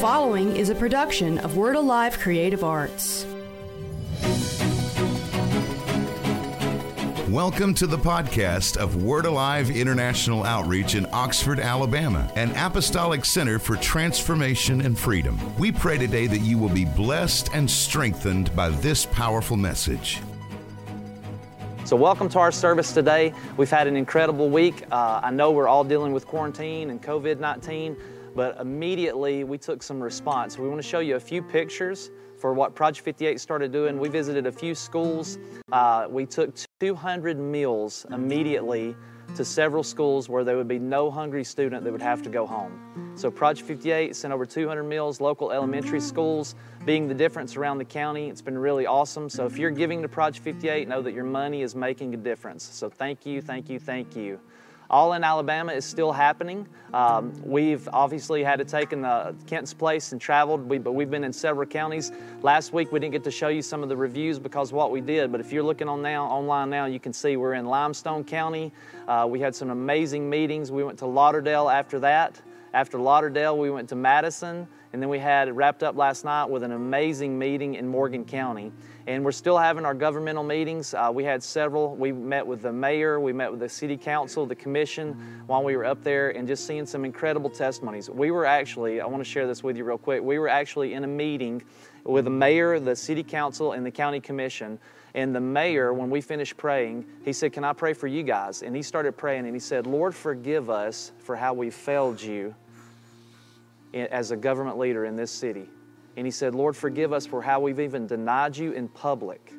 following 0.00 0.54
is 0.54 0.68
a 0.68 0.74
production 0.74 1.38
of 1.38 1.56
Word 1.56 1.74
Alive 1.74 2.18
Creative 2.18 2.62
Arts. 2.62 3.24
Welcome 7.30 7.72
to 7.72 7.86
the 7.86 7.96
podcast 7.96 8.76
of 8.76 9.02
Word 9.02 9.24
Alive 9.24 9.70
International 9.70 10.44
Outreach 10.44 10.96
in 10.96 11.06
Oxford, 11.12 11.58
Alabama, 11.58 12.30
an 12.36 12.50
apostolic 12.56 13.24
center 13.24 13.58
for 13.58 13.76
transformation 13.76 14.82
and 14.82 14.98
freedom. 14.98 15.40
We 15.56 15.72
pray 15.72 15.96
today 15.96 16.26
that 16.26 16.40
you 16.40 16.58
will 16.58 16.68
be 16.68 16.84
blessed 16.84 17.48
and 17.54 17.70
strengthened 17.70 18.54
by 18.54 18.68
this 18.68 19.06
powerful 19.06 19.56
message. 19.56 20.20
So, 21.84 21.96
welcome 21.96 22.28
to 22.30 22.38
our 22.38 22.52
service 22.52 22.92
today. 22.92 23.32
We've 23.56 23.70
had 23.70 23.86
an 23.86 23.96
incredible 23.96 24.50
week. 24.50 24.84
Uh, 24.92 25.20
I 25.22 25.30
know 25.30 25.52
we're 25.52 25.68
all 25.68 25.84
dealing 25.84 26.12
with 26.12 26.26
quarantine 26.26 26.90
and 26.90 27.02
COVID 27.02 27.38
19, 27.38 27.96
but 28.36 28.60
immediately 28.60 29.42
we 29.42 29.56
took 29.56 29.82
some 29.82 30.00
response. 30.00 30.58
We 30.58 30.68
want 30.68 30.80
to 30.80 30.86
show 30.86 31.00
you 31.00 31.16
a 31.16 31.20
few 31.20 31.42
pictures 31.42 32.10
for 32.38 32.52
what 32.52 32.74
Project 32.74 33.02
58 33.02 33.40
started 33.40 33.72
doing. 33.72 33.98
We 33.98 34.10
visited 34.10 34.46
a 34.46 34.52
few 34.52 34.74
schools. 34.74 35.38
Uh, 35.72 36.06
we 36.10 36.26
took 36.26 36.54
200 36.78 37.38
meals 37.40 38.04
immediately 38.10 38.94
to 39.34 39.44
several 39.44 39.82
schools 39.82 40.28
where 40.28 40.44
there 40.44 40.56
would 40.56 40.68
be 40.68 40.78
no 40.78 41.10
hungry 41.10 41.44
student 41.44 41.82
that 41.82 41.90
would 41.90 42.02
have 42.02 42.22
to 42.22 42.28
go 42.28 42.46
home. 42.46 43.14
So 43.16 43.30
Project 43.30 43.66
58 43.66 44.14
sent 44.14 44.34
over 44.34 44.44
200 44.44 44.84
meals, 44.84 45.20
local 45.20 45.50
elementary 45.50 46.00
schools 46.00 46.54
being 46.84 47.08
the 47.08 47.14
difference 47.14 47.56
around 47.56 47.78
the 47.78 47.84
county. 47.84 48.28
It's 48.28 48.42
been 48.42 48.58
really 48.58 48.86
awesome. 48.86 49.30
So 49.30 49.46
if 49.46 49.56
you're 49.56 49.70
giving 49.70 50.02
to 50.02 50.08
Project 50.08 50.44
58, 50.44 50.86
know 50.86 51.00
that 51.00 51.14
your 51.14 51.24
money 51.24 51.62
is 51.62 51.74
making 51.74 52.12
a 52.12 52.18
difference. 52.18 52.62
So 52.64 52.90
thank 52.90 53.24
you, 53.24 53.40
thank 53.40 53.70
you, 53.70 53.78
thank 53.78 54.14
you. 54.14 54.38
All 54.90 55.14
in 55.14 55.24
Alabama 55.24 55.72
is 55.72 55.84
still 55.84 56.12
happening. 56.12 56.66
Um, 56.94 57.32
we've 57.44 57.88
obviously 57.92 58.44
had 58.44 58.58
to 58.60 58.64
take 58.64 58.92
in 58.92 59.02
the 59.02 59.34
Kent's 59.46 59.74
Place 59.74 60.12
and 60.12 60.20
traveled, 60.20 60.68
we, 60.68 60.78
but 60.78 60.92
we've 60.92 61.10
been 61.10 61.24
in 61.24 61.32
several 61.32 61.66
counties. 61.66 62.12
Last 62.42 62.72
week 62.72 62.92
we 62.92 63.00
didn't 63.00 63.12
get 63.12 63.24
to 63.24 63.30
show 63.30 63.48
you 63.48 63.62
some 63.62 63.82
of 63.82 63.88
the 63.88 63.96
reviews 63.96 64.38
because 64.38 64.72
what 64.72 64.90
we 64.90 65.00
did, 65.00 65.32
but 65.32 65.40
if 65.40 65.52
you're 65.52 65.64
looking 65.64 65.88
on 65.88 66.02
now 66.02 66.24
online 66.26 66.70
now, 66.70 66.86
you 66.86 67.00
can 67.00 67.12
see 67.12 67.36
we're 67.36 67.54
in 67.54 67.66
Limestone 67.66 68.24
County. 68.24 68.72
Uh, 69.08 69.26
we 69.28 69.40
had 69.40 69.54
some 69.54 69.70
amazing 69.70 70.30
meetings. 70.30 70.70
We 70.70 70.84
went 70.84 70.98
to 71.00 71.06
Lauderdale 71.06 71.68
after 71.68 71.98
that. 72.00 72.40
After 72.72 72.98
Lauderdale, 72.98 73.56
we 73.56 73.70
went 73.70 73.88
to 73.88 73.96
Madison, 73.96 74.68
and 74.96 75.02
then 75.02 75.10
we 75.10 75.18
had 75.18 75.54
wrapped 75.54 75.82
up 75.82 75.94
last 75.94 76.24
night 76.24 76.46
with 76.46 76.62
an 76.62 76.72
amazing 76.72 77.38
meeting 77.38 77.74
in 77.74 77.86
Morgan 77.86 78.24
County. 78.24 78.72
And 79.06 79.26
we're 79.26 79.30
still 79.30 79.58
having 79.58 79.84
our 79.84 79.92
governmental 79.92 80.42
meetings. 80.42 80.94
Uh, 80.94 81.10
we 81.12 81.22
had 81.22 81.42
several. 81.42 81.94
We 81.94 82.12
met 82.12 82.46
with 82.46 82.62
the 82.62 82.72
mayor, 82.72 83.20
we 83.20 83.34
met 83.34 83.50
with 83.50 83.60
the 83.60 83.68
city 83.68 83.98
council, 83.98 84.46
the 84.46 84.54
commission 84.54 85.44
while 85.48 85.62
we 85.62 85.76
were 85.76 85.84
up 85.84 86.02
there, 86.02 86.30
and 86.30 86.48
just 86.48 86.66
seeing 86.66 86.86
some 86.86 87.04
incredible 87.04 87.50
testimonies. 87.50 88.08
We 88.08 88.30
were 88.30 88.46
actually, 88.46 89.02
I 89.02 89.06
want 89.06 89.22
to 89.22 89.30
share 89.30 89.46
this 89.46 89.62
with 89.62 89.76
you 89.76 89.84
real 89.84 89.98
quick. 89.98 90.22
We 90.22 90.38
were 90.38 90.48
actually 90.48 90.94
in 90.94 91.04
a 91.04 91.06
meeting 91.06 91.62
with 92.04 92.24
the 92.24 92.30
mayor, 92.30 92.80
the 92.80 92.96
city 92.96 93.22
council, 93.22 93.72
and 93.72 93.84
the 93.84 93.90
county 93.90 94.20
commission. 94.20 94.78
And 95.12 95.36
the 95.36 95.42
mayor, 95.42 95.92
when 95.92 96.08
we 96.08 96.22
finished 96.22 96.56
praying, 96.56 97.04
he 97.22 97.34
said, 97.34 97.52
Can 97.52 97.64
I 97.64 97.74
pray 97.74 97.92
for 97.92 98.06
you 98.06 98.22
guys? 98.22 98.62
And 98.62 98.74
he 98.74 98.80
started 98.80 99.14
praying 99.14 99.44
and 99.44 99.54
he 99.54 99.60
said, 99.60 99.86
Lord, 99.86 100.14
forgive 100.14 100.70
us 100.70 101.12
for 101.18 101.36
how 101.36 101.52
we 101.52 101.68
failed 101.68 102.22
you 102.22 102.54
as 103.94 104.30
a 104.30 104.36
government 104.36 104.78
leader 104.78 105.04
in 105.04 105.16
this 105.16 105.30
city. 105.30 105.68
And 106.16 106.26
he 106.26 106.30
said, 106.30 106.54
Lord, 106.54 106.76
forgive 106.76 107.12
us 107.12 107.26
for 107.26 107.42
how 107.42 107.60
we've 107.60 107.80
even 107.80 108.06
denied 108.06 108.56
you 108.56 108.72
in 108.72 108.88
public 108.88 109.52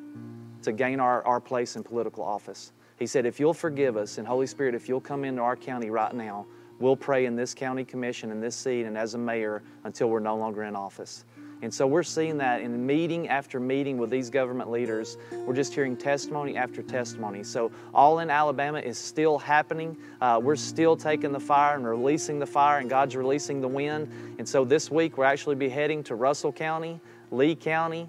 to 0.62 0.72
gain 0.72 1.00
our, 1.00 1.24
our 1.24 1.40
place 1.40 1.76
in 1.76 1.82
political 1.82 2.24
office. 2.24 2.72
He 2.98 3.06
said, 3.06 3.26
if 3.26 3.38
you'll 3.38 3.54
forgive 3.54 3.96
us, 3.96 4.18
and 4.18 4.26
Holy 4.26 4.46
Spirit, 4.46 4.74
if 4.74 4.88
you'll 4.88 5.00
come 5.00 5.24
into 5.24 5.40
our 5.40 5.54
county 5.54 5.88
right 5.90 6.12
now, 6.12 6.46
we'll 6.80 6.96
pray 6.96 7.26
in 7.26 7.36
this 7.36 7.54
county 7.54 7.84
commission, 7.84 8.32
in 8.32 8.40
this 8.40 8.56
seat, 8.56 8.86
and 8.86 8.98
as 8.98 9.14
a 9.14 9.18
mayor 9.18 9.62
until 9.84 10.08
we're 10.08 10.18
no 10.18 10.36
longer 10.36 10.64
in 10.64 10.74
office. 10.74 11.24
And 11.62 11.72
so 11.72 11.86
we're 11.86 12.04
seeing 12.04 12.38
that 12.38 12.60
in 12.60 12.86
meeting 12.86 13.28
after 13.28 13.58
meeting 13.58 13.98
with 13.98 14.10
these 14.10 14.30
government 14.30 14.70
leaders. 14.70 15.16
We're 15.32 15.54
just 15.54 15.74
hearing 15.74 15.96
testimony 15.96 16.56
after 16.56 16.82
testimony. 16.82 17.42
So, 17.42 17.72
all 17.92 18.20
in 18.20 18.30
Alabama 18.30 18.78
is 18.78 18.96
still 18.96 19.38
happening. 19.38 19.96
Uh, 20.20 20.40
we're 20.42 20.56
still 20.56 20.96
taking 20.96 21.32
the 21.32 21.40
fire 21.40 21.74
and 21.74 21.86
releasing 21.86 22.38
the 22.38 22.46
fire, 22.46 22.78
and 22.78 22.88
God's 22.88 23.16
releasing 23.16 23.60
the 23.60 23.68
wind. 23.68 24.36
And 24.38 24.48
so, 24.48 24.64
this 24.64 24.90
week, 24.90 25.18
we're 25.18 25.24
actually 25.24 25.56
be 25.56 25.68
heading 25.68 26.04
to 26.04 26.14
Russell 26.14 26.52
County, 26.52 27.00
Lee 27.30 27.56
County, 27.56 28.08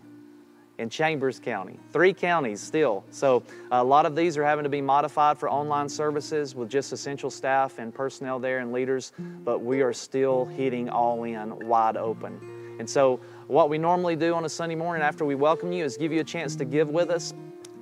and 0.80 0.90
Chambers 0.90 1.40
County. 1.40 1.78
Three 1.92 2.14
counties 2.14 2.62
still. 2.62 3.04
So 3.12 3.44
a 3.70 3.84
lot 3.84 4.06
of 4.06 4.16
these 4.16 4.38
are 4.38 4.46
having 4.46 4.64
to 4.64 4.70
be 4.70 4.82
modified 4.82 5.38
for 5.38 5.50
online 5.50 5.90
services 5.90 6.56
with 6.56 6.70
just 6.70 6.94
essential 6.94 7.30
staff 7.30 7.80
and 7.80 7.94
personnel 7.94 8.40
there 8.40 8.60
and 8.60 8.72
leaders, 8.72 9.12
but 9.44 9.60
we 9.60 9.82
are 9.82 9.92
still 9.92 10.46
hitting 10.46 10.90
all 10.90 11.26
in 11.26 11.68
wide 11.68 11.98
open. 11.98 12.40
And 12.80 12.90
so 12.90 13.20
what 13.50 13.68
we 13.68 13.80
normally 13.80 14.16
do 14.16 14.36
on 14.36 14.46
a 14.46 14.50
Sunday 14.50 14.76
morning 14.76 15.02
after 15.02 15.26
we 15.26 15.34
welcome 15.34 15.72
you 15.72 15.84
is 15.84 15.98
give 15.98 16.12
you 16.12 16.20
a 16.20 16.24
chance 16.24 16.56
to 16.56 16.64
give 16.64 16.88
with 16.88 17.10
us. 17.10 17.34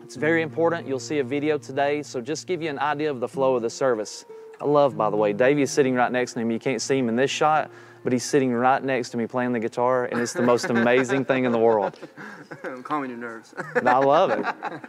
It's 0.01 0.15
very 0.15 0.41
important. 0.41 0.87
You'll 0.87 0.97
see 0.97 1.19
a 1.19 1.25
video 1.25 1.57
today, 1.57 2.03
so 2.03 2.21
just 2.21 2.47
give 2.47 2.61
you 2.61 2.69
an 2.69 2.79
idea 2.79 3.11
of 3.11 3.19
the 3.19 3.27
flow 3.27 3.57
of 3.57 3.61
the 3.61 3.69
service. 3.69 4.23
I 4.61 4.65
love, 4.65 4.95
by 4.95 5.09
the 5.09 5.17
way, 5.17 5.33
Davey 5.33 5.63
is 5.63 5.71
sitting 5.71 5.93
right 5.93 6.09
next 6.09 6.33
to 6.33 6.39
him. 6.39 6.51
You 6.51 6.59
can't 6.59 6.81
see 6.81 6.97
him 6.97 7.09
in 7.09 7.17
this 7.17 7.29
shot, 7.29 7.69
but 8.05 8.13
he's 8.13 8.23
sitting 8.23 8.53
right 8.53 8.81
next 8.81 9.09
to 9.09 9.17
me 9.17 9.27
playing 9.27 9.51
the 9.51 9.59
guitar, 9.59 10.05
and 10.05 10.21
it's 10.21 10.31
the 10.31 10.41
most 10.41 10.65
amazing 10.69 11.25
thing 11.25 11.43
in 11.43 11.51
the 11.51 11.59
world. 11.59 11.99
I'm 12.63 12.81
calming 12.81 13.09
your 13.09 13.19
nerves. 13.19 13.53
I 13.75 13.97
love 13.97 14.31
it. 14.31 14.81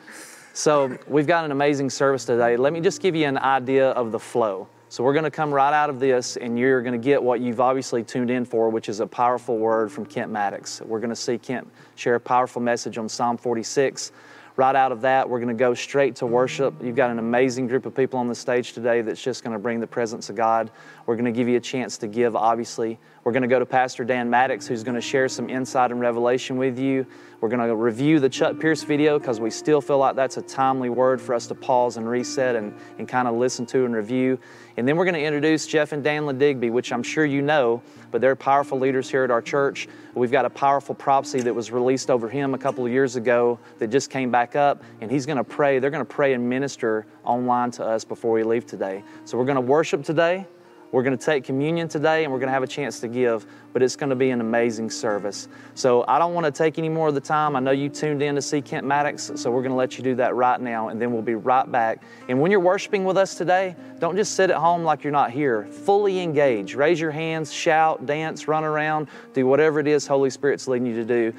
So, 0.52 0.96
we've 1.08 1.26
got 1.26 1.44
an 1.44 1.50
amazing 1.50 1.90
service 1.90 2.24
today. 2.24 2.56
Let 2.56 2.72
me 2.72 2.80
just 2.80 3.02
give 3.02 3.16
you 3.16 3.26
an 3.26 3.38
idea 3.38 3.90
of 3.90 4.12
the 4.12 4.20
flow. 4.20 4.68
So 4.90 5.04
we're 5.04 5.12
going 5.12 5.24
to 5.24 5.30
come 5.30 5.52
right 5.52 5.74
out 5.74 5.90
of 5.90 6.00
this, 6.00 6.38
and 6.38 6.58
you're 6.58 6.80
going 6.80 6.98
to 6.98 7.04
get 7.04 7.22
what 7.22 7.40
you've 7.40 7.60
obviously 7.60 8.02
tuned 8.02 8.30
in 8.30 8.46
for, 8.46 8.70
which 8.70 8.88
is 8.88 9.00
a 9.00 9.06
powerful 9.06 9.58
word 9.58 9.92
from 9.92 10.06
Kent 10.06 10.32
Mattox. 10.32 10.80
We're 10.80 10.98
going 10.98 11.10
to 11.10 11.16
see 11.16 11.36
Kent 11.36 11.68
share 11.94 12.14
a 12.14 12.20
powerful 12.20 12.62
message 12.62 12.96
on 12.96 13.06
Psalm 13.06 13.36
46. 13.36 14.12
Right 14.56 14.74
out 14.74 14.90
of 14.90 15.02
that, 15.02 15.28
we're 15.28 15.40
going 15.40 15.54
to 15.54 15.60
go 15.60 15.74
straight 15.74 16.16
to 16.16 16.26
worship. 16.26 16.74
You've 16.82 16.96
got 16.96 17.10
an 17.10 17.18
amazing 17.18 17.66
group 17.66 17.84
of 17.84 17.94
people 17.94 18.18
on 18.18 18.28
the 18.28 18.34
stage 18.34 18.72
today 18.72 19.02
that's 19.02 19.22
just 19.22 19.44
going 19.44 19.52
to 19.52 19.58
bring 19.58 19.78
the 19.78 19.86
presence 19.86 20.30
of 20.30 20.36
God. 20.36 20.70
We're 21.08 21.16
going 21.16 21.24
to 21.24 21.32
give 21.32 21.48
you 21.48 21.56
a 21.56 21.60
chance 21.60 21.96
to 21.98 22.06
give, 22.06 22.36
obviously. 22.36 22.98
We're 23.24 23.32
going 23.32 23.40
to 23.40 23.48
go 23.48 23.58
to 23.58 23.64
Pastor 23.64 24.04
Dan 24.04 24.28
Mattox, 24.28 24.66
who's 24.66 24.84
going 24.84 24.94
to 24.94 25.00
share 25.00 25.26
some 25.26 25.48
insight 25.48 25.90
and 25.90 25.98
revelation 25.98 26.58
with 26.58 26.78
you. 26.78 27.06
We're 27.40 27.48
going 27.48 27.66
to 27.66 27.74
review 27.74 28.20
the 28.20 28.28
Chuck 28.28 28.60
Pierce 28.60 28.82
video 28.82 29.18
because 29.18 29.40
we 29.40 29.48
still 29.48 29.80
feel 29.80 29.96
like 29.96 30.16
that's 30.16 30.36
a 30.36 30.42
timely 30.42 30.90
word 30.90 31.18
for 31.18 31.34
us 31.34 31.46
to 31.46 31.54
pause 31.54 31.96
and 31.96 32.06
reset 32.06 32.56
and, 32.56 32.74
and 32.98 33.08
kind 33.08 33.26
of 33.26 33.36
listen 33.36 33.64
to 33.66 33.86
and 33.86 33.94
review. 33.94 34.38
And 34.76 34.86
then 34.86 34.98
we're 34.98 35.06
going 35.06 35.14
to 35.14 35.22
introduce 35.24 35.66
Jeff 35.66 35.92
and 35.92 36.04
Dan 36.04 36.36
Digby, 36.36 36.68
which 36.68 36.92
I'm 36.92 37.02
sure 37.02 37.24
you 37.24 37.40
know, 37.40 37.80
but 38.10 38.20
they're 38.20 38.36
powerful 38.36 38.78
leaders 38.78 39.08
here 39.08 39.24
at 39.24 39.30
our 39.30 39.40
church. 39.40 39.88
We've 40.14 40.30
got 40.30 40.44
a 40.44 40.50
powerful 40.50 40.94
prophecy 40.94 41.40
that 41.40 41.54
was 41.54 41.70
released 41.70 42.10
over 42.10 42.28
him 42.28 42.52
a 42.52 42.58
couple 42.58 42.84
of 42.84 42.92
years 42.92 43.16
ago 43.16 43.58
that 43.78 43.88
just 43.88 44.10
came 44.10 44.30
back 44.30 44.56
up, 44.56 44.82
and 45.00 45.10
he's 45.10 45.24
going 45.24 45.38
to 45.38 45.44
pray. 45.44 45.78
They're 45.78 45.88
going 45.88 46.04
to 46.04 46.14
pray 46.14 46.34
and 46.34 46.50
minister 46.50 47.06
online 47.24 47.70
to 47.72 47.84
us 47.86 48.04
before 48.04 48.32
we 48.32 48.42
leave 48.42 48.66
today. 48.66 49.02
So 49.24 49.38
we're 49.38 49.46
going 49.46 49.56
to 49.56 49.62
worship 49.62 50.04
today. 50.04 50.46
We're 50.90 51.02
going 51.02 51.16
to 51.16 51.24
take 51.24 51.44
communion 51.44 51.86
today 51.86 52.24
and 52.24 52.32
we're 52.32 52.38
going 52.38 52.48
to 52.48 52.52
have 52.54 52.62
a 52.62 52.68
chance 52.68 52.98
to 53.00 53.08
give, 53.08 53.46
but 53.74 53.82
it's 53.82 53.94
going 53.94 54.08
to 54.08 54.16
be 54.16 54.30
an 54.30 54.40
amazing 54.40 54.88
service. 54.88 55.48
So 55.74 56.04
I 56.08 56.18
don't 56.18 56.32
want 56.32 56.46
to 56.46 56.50
take 56.50 56.78
any 56.78 56.88
more 56.88 57.08
of 57.08 57.14
the 57.14 57.20
time. 57.20 57.56
I 57.56 57.60
know 57.60 57.72
you 57.72 57.90
tuned 57.90 58.22
in 58.22 58.34
to 58.36 58.42
see 58.42 58.62
Kent 58.62 58.86
Mattox, 58.86 59.32
so 59.34 59.50
we're 59.50 59.60
going 59.60 59.72
to 59.72 59.76
let 59.76 59.98
you 59.98 60.04
do 60.04 60.14
that 60.14 60.34
right 60.34 60.58
now 60.58 60.88
and 60.88 61.00
then 61.00 61.12
we'll 61.12 61.20
be 61.20 61.34
right 61.34 61.70
back. 61.70 62.02
And 62.28 62.40
when 62.40 62.50
you're 62.50 62.60
worshiping 62.60 63.04
with 63.04 63.18
us 63.18 63.34
today, 63.34 63.76
don't 63.98 64.16
just 64.16 64.34
sit 64.34 64.48
at 64.48 64.56
home 64.56 64.82
like 64.82 65.04
you're 65.04 65.12
not 65.12 65.30
here. 65.30 65.66
Fully 65.66 66.20
engage. 66.20 66.74
Raise 66.74 66.98
your 66.98 67.10
hands, 67.10 67.52
shout, 67.52 68.06
dance, 68.06 68.48
run 68.48 68.64
around, 68.64 69.08
do 69.34 69.46
whatever 69.46 69.80
it 69.80 69.86
is 69.86 70.06
Holy 70.06 70.30
Spirit's 70.30 70.66
leading 70.68 70.86
you 70.86 70.94
to 70.94 71.04
do. 71.04 71.32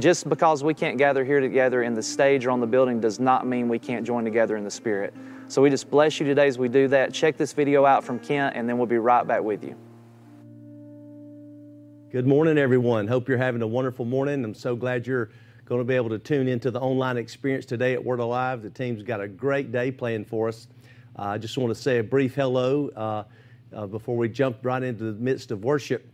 Just 0.00 0.28
because 0.28 0.64
we 0.64 0.74
can't 0.74 0.98
gather 0.98 1.24
here 1.24 1.40
together 1.40 1.84
in 1.84 1.94
the 1.94 2.02
stage 2.02 2.44
or 2.44 2.50
on 2.50 2.60
the 2.60 2.66
building 2.66 3.00
does 3.00 3.20
not 3.20 3.46
mean 3.46 3.68
we 3.68 3.78
can't 3.78 4.04
join 4.04 4.24
together 4.24 4.56
in 4.56 4.64
the 4.64 4.70
Spirit. 4.70 5.14
So 5.48 5.62
we 5.62 5.70
just 5.70 5.88
bless 5.90 6.18
you 6.18 6.26
today 6.26 6.48
as 6.48 6.58
we 6.58 6.68
do 6.68 6.88
that. 6.88 7.14
Check 7.14 7.36
this 7.36 7.52
video 7.52 7.86
out 7.86 8.02
from 8.02 8.18
Kent, 8.18 8.56
and 8.56 8.68
then 8.68 8.78
we'll 8.78 8.88
be 8.88 8.98
right 8.98 9.24
back 9.24 9.44
with 9.44 9.62
you. 9.62 9.76
Good 12.10 12.26
morning, 12.26 12.58
everyone. 12.58 13.06
Hope 13.06 13.28
you're 13.28 13.38
having 13.38 13.62
a 13.62 13.66
wonderful 13.66 14.04
morning. 14.04 14.44
I'm 14.44 14.54
so 14.54 14.74
glad 14.74 15.06
you're 15.06 15.30
going 15.64 15.80
to 15.80 15.84
be 15.84 15.94
able 15.94 16.08
to 16.08 16.18
tune 16.18 16.48
into 16.48 16.72
the 16.72 16.80
online 16.80 17.16
experience 17.16 17.64
today 17.64 17.92
at 17.92 18.04
Word 18.04 18.18
Alive. 18.18 18.60
The 18.60 18.70
team's 18.70 19.04
got 19.04 19.20
a 19.20 19.28
great 19.28 19.70
day 19.70 19.92
planned 19.92 20.26
for 20.26 20.48
us. 20.48 20.66
Uh, 21.16 21.22
I 21.22 21.38
just 21.38 21.56
want 21.56 21.72
to 21.72 21.80
say 21.80 21.98
a 21.98 22.02
brief 22.02 22.34
hello 22.34 22.88
uh, 22.96 23.22
uh, 23.72 23.86
before 23.86 24.16
we 24.16 24.28
jump 24.28 24.58
right 24.64 24.82
into 24.82 25.04
the 25.04 25.20
midst 25.20 25.52
of 25.52 25.62
worship. 25.62 26.10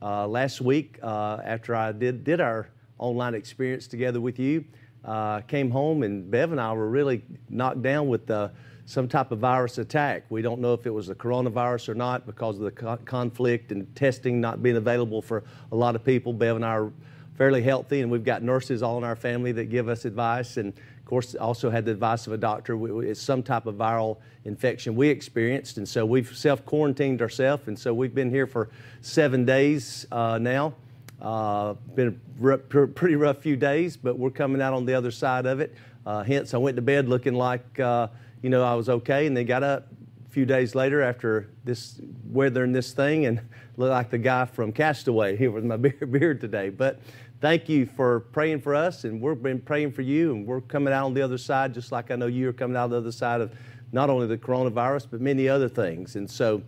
Uh, 0.00 0.28
last 0.28 0.60
week, 0.60 1.00
uh, 1.02 1.38
after 1.42 1.74
I 1.74 1.90
did, 1.90 2.22
did 2.22 2.40
our 2.40 2.68
online 2.98 3.34
experience 3.34 3.88
together 3.88 4.20
with 4.20 4.38
you, 4.38 4.64
uh, 5.04 5.40
came 5.40 5.72
home 5.72 6.04
and 6.04 6.30
Bev 6.30 6.52
and 6.52 6.60
I 6.60 6.72
were 6.72 6.88
really 6.88 7.24
knocked 7.48 7.82
down 7.82 8.08
with 8.08 8.26
the 8.26 8.52
some 8.86 9.08
type 9.08 9.32
of 9.32 9.40
virus 9.40 9.78
attack. 9.78 10.24
We 10.30 10.42
don't 10.42 10.60
know 10.60 10.72
if 10.72 10.86
it 10.86 10.90
was 10.90 11.08
the 11.08 11.14
coronavirus 11.14 11.90
or 11.90 11.94
not 11.94 12.24
because 12.24 12.56
of 12.56 12.62
the 12.62 12.70
co- 12.70 12.98
conflict 13.04 13.72
and 13.72 13.94
testing 13.96 14.40
not 14.40 14.62
being 14.62 14.76
available 14.76 15.20
for 15.20 15.42
a 15.72 15.76
lot 15.76 15.96
of 15.96 16.04
people. 16.04 16.32
Bev 16.32 16.54
and 16.56 16.64
I 16.64 16.70
are 16.70 16.92
fairly 17.36 17.62
healthy, 17.62 18.00
and 18.00 18.10
we've 18.10 18.24
got 18.24 18.42
nurses 18.42 18.82
all 18.82 18.96
in 18.96 19.04
our 19.04 19.16
family 19.16 19.52
that 19.52 19.66
give 19.66 19.88
us 19.88 20.04
advice. 20.04 20.56
And 20.56 20.68
of 20.68 21.04
course, 21.04 21.34
also 21.34 21.68
had 21.68 21.84
the 21.84 21.90
advice 21.90 22.28
of 22.28 22.32
a 22.32 22.38
doctor. 22.38 23.02
It's 23.02 23.20
some 23.20 23.42
type 23.42 23.66
of 23.66 23.74
viral 23.74 24.18
infection 24.44 24.94
we 24.94 25.08
experienced, 25.08 25.78
and 25.78 25.88
so 25.88 26.06
we've 26.06 26.36
self 26.36 26.64
quarantined 26.64 27.20
ourselves. 27.20 27.66
And 27.66 27.76
so 27.78 27.92
we've 27.92 28.14
been 28.14 28.30
here 28.30 28.46
for 28.46 28.70
seven 29.02 29.44
days 29.44 30.06
uh, 30.12 30.38
now. 30.38 30.74
Uh, 31.20 31.74
been 31.94 32.20
a 32.44 32.56
pretty 32.58 33.16
rough 33.16 33.38
few 33.38 33.56
days, 33.56 33.96
but 33.96 34.18
we're 34.18 34.30
coming 34.30 34.62
out 34.62 34.74
on 34.74 34.84
the 34.84 34.94
other 34.94 35.10
side 35.10 35.46
of 35.46 35.60
it. 35.60 35.74
Uh, 36.04 36.22
hence, 36.22 36.54
I 36.54 36.58
went 36.58 36.76
to 36.76 36.82
bed 36.82 37.08
looking 37.08 37.34
like 37.34 37.80
uh, 37.80 38.08
you 38.42 38.50
know 38.50 38.62
I 38.62 38.74
was 38.74 38.88
okay, 38.88 39.26
and 39.26 39.36
they 39.36 39.44
got 39.44 39.62
up 39.62 39.88
a 40.26 40.30
few 40.30 40.46
days 40.46 40.74
later 40.74 41.02
after 41.02 41.50
this 41.64 42.00
weathering 42.24 42.72
this 42.72 42.92
thing 42.92 43.26
and 43.26 43.40
looked 43.76 43.90
like 43.90 44.10
the 44.10 44.18
guy 44.18 44.44
from 44.44 44.72
Castaway 44.72 45.36
here 45.36 45.50
with 45.50 45.64
my 45.64 45.76
beard 45.76 46.40
today. 46.40 46.70
But 46.70 47.00
thank 47.40 47.68
you 47.68 47.86
for 47.86 48.20
praying 48.20 48.60
for 48.60 48.74
us, 48.74 49.04
and 49.04 49.20
we've 49.20 49.42
been 49.42 49.60
praying 49.60 49.92
for 49.92 50.02
you, 50.02 50.34
and 50.34 50.46
we're 50.46 50.60
coming 50.60 50.92
out 50.92 51.06
on 51.06 51.14
the 51.14 51.22
other 51.22 51.38
side, 51.38 51.74
just 51.74 51.92
like 51.92 52.10
I 52.10 52.16
know 52.16 52.26
you 52.26 52.48
are 52.48 52.52
coming 52.52 52.76
out 52.76 52.90
the 52.90 52.96
other 52.98 53.12
side 53.12 53.40
of 53.40 53.52
not 53.92 54.10
only 54.10 54.26
the 54.26 54.38
coronavirus 54.38 55.06
but 55.10 55.20
many 55.20 55.48
other 55.48 55.68
things. 55.68 56.16
And 56.16 56.30
so, 56.30 56.62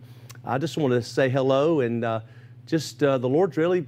I 0.45 0.57
just 0.57 0.77
want 0.77 0.93
to 0.93 1.01
say 1.01 1.29
hello 1.29 1.81
and 1.81 2.05
uh, 2.05 2.21
just 2.65 3.03
uh, 3.03 3.17
the 3.17 3.27
Lord's 3.27 3.57
really 3.57 3.85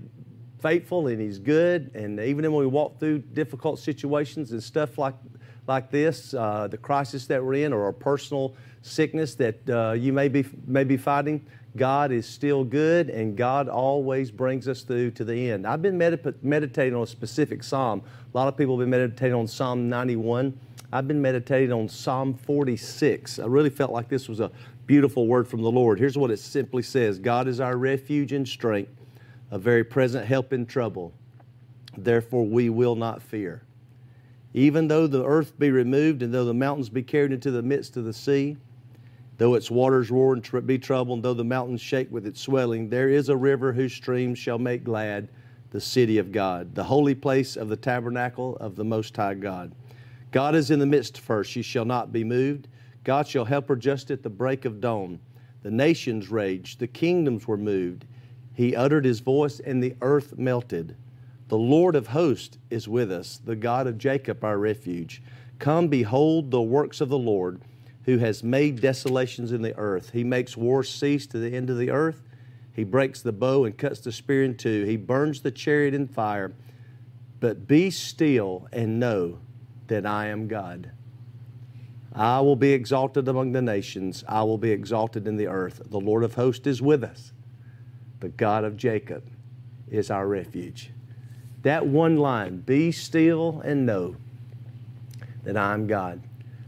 faithful 0.62 1.08
and 1.08 1.20
He's 1.20 1.40
good. 1.40 1.92
And 1.96 2.20
even 2.20 2.44
when 2.52 2.60
we 2.60 2.68
walk 2.68 3.00
through 3.00 3.20
difficult 3.20 3.80
situations 3.80 4.52
and 4.52 4.62
stuff 4.62 4.98
like 4.98 5.16
like 5.72 5.90
this, 5.90 6.34
uh, 6.34 6.68
the 6.70 6.78
crisis 6.78 7.26
that 7.28 7.44
we're 7.44 7.66
in, 7.66 7.72
or 7.72 7.88
a 7.88 7.94
personal 7.94 8.54
sickness 8.82 9.36
that 9.36 9.70
uh, 9.70 9.94
you 9.94 10.12
may 10.12 10.28
be 10.28 10.46
may 10.68 10.84
be 10.84 10.98
fighting, 10.98 11.46
God 11.78 12.12
is 12.12 12.28
still 12.28 12.64
good, 12.64 13.10
and 13.10 13.38
God 13.38 13.70
always 13.70 14.32
brings 14.32 14.68
us 14.68 14.82
through 14.82 15.12
to 15.12 15.24
the 15.24 15.52
end. 15.52 15.66
I've 15.66 15.82
been 15.82 15.98
medit- 15.98 16.36
meditating 16.44 16.96
on 16.96 17.04
a 17.04 17.08
specific 17.08 17.64
psalm. 17.64 18.02
A 18.34 18.38
lot 18.38 18.48
of 18.48 18.58
people 18.58 18.78
have 18.78 18.84
been 18.84 18.90
meditating 18.90 19.36
on 19.36 19.48
Psalm 19.48 19.90
91. 19.90 20.60
I've 20.92 21.08
been 21.08 21.22
meditating 21.22 21.72
on 21.72 21.88
Psalm 21.88 22.34
46. 22.34 23.40
I 23.40 23.46
really 23.46 23.70
felt 23.70 23.92
like 23.92 24.10
this 24.10 24.28
was 24.28 24.42
a 24.42 24.52
beautiful 24.86 25.28
word 25.28 25.48
from 25.48 25.62
the 25.62 25.72
Lord. 25.72 26.00
Here's 26.00 26.18
what 26.18 26.32
it 26.32 26.40
simply 26.40 26.84
says 26.84 27.18
God 27.18 27.48
is 27.48 27.62
our 27.62 27.78
refuge 27.78 28.34
and 28.34 28.46
strength 28.46 28.92
a 29.52 29.60
very 29.60 29.84
present 29.84 30.26
help 30.26 30.54
in 30.54 30.66
trouble. 30.66 31.14
Therefore, 31.98 32.46
we 32.46 32.70
will 32.70 32.96
not 32.96 33.22
fear. 33.22 33.62
Even 34.54 34.88
though 34.88 35.08
the 35.08 35.26
earth 35.26 35.58
be 35.58 35.72
removed, 35.72 36.22
and 36.22 36.34
though 36.34 36.46
the 36.46 36.54
mountains 36.54 36.90
be 36.90 37.04
carried 37.04 37.32
into 37.32 37.52
the 37.52 37.62
midst 37.62 37.96
of 37.96 38.04
the 38.04 38.14
sea, 38.14 38.58
though 39.38 39.56
its 39.56 39.72
waters 39.72 40.12
roar 40.12 40.34
and 40.34 40.68
be 40.68 40.78
troubled, 40.78 41.18
and 41.18 41.24
though 41.24 41.34
the 41.34 41.44
mountains 41.44 41.82
shake 41.82 42.12
with 42.12 42.28
its 42.28 42.42
swelling, 42.42 42.90
there 42.90 43.10
is 43.10 43.30
a 43.30 43.38
river 43.38 43.72
whose 43.72 43.94
streams 43.94 44.38
shall 44.38 44.60
make 44.60 44.84
glad 44.84 45.30
the 45.72 45.80
city 45.80 46.18
of 46.18 46.32
God, 46.32 46.76
the 46.76 46.84
holy 46.84 47.16
place 47.16 47.56
of 47.56 47.70
the 47.70 47.78
tabernacle 47.78 48.58
of 48.58 48.76
the 48.76 48.84
Most 48.84 49.16
High 49.16 49.36
God. 49.36 49.72
God 50.32 50.54
is 50.54 50.70
in 50.70 50.80
the 50.80 50.86
midst 50.86 51.20
first, 51.20 51.50
she 51.50 51.62
shall 51.62 51.86
not 51.86 52.12
be 52.12 52.24
moved. 52.24 52.68
God 53.04 53.28
shall 53.28 53.46
help 53.46 53.68
her 53.70 53.76
just 53.76 54.12
at 54.12 54.22
the 54.22 54.30
break 54.30 54.66
of 54.66 54.82
dawn. 54.82 55.20
The 55.64 55.72
nations 55.72 56.30
raged, 56.30 56.80
the 56.80 56.88
kingdoms 56.88 57.48
were 57.48 57.58
moved. 57.58 58.06
He 58.54 58.76
uttered 58.76 59.06
his 59.06 59.22
voice, 59.22 59.60
and 59.62 59.82
the 59.82 59.96
earth 60.02 60.38
melted. 60.38 60.96
The 61.52 61.58
Lord 61.58 61.98
of 61.98 62.08
hosts 62.08 62.58
is 62.70 62.88
with 62.88 63.12
us, 63.12 63.42
the 63.44 63.58
God 63.58 63.86
of 63.86 63.98
Jacob, 63.98 64.42
our 64.42 64.58
refuge. 64.58 65.22
Come, 65.60 65.90
behold 65.90 66.50
the 66.50 66.62
works 66.62 67.02
of 67.02 67.10
the 67.10 67.18
Lord, 67.18 67.60
who 68.06 68.20
has 68.20 68.42
made 68.42 68.80
desolations 68.80 69.52
in 69.52 69.62
the 69.62 69.78
earth. 69.78 70.12
He 70.12 70.24
makes 70.24 70.56
war 70.56 70.82
cease 70.82 71.28
to 71.28 71.40
the 71.40 71.54
end 71.54 71.70
of 71.70 71.78
the 71.78 71.90
earth. 71.90 72.24
He 72.72 72.86
breaks 72.86 73.22
the 73.22 73.34
bow 73.34 73.66
and 73.66 73.78
cuts 73.78 74.00
the 74.00 74.14
spear 74.14 74.46
in 74.46 74.56
two. 74.56 74.86
He 74.86 74.96
burns 74.96 75.42
the 75.42 75.52
chariot 75.52 75.94
in 75.94 76.08
fire. 76.08 76.54
But 77.42 77.68
be 77.68 77.92
still 77.92 78.70
and 78.72 78.98
know 78.98 79.40
that 79.88 80.06
I 80.06 80.28
am 80.28 80.48
God. 80.48 80.92
I 82.14 82.40
will 82.40 82.56
be 82.56 82.72
exalted 82.72 83.28
among 83.28 83.52
the 83.52 83.62
nations. 83.62 84.24
I 84.26 84.44
will 84.44 84.58
be 84.58 84.72
exalted 84.72 85.28
in 85.28 85.36
the 85.36 85.48
earth. 85.48 85.82
The 85.86 86.00
Lord 86.00 86.24
of 86.24 86.36
hosts 86.36 86.66
is 86.66 86.82
with 86.82 87.04
us 87.04 87.34
the 88.22 88.30
God 88.30 88.64
of 88.64 88.78
Jacob 88.78 89.30
is 89.90 90.10
our 90.10 90.30
refuge. 90.30 90.92
That 91.64 91.86
one 91.86 92.18
line, 92.18 92.58
be 92.58 92.92
still 92.92 93.62
and 93.64 93.86
know 93.86 94.16
that 95.44 95.58
I'm 95.58 95.88
God. 95.88 96.22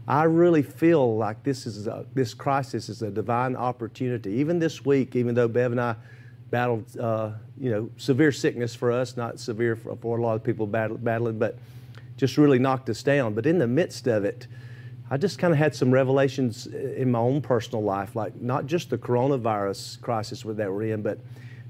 I 0.06 0.24
really 0.24 0.62
feel 0.62 1.16
like 1.16 1.42
this 1.42 1.66
is 1.66 1.86
a, 1.86 2.04
this 2.14 2.34
crisis 2.34 2.88
is 2.88 3.02
a 3.02 3.10
divine 3.10 3.56
opportunity. 3.56 4.32
Even 4.32 4.58
this 4.58 4.84
week, 4.84 5.16
even 5.16 5.34
though 5.34 5.48
Bev 5.48 5.72
and 5.72 5.80
I 5.80 5.96
battled, 6.50 6.96
uh, 6.98 7.32
you 7.58 7.70
know, 7.70 7.90
severe 7.96 8.30
sickness 8.30 8.74
for 8.74 8.92
us, 8.92 9.16
not 9.16 9.40
severe 9.40 9.76
for, 9.76 9.96
for 9.96 10.18
a 10.18 10.22
lot 10.22 10.34
of 10.34 10.44
people 10.44 10.66
battle, 10.66 10.98
battling, 10.98 11.38
but 11.38 11.58
just 12.16 12.36
really 12.36 12.58
knocked 12.58 12.88
us 12.90 13.02
down. 13.02 13.34
But 13.34 13.46
in 13.46 13.58
the 13.58 13.66
midst 13.66 14.06
of 14.06 14.24
it, 14.24 14.46
I 15.10 15.16
just 15.16 15.38
kind 15.38 15.52
of 15.52 15.58
had 15.58 15.74
some 15.74 15.90
revelations 15.90 16.66
in 16.66 17.10
my 17.10 17.18
own 17.18 17.40
personal 17.40 17.82
life, 17.82 18.14
like 18.14 18.40
not 18.40 18.66
just 18.66 18.90
the 18.90 18.98
coronavirus 18.98 20.00
crisis 20.00 20.42
that 20.42 20.72
we're 20.72 20.92
in, 20.92 21.02
but 21.02 21.18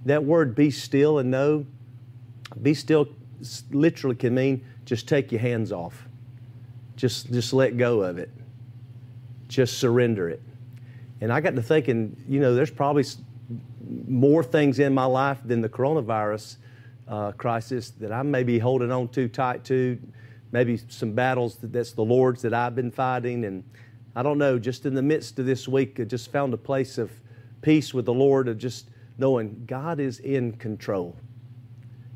that 0.04 0.24
word 0.24 0.54
be 0.54 0.70
still 0.70 1.18
and 1.18 1.30
know, 1.30 1.66
be 2.62 2.74
still 2.74 3.08
literally 3.70 4.16
can 4.16 4.34
mean 4.34 4.64
just 4.84 5.08
take 5.08 5.32
your 5.32 5.40
hands 5.40 5.72
off. 5.72 6.06
Just, 6.96 7.32
just 7.32 7.52
let 7.52 7.76
go 7.76 8.02
of 8.02 8.18
it. 8.18 8.30
Just 9.48 9.78
surrender 9.78 10.28
it. 10.28 10.42
And 11.20 11.32
I 11.32 11.40
got 11.40 11.54
to 11.56 11.62
thinking, 11.62 12.16
you 12.28 12.40
know, 12.40 12.54
there's 12.54 12.70
probably 12.70 13.04
more 14.06 14.42
things 14.42 14.78
in 14.78 14.94
my 14.94 15.04
life 15.04 15.38
than 15.44 15.60
the 15.60 15.68
coronavirus 15.68 16.56
uh, 17.08 17.32
crisis 17.32 17.90
that 17.90 18.12
I 18.12 18.22
may 18.22 18.42
be 18.42 18.58
holding 18.58 18.90
on 18.90 19.08
too 19.08 19.28
tight 19.28 19.64
to. 19.64 19.98
Maybe 20.52 20.80
some 20.88 21.12
battles 21.12 21.56
that, 21.56 21.72
that's 21.72 21.92
the 21.92 22.04
Lord's 22.04 22.42
that 22.42 22.54
I've 22.54 22.74
been 22.74 22.90
fighting. 22.90 23.44
And 23.44 23.64
I 24.14 24.22
don't 24.22 24.38
know, 24.38 24.58
just 24.58 24.86
in 24.86 24.94
the 24.94 25.02
midst 25.02 25.38
of 25.38 25.46
this 25.46 25.66
week, 25.66 25.98
I 25.98 26.04
just 26.04 26.30
found 26.30 26.54
a 26.54 26.58
place 26.58 26.98
of 26.98 27.10
peace 27.62 27.92
with 27.92 28.04
the 28.04 28.14
Lord, 28.14 28.46
of 28.48 28.58
just 28.58 28.88
knowing 29.18 29.64
God 29.66 30.00
is 30.00 30.20
in 30.20 30.52
control. 30.52 31.16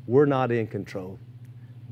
We're 0.09 0.25
not 0.25 0.51
in 0.51 0.65
control. 0.65 1.19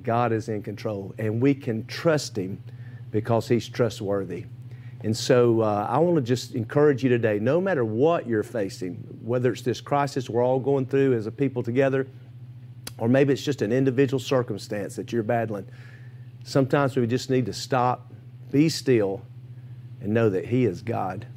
God 0.01 0.31
is 0.31 0.49
in 0.49 0.63
control, 0.63 1.13
and 1.19 1.39
we 1.39 1.53
can 1.53 1.85
trust 1.85 2.35
Him 2.35 2.63
because 3.11 3.47
He's 3.47 3.69
trustworthy. 3.69 4.45
And 5.03 5.15
so 5.15 5.61
uh, 5.61 5.85
I 5.87 5.99
want 5.99 6.15
to 6.15 6.23
just 6.23 6.55
encourage 6.55 7.03
you 7.03 7.09
today 7.09 7.37
no 7.37 7.61
matter 7.61 7.85
what 7.85 8.25
you're 8.25 8.41
facing, 8.41 8.95
whether 9.21 9.51
it's 9.51 9.61
this 9.61 9.81
crisis 9.81 10.31
we're 10.31 10.43
all 10.43 10.59
going 10.59 10.87
through 10.87 11.13
as 11.13 11.27
a 11.27 11.31
people 11.31 11.61
together, 11.61 12.07
or 12.97 13.07
maybe 13.07 13.33
it's 13.33 13.43
just 13.43 13.61
an 13.61 13.71
individual 13.71 14.19
circumstance 14.19 14.95
that 14.95 15.13
you're 15.13 15.21
battling, 15.21 15.67
sometimes 16.43 16.95
we 16.95 17.05
just 17.05 17.29
need 17.29 17.45
to 17.45 17.53
stop, 17.53 18.11
be 18.49 18.67
still, 18.67 19.21
and 20.01 20.11
know 20.11 20.27
that 20.31 20.47
He 20.47 20.65
is 20.65 20.81
God. 20.81 21.27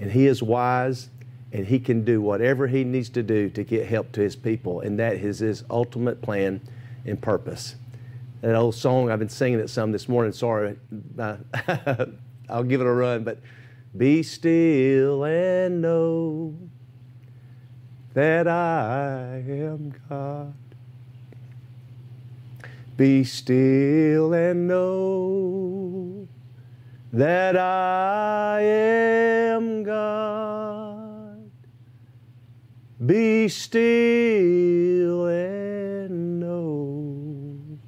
And 0.00 0.10
He 0.10 0.26
is 0.26 0.42
wise, 0.42 1.10
and 1.52 1.66
he 1.66 1.78
can 1.78 2.04
do 2.04 2.20
whatever 2.20 2.66
he 2.66 2.82
needs 2.82 3.10
to 3.10 3.22
do 3.22 3.50
to 3.50 3.62
get 3.62 3.86
help 3.86 4.12
to 4.12 4.20
his 4.20 4.36
people, 4.36 4.80
and 4.80 4.98
that 4.98 5.14
is 5.16 5.40
his 5.40 5.64
ultimate 5.70 6.22
plan 6.22 6.60
and 7.04 7.20
purpose. 7.20 7.76
That 8.40 8.54
old 8.54 8.74
song, 8.74 9.10
I've 9.10 9.18
been 9.18 9.28
singing 9.28 9.60
it 9.60 9.68
some 9.68 9.92
this 9.92 10.08
morning, 10.08 10.32
sorry, 10.32 10.76
uh, 11.18 11.36
I'll 12.48 12.64
give 12.64 12.80
it 12.80 12.86
a 12.86 12.92
run, 12.92 13.22
but 13.22 13.38
be 13.96 14.22
still 14.22 15.24
and 15.24 15.82
know 15.82 16.56
that 18.14 18.48
I 18.48 19.42
am 19.46 19.94
God. 20.08 20.54
Be 22.96 23.24
still 23.24 24.32
and 24.34 24.68
know 24.68 26.28
that 27.12 27.56
I 27.56 28.60
am 28.60 29.82
God. 29.82 31.01
Be 33.04 33.48
still 33.48 35.26
and 35.26 36.38
know 36.38 37.78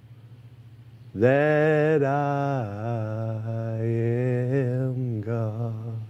that 1.14 2.02
I 2.02 3.78
am 3.80 5.20
God. 5.20 6.00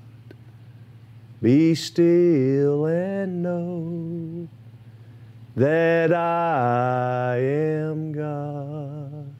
Be 1.42 1.74
still 1.74 2.86
and 2.86 3.42
know 3.42 4.48
that 5.54 6.10
I 6.14 7.36
am 7.36 8.10
God. 8.12 9.34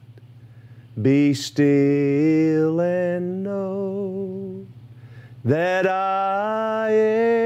Be 1.01 1.33
still 1.33 2.79
and 2.79 3.41
know 3.41 4.67
that 5.43 5.87
I 5.87 6.91
am 6.91 7.44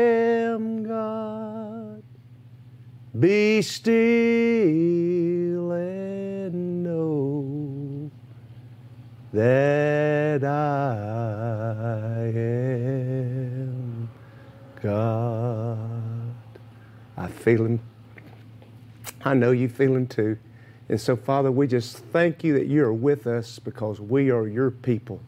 be 3.19 3.61
still 3.61 3.89
and 5.73 6.83
know 6.83 8.09
that 9.33 10.43
I 10.43 12.31
am 12.33 14.09
God. 14.81 16.33
I 17.17 17.27
feel 17.27 17.65
Him. 17.65 17.81
I 19.25 19.33
know 19.33 19.51
you 19.51 19.67
feel 19.67 19.95
Him 19.95 20.07
too. 20.07 20.37
And 20.87 21.01
so, 21.01 21.17
Father, 21.17 21.51
we 21.51 21.67
just 21.67 21.97
thank 21.97 22.43
you 22.43 22.53
that 22.53 22.67
you 22.67 22.85
are 22.85 22.93
with 22.93 23.27
us 23.27 23.59
because 23.59 23.99
we 23.99 24.31
are 24.31 24.47
your 24.47 24.71
people. 24.71 25.19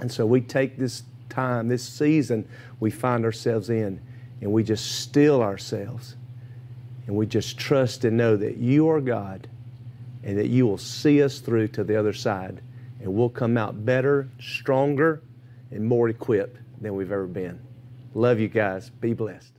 And 0.00 0.10
so 0.10 0.26
we 0.26 0.40
take 0.40 0.76
this 0.78 1.04
time, 1.28 1.68
this 1.68 1.88
season 1.88 2.48
we 2.80 2.90
find 2.90 3.24
ourselves 3.24 3.70
in, 3.70 4.00
and 4.40 4.52
we 4.52 4.64
just 4.64 5.00
still 5.00 5.42
ourselves 5.42 6.16
and 7.08 7.16
we 7.16 7.26
just 7.26 7.58
trust 7.58 8.04
and 8.04 8.18
know 8.18 8.36
that 8.36 8.58
you 8.58 8.90
are 8.90 9.00
God 9.00 9.48
and 10.22 10.36
that 10.38 10.48
you 10.48 10.66
will 10.66 10.76
see 10.76 11.22
us 11.22 11.38
through 11.38 11.68
to 11.68 11.82
the 11.82 11.96
other 11.96 12.12
side. 12.12 12.60
And 13.00 13.14
we'll 13.14 13.30
come 13.30 13.56
out 13.56 13.84
better, 13.86 14.28
stronger, 14.38 15.22
and 15.70 15.86
more 15.86 16.10
equipped 16.10 16.58
than 16.82 16.94
we've 16.94 17.10
ever 17.10 17.26
been. 17.26 17.60
Love 18.14 18.38
you 18.38 18.48
guys. 18.48 18.90
Be 18.90 19.14
blessed. 19.14 19.52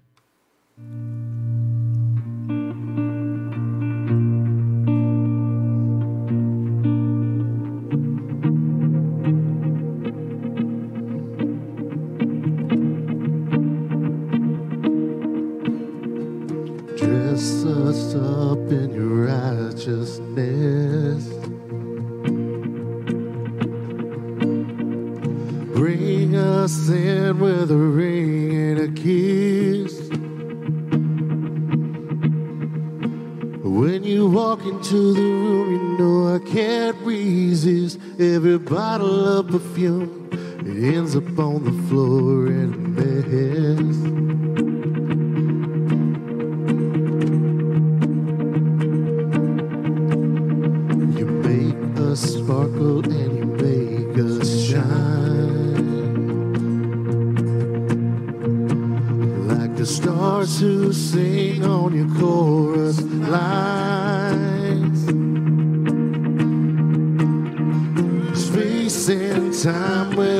in 18.71 18.93
your 18.93 19.25
righteousness. 19.25 21.25
Bring 25.75 26.35
us 26.35 26.89
in 26.89 27.39
with 27.39 27.71
a 27.71 27.77
ring 27.77 28.55
and 28.55 28.79
a 28.79 28.87
kiss. 29.01 30.09
When 33.63 34.03
you 34.03 34.27
walk 34.27 34.65
into 34.65 35.13
the 35.13 35.21
room, 35.21 35.71
you 35.71 35.97
know 35.97 36.35
I 36.35 36.39
can't 36.39 36.97
resist. 36.97 37.97
Every 38.19 38.57
bottle 38.57 39.39
of 39.39 39.47
perfume, 39.47 40.27
it 40.65 40.95
ends 40.95 41.15
up 41.15 41.39
on 41.39 41.63
the 41.63 41.71
floor 41.87 42.47
and 42.47 42.88
lies. 63.29 64.99
Space 68.33 69.09
and 69.09 69.53
time 69.63 70.15
will. 70.15 70.38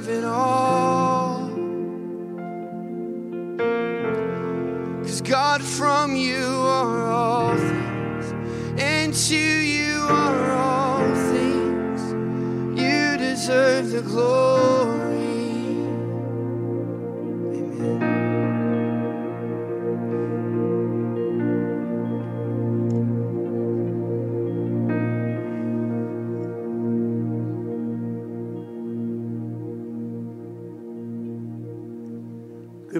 Worthy 0.00 0.18
it 0.18 0.24
all. 0.24 1.48
Cause 5.02 5.20
God, 5.22 5.62
from 5.62 6.14
you 6.14 6.44
are 6.44 7.06
all 7.06 7.56
things, 7.56 8.32
and 8.80 9.12
to 9.12 9.36
you 9.36 10.06
are 10.08 10.50
all 10.52 11.14
things. 11.32 12.80
You 12.80 13.16
deserve 13.16 13.90
the 13.90 14.02
glory. 14.02 14.47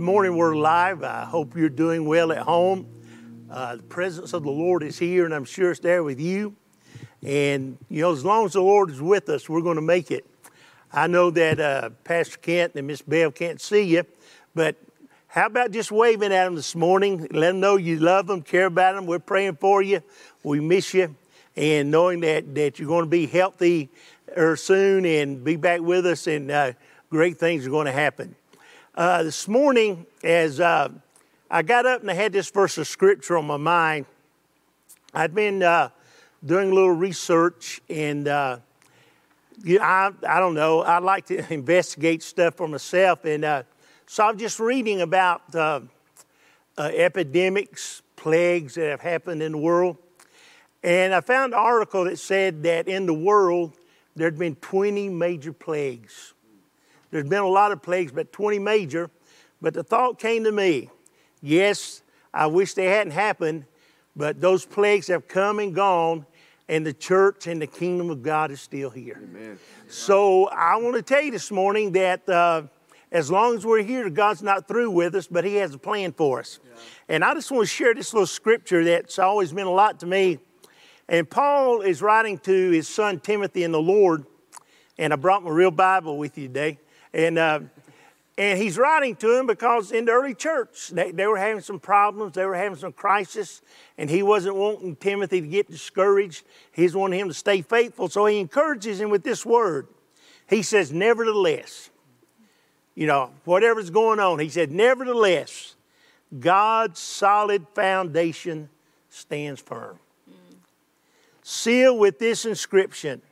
Morning, 0.09 0.38
we're 0.38 0.57
live. 0.57 1.03
I 1.05 1.27
hope 1.27 1.55
you're 1.55 1.68
doing 1.68 2.07
well 2.07 2.33
at 2.33 2.38
home. 2.38 2.87
Uh, 3.51 3.77
the 3.77 3.83
presence 3.83 4.33
of 4.33 4.42
the 4.42 4.51
Lord 4.51 4.83
is 4.83 4.99
here, 4.99 5.27
and 5.27 5.35
I'm 5.35 5.44
sure 5.44 5.71
it's 5.71 5.81
there 5.81 6.03
with 6.03 6.18
you. 6.18 6.57
And, 7.23 7.77
you 7.90 8.01
know, 8.01 8.12
as 8.12 8.25
long 8.25 8.47
as 8.47 8.55
the 8.55 8.62
Lord 8.62 8.88
is 8.88 9.03
with 9.03 9.29
us, 9.29 9.51
we're 9.51 9.61
going 9.61 9.77
to 9.77 9.83
make 9.83 10.11
it. 10.11 10.25
I 10.90 11.09
know 11.09 11.31
that 11.33 11.61
uh, 11.61 11.90
Pastor 12.05 12.38
Kent 12.38 12.73
and 12.77 12.87
Miss 12.87 13.03
Bev 13.03 13.35
can't 13.35 13.61
see 13.61 13.83
you, 13.83 14.05
but 14.55 14.77
how 15.27 15.44
about 15.44 15.73
just 15.73 15.92
waving 15.92 16.33
at 16.33 16.47
them 16.47 16.55
this 16.55 16.75
morning? 16.75 17.29
Let 17.31 17.49
them 17.49 17.61
know 17.61 17.77
you 17.77 17.99
love 17.99 18.29
them, 18.29 18.40
care 18.40 18.64
about 18.64 18.94
them. 18.94 19.05
We're 19.05 19.18
praying 19.18 19.57
for 19.57 19.83
you. 19.83 20.01
We 20.42 20.59
miss 20.59 20.94
you. 20.94 21.14
And 21.55 21.90
knowing 21.90 22.21
that, 22.21 22.55
that 22.55 22.79
you're 22.79 22.88
going 22.88 23.05
to 23.05 23.11
be 23.11 23.27
healthy 23.27 23.90
or 24.35 24.57
soon 24.57 25.05
and 25.05 25.44
be 25.44 25.57
back 25.57 25.83
with 25.83 26.07
us, 26.07 26.27
and 26.27 26.51
uh, 26.51 26.73
great 27.11 27.37
things 27.37 27.66
are 27.66 27.71
going 27.71 27.85
to 27.85 27.92
happen. 27.92 28.37
Uh, 28.98 29.22
this 29.22 29.46
morning, 29.46 30.04
as 30.24 30.58
uh, 30.58 30.88
I 31.48 31.62
got 31.62 31.87
up 31.87 32.00
and 32.00 32.11
I 32.11 32.14
had 32.14 32.32
this 32.32 32.50
verse 32.50 32.78
of 32.78 32.88
scripture 32.88 33.38
on 33.38 33.46
my 33.46 33.56
mind, 33.56 34.06
I'd 35.14 35.32
been 35.37 35.62
uh, 35.62 35.90
doing 36.44 36.72
a 36.72 36.74
little 36.74 36.90
research 36.90 37.80
and 37.88 38.26
uh, 38.26 38.58
I, 39.64 40.11
I 40.28 40.40
don't 40.40 40.54
know, 40.54 40.80
I 40.80 40.98
like 40.98 41.26
to 41.26 41.52
investigate 41.54 42.24
stuff 42.24 42.56
for 42.56 42.66
myself. 42.66 43.24
And 43.24 43.44
uh, 43.44 43.62
so 44.06 44.26
I'm 44.26 44.37
just 44.37 44.58
reading 44.58 45.00
about 45.00 45.54
uh, 45.54 45.82
epidemics, 46.76 48.02
plagues 48.16 48.74
that 48.74 48.90
have 48.90 49.00
happened 49.00 49.44
in 49.44 49.52
the 49.52 49.58
world. 49.58 49.96
And 50.82 51.14
I 51.14 51.20
found 51.20 51.54
an 51.54 51.61
article 51.61 52.02
that 52.06 52.18
said 52.18 52.64
that 52.64 52.88
in 52.88 53.06
the 53.06 53.14
world, 53.14 53.76
there'd 54.16 54.40
been 54.40 54.56
20 54.56 55.08
major 55.08 55.52
plagues. 55.52 56.34
There's 57.11 57.29
been 57.29 57.42
a 57.42 57.49
lot 57.49 57.73
of 57.73 57.83
plagues, 57.83 58.12
but 58.12 58.33
20 58.33 58.59
major. 58.59 59.11
But 59.61 59.75
the 59.75 59.83
thought 59.83 60.18
came 60.18 60.44
to 60.44 60.53
me 60.53 60.90
yes, 61.40 62.03
I 62.33 62.47
wish 62.47 62.75
they 62.75 62.87
hadn't 62.87 63.12
happened, 63.12 63.64
but 64.16 64.40
those 64.40 64.66
plagues 64.66 65.07
have 65.07 65.29
come 65.29 65.59
and 65.59 65.75
gone, 65.75 66.27
and 66.68 66.85
the 66.85 66.92
church 66.92 67.47
and 67.47 67.62
the 67.62 67.66
kingdom 67.66 68.11
of 68.11 68.23
God 68.23 68.51
is 68.51 68.61
still 68.61 68.90
here. 68.90 69.21
Amen. 69.23 69.59
So 69.88 70.47
I 70.49 70.77
want 70.77 70.97
to 70.97 71.03
tell 71.03 71.23
you 71.23 71.31
this 71.31 71.51
morning 71.51 71.92
that 71.92 72.29
uh, 72.29 72.62
as 73.11 73.31
long 73.31 73.57
as 73.57 73.64
we're 73.64 73.83
here, 73.83 74.11
God's 74.11 74.42
not 74.42 74.68
through 74.68 74.90
with 74.90 75.14
us, 75.14 75.27
but 75.27 75.44
He 75.44 75.55
has 75.57 75.75
a 75.75 75.79
plan 75.79 76.12
for 76.12 76.40
us. 76.40 76.61
And 77.09 77.25
I 77.25 77.35
just 77.35 77.51
want 77.51 77.66
to 77.66 77.75
share 77.75 77.94
this 77.94 78.12
little 78.12 78.27
scripture 78.27 78.85
that's 78.85 79.18
always 79.18 79.53
meant 79.53 79.68
a 79.68 79.73
lot 79.73 80.01
to 80.01 80.07
me. 80.07 80.38
And 81.09 81.29
Paul 81.29 81.81
is 81.81 82.03
writing 82.03 82.38
to 82.40 82.71
his 82.71 82.87
son 82.87 83.18
Timothy 83.18 83.64
in 83.64 83.73
the 83.73 83.81
Lord, 83.81 84.27
and 84.99 85.12
I 85.12 85.16
brought 85.16 85.42
my 85.42 85.51
real 85.51 85.71
Bible 85.71 86.18
with 86.18 86.37
you 86.37 86.49
today. 86.49 86.79
And, 87.12 87.38
uh, 87.38 87.61
and 88.37 88.59
he's 88.59 88.79
writing 88.79 89.16
to 89.16 89.37
him 89.37 89.47
because 89.47 89.90
in 89.90 90.05
the 90.05 90.12
early 90.12 90.35
church, 90.35 90.88
they, 90.88 91.11
they 91.11 91.27
were 91.27 91.38
having 91.38 91.61
some 91.61 91.81
problems, 91.81 92.35
they 92.35 92.47
were 92.47 92.55
having 92.55 92.79
some 92.79 92.92
crisis, 92.92 93.62
and 93.99 94.09
he 94.09 94.23
wasn't 94.23 94.55
wanting 94.55 94.94
Timothy 94.97 95.40
to 95.40 95.47
get 95.47 95.68
discouraged. 95.68 96.44
He's 96.73 96.94
wanting 96.94 97.18
him 97.18 97.29
to 97.29 97.35
stay 97.35 97.62
faithful. 97.62 98.09
So 98.09 98.27
he 98.27 98.38
encourages 98.38 99.01
him 99.01 99.11
with 99.11 99.25
this 99.25 99.44
word. 99.44 99.88
He 100.49 100.62
says, 100.62 100.92
Nevertheless, 100.92 101.90
you 102.94 103.07
know, 103.07 103.33
whatever's 103.44 103.90
going 103.90 104.21
on, 104.21 104.38
he 104.38 104.49
said, 104.49 104.71
Nevertheless, 104.71 105.75
God's 106.38 107.01
solid 107.01 107.66
foundation 107.75 108.68
stands 109.09 109.61
firm. 109.61 109.99
Sealed 111.42 111.99
with 111.99 112.18
this 112.18 112.44
inscription 112.44 113.23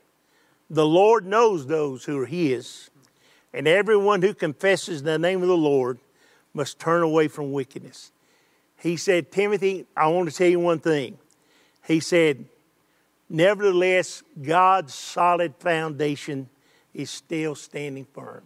The 0.71 0.87
Lord 0.87 1.27
knows 1.27 1.67
those 1.67 2.05
who 2.05 2.19
are 2.19 2.27
his, 2.27 2.91
and 3.57 3.67
everyone 3.67 4.21
who 4.21 4.35
confesses 4.35 5.03
the 5.03 5.19
name 5.19 5.41
of 5.41 5.49
the 5.49 5.57
Lord 5.57 5.99
must 6.53 6.79
turn 6.79 7.03
away 7.03 7.27
from 7.27 7.53
wickedness. 7.53 8.13
He 8.77 8.99
said, 8.99 9.33
Timothy, 9.33 9.87
I 9.97 10.09
want 10.09 10.29
to 10.29 10.37
tell 10.37 10.47
you 10.47 10.61
one 10.61 10.79
thing. 10.79 11.17
He 11.87 12.01
said, 12.01 12.45
Nevertheless, 13.31 14.23
God's 14.41 14.93
solid 14.93 15.55
foundation 15.59 16.51
is 16.93 17.09
still 17.09 17.55
standing 17.55 18.07
firm. 18.13 18.43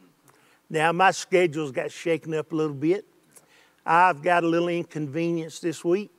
Now, 0.70 0.92
my 0.92 1.10
schedule's 1.10 1.72
got 1.72 1.90
shaken 1.90 2.32
up 2.34 2.52
a 2.52 2.54
little 2.54 2.72
bit. 2.72 3.04
I've 3.84 4.22
got 4.22 4.44
a 4.44 4.46
little 4.46 4.68
inconvenience 4.68 5.58
this 5.58 5.84
week. 5.84 6.12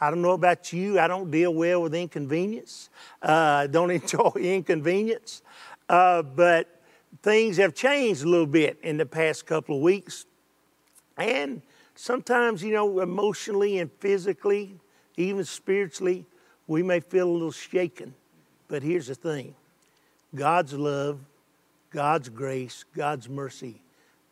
I 0.00 0.08
don't 0.08 0.22
know 0.22 0.32
about 0.32 0.72
you. 0.72 0.98
I 0.98 1.08
don't 1.08 1.30
deal 1.30 1.52
well 1.52 1.82
with 1.82 1.94
inconvenience. 1.94 2.88
Uh, 3.22 3.32
I 3.32 3.66
don't 3.66 3.90
enjoy 3.90 4.32
inconvenience. 4.36 5.42
Uh, 5.90 6.22
but 6.22 6.79
things 7.22 7.56
have 7.58 7.74
changed 7.74 8.22
a 8.22 8.28
little 8.28 8.46
bit 8.46 8.78
in 8.82 8.96
the 8.96 9.06
past 9.06 9.46
couple 9.46 9.76
of 9.76 9.82
weeks. 9.82 10.26
And 11.16 11.62
sometimes, 11.94 12.62
you 12.62 12.72
know, 12.72 13.00
emotionally 13.00 13.78
and 13.78 13.90
physically, 14.00 14.74
even 15.16 15.44
spiritually, 15.44 16.24
we 16.66 16.82
may 16.82 17.00
feel 17.00 17.28
a 17.28 17.32
little 17.32 17.52
shaken. 17.52 18.14
But 18.68 18.82
here's 18.82 19.08
the 19.08 19.14
thing 19.14 19.54
God's 20.34 20.72
love, 20.72 21.18
God's 21.90 22.28
grace, 22.28 22.84
God's 22.94 23.28
mercy, 23.28 23.82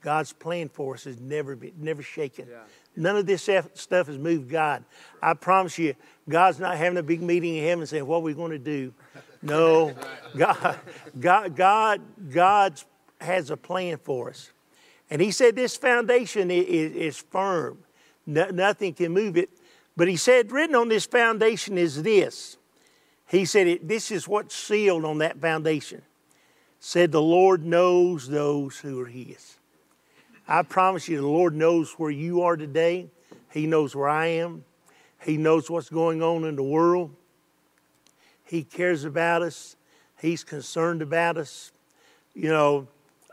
God's 0.01 0.33
plan 0.33 0.69
for 0.69 0.95
us 0.95 1.05
has 1.05 1.21
never 1.21 1.57
been, 1.57 1.73
never 1.79 2.03
shaken. 2.03 2.47
None 2.97 3.17
of 3.17 3.27
this 3.27 3.43
stuff 3.43 3.69
stuff 3.75 4.07
has 4.07 4.19
moved 4.19 4.49
God. 4.49 4.85
I 5.21 5.35
promise 5.35 5.79
you, 5.79 5.95
God's 6.29 6.59
not 6.59 6.77
having 6.77 6.99
a 6.99 7.03
big 7.03 7.21
meeting 7.21 7.57
in 7.57 7.65
heaven 7.65 7.87
saying, 7.87 8.07
"What 8.07 8.19
are 8.19 8.23
we 8.23 8.35
going 8.35 8.53
to 8.53 8.59
do?" 8.59 8.95
No, 9.43 9.95
God, 10.37 10.79
God, 11.19 11.57
God, 11.57 12.01
God 12.31 12.81
has 13.21 13.51
a 13.51 13.57
plan 13.57 13.99
for 13.99 14.31
us, 14.31 14.51
and 15.11 15.23
He 15.23 15.31
said 15.31 15.55
this 15.55 15.77
foundation 15.77 16.51
is, 16.51 16.93
is 16.95 17.19
firm. 17.19 17.79
No, 18.27 18.51
nothing 18.51 18.95
can 18.95 19.13
move 19.13 19.37
it. 19.37 19.51
But 19.97 20.09
He 20.09 20.17
said, 20.17 20.53
written 20.53 20.77
on 20.77 20.89
this 20.89 21.07
foundation 21.07 21.79
is 21.79 22.03
this. 22.03 22.57
He 23.27 23.45
said, 23.45 23.67
it, 23.67 23.89
"This 23.89 24.11
is 24.11 24.27
what's 24.27 24.55
sealed 24.55 25.05
on 25.05 25.19
that 25.19 25.41
foundation." 25.41 26.03
Said 26.81 27.13
the 27.13 27.23
Lord 27.23 27.65
knows 27.65 28.29
those 28.29 28.79
who 28.79 29.01
are 29.01 29.07
His. 29.07 29.59
I 30.47 30.63
promise 30.63 31.09
you, 31.09 31.21
the 31.21 31.27
Lord 31.27 31.55
knows 31.55 31.93
where 31.93 32.11
you 32.11 32.43
are 32.43 32.57
today. 32.57 33.09
He 33.53 33.67
knows 33.67 33.95
where 33.95 34.09
I 34.09 34.27
am. 34.27 34.65
He 35.23 35.37
knows 35.37 35.69
what's 35.69 35.91
going 35.91 36.23
on 36.23 36.45
in 36.45 36.57
the 36.57 36.63
world. 36.63 37.15
He 38.49 38.65
cares 38.65 39.05
about 39.05 39.43
us. 39.43 39.77
He's 40.21 40.43
concerned 40.43 41.03
about 41.03 41.37
us. 41.37 41.71
You 42.35 42.49
know, 42.49 42.89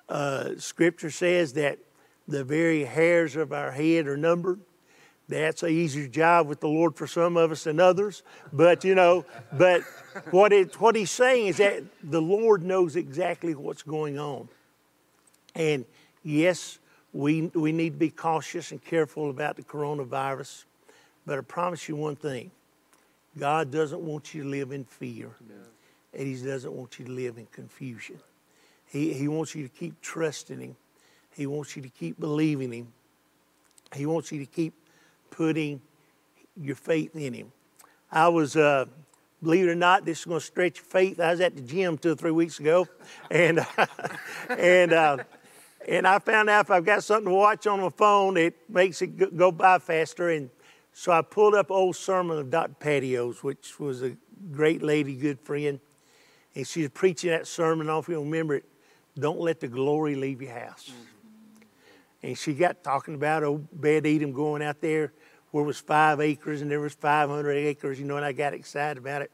uh, 0.10 0.52
Scripture 0.58 1.10
says 1.10 1.54
that 1.54 1.80
the 2.28 2.44
very 2.44 2.84
hairs 2.84 3.36
of 3.36 3.54
our 3.54 3.72
head 3.72 4.08
are 4.08 4.18
numbered. 4.18 4.60
That's 5.28 5.64
an 5.64 5.70
easier 5.70 6.08
job 6.08 6.48
with 6.48 6.60
the 6.60 6.68
Lord 6.68 6.96
for 6.96 7.08
some 7.08 7.38
of 7.38 7.52
us 7.52 7.64
than 7.64 7.80
others. 7.80 8.22
But 8.54 8.84
you 8.84 8.94
know, 8.94 9.26
but 9.54 9.82
what 10.30 10.54
it 10.54 10.80
what 10.80 10.96
he's 10.96 11.10
saying 11.10 11.48
is 11.48 11.58
that 11.58 11.84
the 12.04 12.22
Lord 12.22 12.64
knows 12.64 12.96
exactly 12.96 13.56
what's 13.56 13.82
going 13.82 14.20
on. 14.20 14.50
And 15.56 15.86
yes, 16.24 16.78
we, 17.14 17.44
we 17.54 17.72
need 17.72 17.94
to 17.94 17.98
be 17.98 18.10
cautious 18.10 18.72
and 18.72 18.84
careful 18.84 19.30
about 19.30 19.56
the 19.56 19.64
coronavirus. 19.64 20.66
But 21.26 21.40
I 21.40 21.42
promise 21.42 21.88
you 21.88 21.96
one 21.96 22.18
thing 22.18 22.52
God 23.38 23.72
doesn't 23.72 24.02
want 24.02 24.34
you 24.34 24.44
to 24.44 24.50
live 24.50 24.72
in 24.72 24.86
fear, 24.86 25.30
and 26.14 26.28
He 26.28 26.36
doesn't 26.36 26.72
want 26.72 27.00
you 27.00 27.06
to 27.06 27.12
live 27.12 27.38
in 27.38 27.46
confusion. 27.48 28.20
He, 28.88 29.14
he 29.14 29.28
wants 29.28 29.56
you 29.56 29.64
to 29.64 29.70
keep 29.70 30.00
trusting 30.02 30.60
Him, 30.60 30.76
He 31.36 31.46
wants 31.46 31.76
you 31.76 31.82
to 31.82 31.90
keep 31.90 32.20
believing 32.20 32.72
Him, 32.72 32.94
He 33.94 34.06
wants 34.06 34.32
you 34.32 34.40
to 34.40 34.46
keep 34.46 34.74
putting 35.30 35.82
your 36.56 36.76
faith 36.76 37.16
in 37.16 37.34
Him. 37.34 37.52
I 38.12 38.30
was, 38.30 38.56
uh, 38.56 38.86
believe 39.44 39.68
it 39.68 39.72
or 39.72 39.76
not, 39.76 40.06
this 40.06 40.20
is 40.20 40.26
going 40.26 40.40
to 40.40 40.46
stretch 40.46 40.78
your 40.78 40.86
faith. 40.86 41.20
I 41.20 41.32
was 41.32 41.42
at 41.42 41.56
the 41.56 41.62
gym 41.62 41.98
two 41.98 42.14
or 42.14 42.16
three 42.16 42.32
weeks 42.32 42.60
ago, 42.60 42.88
and 43.32 43.66
and 44.50 44.94
uh, 44.94 45.18
and 45.88 46.08
I 46.08 46.20
found 46.20 46.50
out 46.50 46.66
if 46.66 46.72
I've 46.72 46.86
got 46.86 47.04
something 47.04 47.30
to 47.32 47.36
watch 47.36 47.68
on 47.68 47.82
my 47.82 47.90
phone, 47.90 48.38
it 48.38 48.56
makes 48.70 49.02
it 49.02 49.18
go- 49.18 49.30
go 49.30 49.52
by 49.52 49.78
faster. 49.80 50.30
And 50.30 50.50
so 50.98 51.12
I 51.12 51.22
pulled 51.22 51.56
up 51.56 51.72
old 51.72 51.98
sermon 51.98 52.38
of 52.38 52.50
Dr. 52.50 52.74
Patios, 52.80 53.44
which 53.44 53.82
was 53.82 54.02
a 54.02 54.16
great 54.54 54.82
lady, 54.82 55.14
good 55.14 55.42
friend, 55.42 55.82
and 56.56 56.66
she 56.66 56.84
was 56.84 56.92
preaching 56.92 57.32
that 57.32 57.48
sermon. 57.48 57.88
I 57.88 57.92
don't 57.92 57.96
know 57.96 58.00
if 58.00 58.08
you 58.08 58.18
remember 58.18 58.56
it. 58.56 58.66
Don't 59.20 59.42
let 59.42 59.60
the 59.60 59.68
glory 59.68 60.16
leave 60.16 60.42
your 60.42 60.58
house. 60.58 60.90
Mm-hmm. 60.90 62.28
And 62.28 62.38
she 62.38 62.54
got 62.54 62.82
talking 62.82 63.14
about 63.14 63.44
old 63.44 63.68
Obed-Edom 63.74 64.32
going 64.32 64.64
out 64.64 64.80
there 64.80 65.12
where 65.52 65.66
it 65.66 65.68
was 65.68 65.82
five 65.82 66.22
acres 66.22 66.62
and 66.62 66.72
there 66.72 66.80
was 66.80 66.94
500 66.94 67.52
acres, 67.52 68.00
you 68.00 68.06
know, 68.06 68.16
and 68.16 68.26
I 68.26 68.32
got 68.32 68.54
excited 68.54 68.98
about 68.98 69.22
it. 69.22 69.32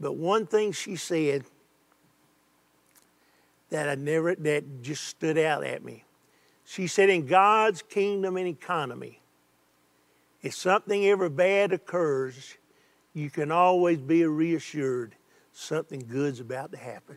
But 0.00 0.16
one 0.16 0.46
thing 0.46 0.72
she 0.72 0.96
said 0.96 1.44
that 3.68 3.86
I 3.86 3.96
never, 3.96 4.34
that 4.34 4.80
just 4.80 5.04
stood 5.04 5.36
out 5.36 5.62
at 5.62 5.84
me. 5.84 6.04
She 6.64 6.86
said, 6.86 7.10
in 7.10 7.26
God's 7.26 7.82
kingdom 7.82 8.38
and 8.38 8.48
economy, 8.48 9.20
if 10.46 10.54
something 10.54 11.04
ever 11.06 11.28
bad 11.28 11.72
occurs, 11.72 12.56
you 13.14 13.30
can 13.30 13.50
always 13.50 13.98
be 13.98 14.24
reassured 14.24 15.16
something 15.52 16.04
good's 16.06 16.38
about 16.38 16.70
to 16.70 16.78
happen. 16.78 17.16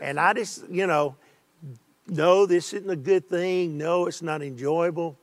And 0.00 0.20
I 0.20 0.34
just, 0.34 0.68
you 0.68 0.86
know, 0.86 1.16
no, 2.06 2.46
this 2.46 2.72
isn't 2.72 2.88
a 2.88 2.96
good 2.96 3.28
thing. 3.28 3.76
No, 3.76 4.06
it's 4.06 4.22
not 4.22 4.40
enjoyable. 4.42 5.18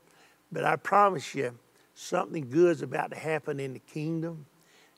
But 0.52 0.66
I 0.66 0.76
promise 0.76 1.34
you, 1.34 1.58
something 1.94 2.50
good's 2.50 2.82
about 2.82 3.12
to 3.12 3.18
happen 3.18 3.62
in 3.62 3.72
the 3.72 3.80
kingdom, 3.80 4.46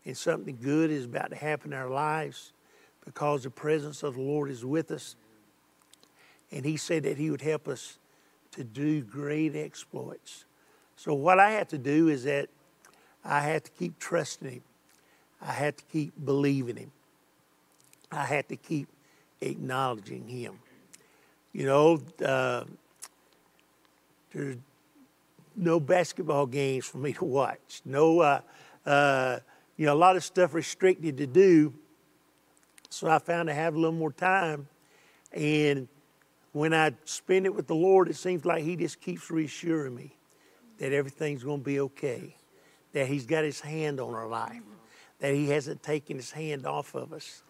and 0.04 0.18
something 0.18 0.58
good 0.60 0.90
is 0.90 1.06
about 1.06 1.30
to 1.30 1.36
happen 1.36 1.72
in 1.72 1.78
our 1.78 1.90
lives 1.90 2.52
because 3.06 3.44
the 3.44 3.52
presence 3.52 4.02
of 4.02 4.16
the 4.16 4.22
Lord 4.22 4.50
is 4.50 4.66
with 4.66 4.90
us. 4.90 5.16
And 6.52 6.66
He 6.66 6.78
said 6.78 7.04
that 7.04 7.18
He 7.18 7.30
would 7.30 7.42
help 7.42 7.68
us 7.68 8.00
to 8.54 8.64
do 8.64 9.02
great 9.02 9.56
exploits. 9.56 10.46
So, 10.98 11.14
what 11.14 11.40
I 11.40 11.52
had 11.52 11.70
to 11.70 11.78
do 11.78 12.10
is 12.10 12.24
that 12.24 12.50
I 13.24 13.42
had 13.42 13.64
to 13.66 13.72
keep 13.72 14.00
trusting 14.00 14.50
Him, 14.50 14.64
I 15.40 15.52
had 15.52 15.78
to 15.78 15.84
keep 15.86 16.14
believing 16.26 16.76
Him, 16.76 16.92
I 18.12 18.26
had 18.26 18.50
to 18.50 18.56
keep 18.56 18.88
acknowledging 19.40 20.28
Him. 20.28 20.60
You 21.54 21.68
know, 21.68 22.02
uh, 22.26 22.64
there's 24.34 24.58
no 25.56 25.80
basketball 25.80 26.48
games 26.48 26.86
for 26.86 26.98
me 26.98 27.14
to 27.14 27.26
watch. 27.26 27.82
No, 27.86 28.20
uh, 28.20 28.42
uh, 28.84 29.38
you 29.78 29.86
know, 29.86 29.94
a 29.94 29.96
lot 29.96 30.16
of 30.16 30.24
stuff 30.24 30.56
restricted 30.56 31.18
to 31.18 31.28
do. 31.28 31.76
So 32.90 33.08
I 33.08 33.20
found 33.20 33.52
I 33.52 33.54
have 33.54 33.76
a 33.76 33.78
little 33.78 33.96
more 33.96 34.12
time. 34.12 34.68
And 35.32 35.88
when 36.54 36.74
I 36.74 36.94
spend 37.06 37.46
it 37.46 37.54
with 37.54 37.68
the 37.68 37.76
Lord, 37.76 38.10
it 38.10 38.16
seems 38.16 38.46
like 38.46 38.64
He 38.64 38.76
just 38.76 39.00
keeps 39.00 39.30
reassuring 39.30 39.94
me 39.94 40.17
that 40.80 40.94
everything's 40.94 41.44
going 41.44 41.60
to 41.60 41.66
be 41.66 41.80
okay, 41.80 42.36
that 42.94 43.08
He's 43.08 43.26
got 43.26 43.44
His 43.44 43.60
hand 43.60 44.00
on 44.00 44.13
our 44.13 44.28
life, 44.28 44.62
that 45.20 45.34
He 45.34 45.50
hasn't 45.50 45.84
taken 45.84 46.18
His 46.18 46.32
hand 46.32 46.66
off 46.66 46.96
of 46.96 47.13
us. 47.13 47.44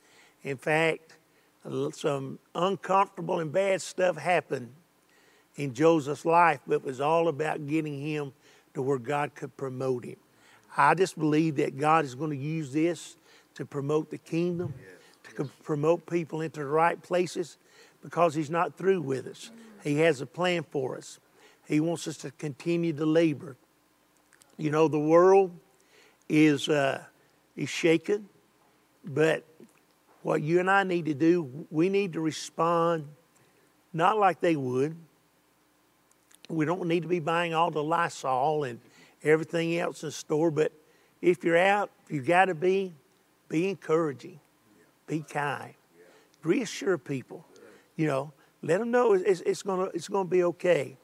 In 0.44 0.58
fact, 0.58 1.18
some 1.92 2.40
uncomfortable 2.56 3.40
and 3.40 3.52
bad 3.52 3.82
stuff 3.82 4.18
happened 4.18 4.72
in 5.56 5.74
Joseph's 5.74 6.26
life, 6.26 6.60
but 6.66 6.76
it 6.76 6.84
was 6.84 7.02
all 7.02 7.28
about 7.28 7.68
getting 7.68 8.00
him 8.00 8.32
to 8.74 8.82
where 8.82 9.00
God 9.00 9.34
could 9.36 9.58
promote 9.58 10.06
him. 10.06 10.18
I 10.78 10.94
just 10.94 11.18
believe 11.18 11.56
that 11.56 11.78
God 11.78 12.06
is 12.06 12.16
going 12.16 12.30
to 12.30 12.38
use 12.38 12.72
this 12.72 13.18
to 13.56 13.66
promote 13.66 14.12
the 14.12 14.20
kingdom, 14.20 14.74
to 15.24 15.32
co- 15.32 15.50
promote 15.64 16.06
people 16.06 16.42
into 16.42 16.60
the 16.60 16.68
right 16.68 17.02
places 17.02 17.58
because 18.04 18.36
He's 18.36 18.52
not 18.52 18.78
through 18.78 19.02
with 19.02 19.26
us. 19.26 19.50
He 19.84 19.98
has 19.98 20.22
a 20.22 20.28
plan 20.28 20.64
for 20.64 20.96
us. 20.96 21.20
He 21.68 21.80
wants 21.80 22.08
us 22.08 22.18
to 22.18 22.32
continue 22.32 22.94
to 22.94 23.06
labor. 23.06 23.58
You 24.58 24.72
know, 24.72 24.88
the 24.88 25.00
world 25.00 25.52
is, 26.30 26.70
uh, 26.70 27.04
is 27.56 27.70
shaken, 27.70 28.30
but 29.04 29.44
what 30.24 30.42
you 30.42 30.60
and 30.60 30.72
I 30.72 30.84
need 30.84 31.06
to 31.06 31.14
do, 31.14 31.68
we 31.70 31.90
need 31.90 32.14
to 32.14 32.22
respond 32.22 33.08
not 33.94 34.18
like 34.18 34.40
they 34.40 34.56
would. 34.56 34.96
We 36.50 36.66
don't 36.66 36.88
need 36.88 37.04
to 37.04 37.10
be 37.10 37.20
buying 37.20 37.54
all 37.54 37.72
the 37.72 37.84
Lysol 37.84 38.64
and 38.64 38.80
everything 39.24 39.78
else 39.78 40.04
in 40.04 40.12
store, 40.12 40.52
but 40.52 40.72
if 41.22 41.44
you're 41.44 41.58
out, 41.58 41.92
you 42.10 42.22
got 42.22 42.46
to 42.46 42.56
be, 42.56 42.94
be 43.50 43.70
encouraging, 43.70 44.40
be 45.06 45.22
kind, 45.22 45.74
reassure 46.44 46.98
people. 46.98 47.46
You 47.96 48.08
know, 48.08 48.34
let 48.62 48.80
them 48.80 48.92
know 48.92 49.14
it's, 49.14 49.42
it's 49.42 49.64
gonna 49.64 49.86
it's 49.94 50.08
gonna 50.08 50.30
be 50.30 50.44
okay. 50.44 50.98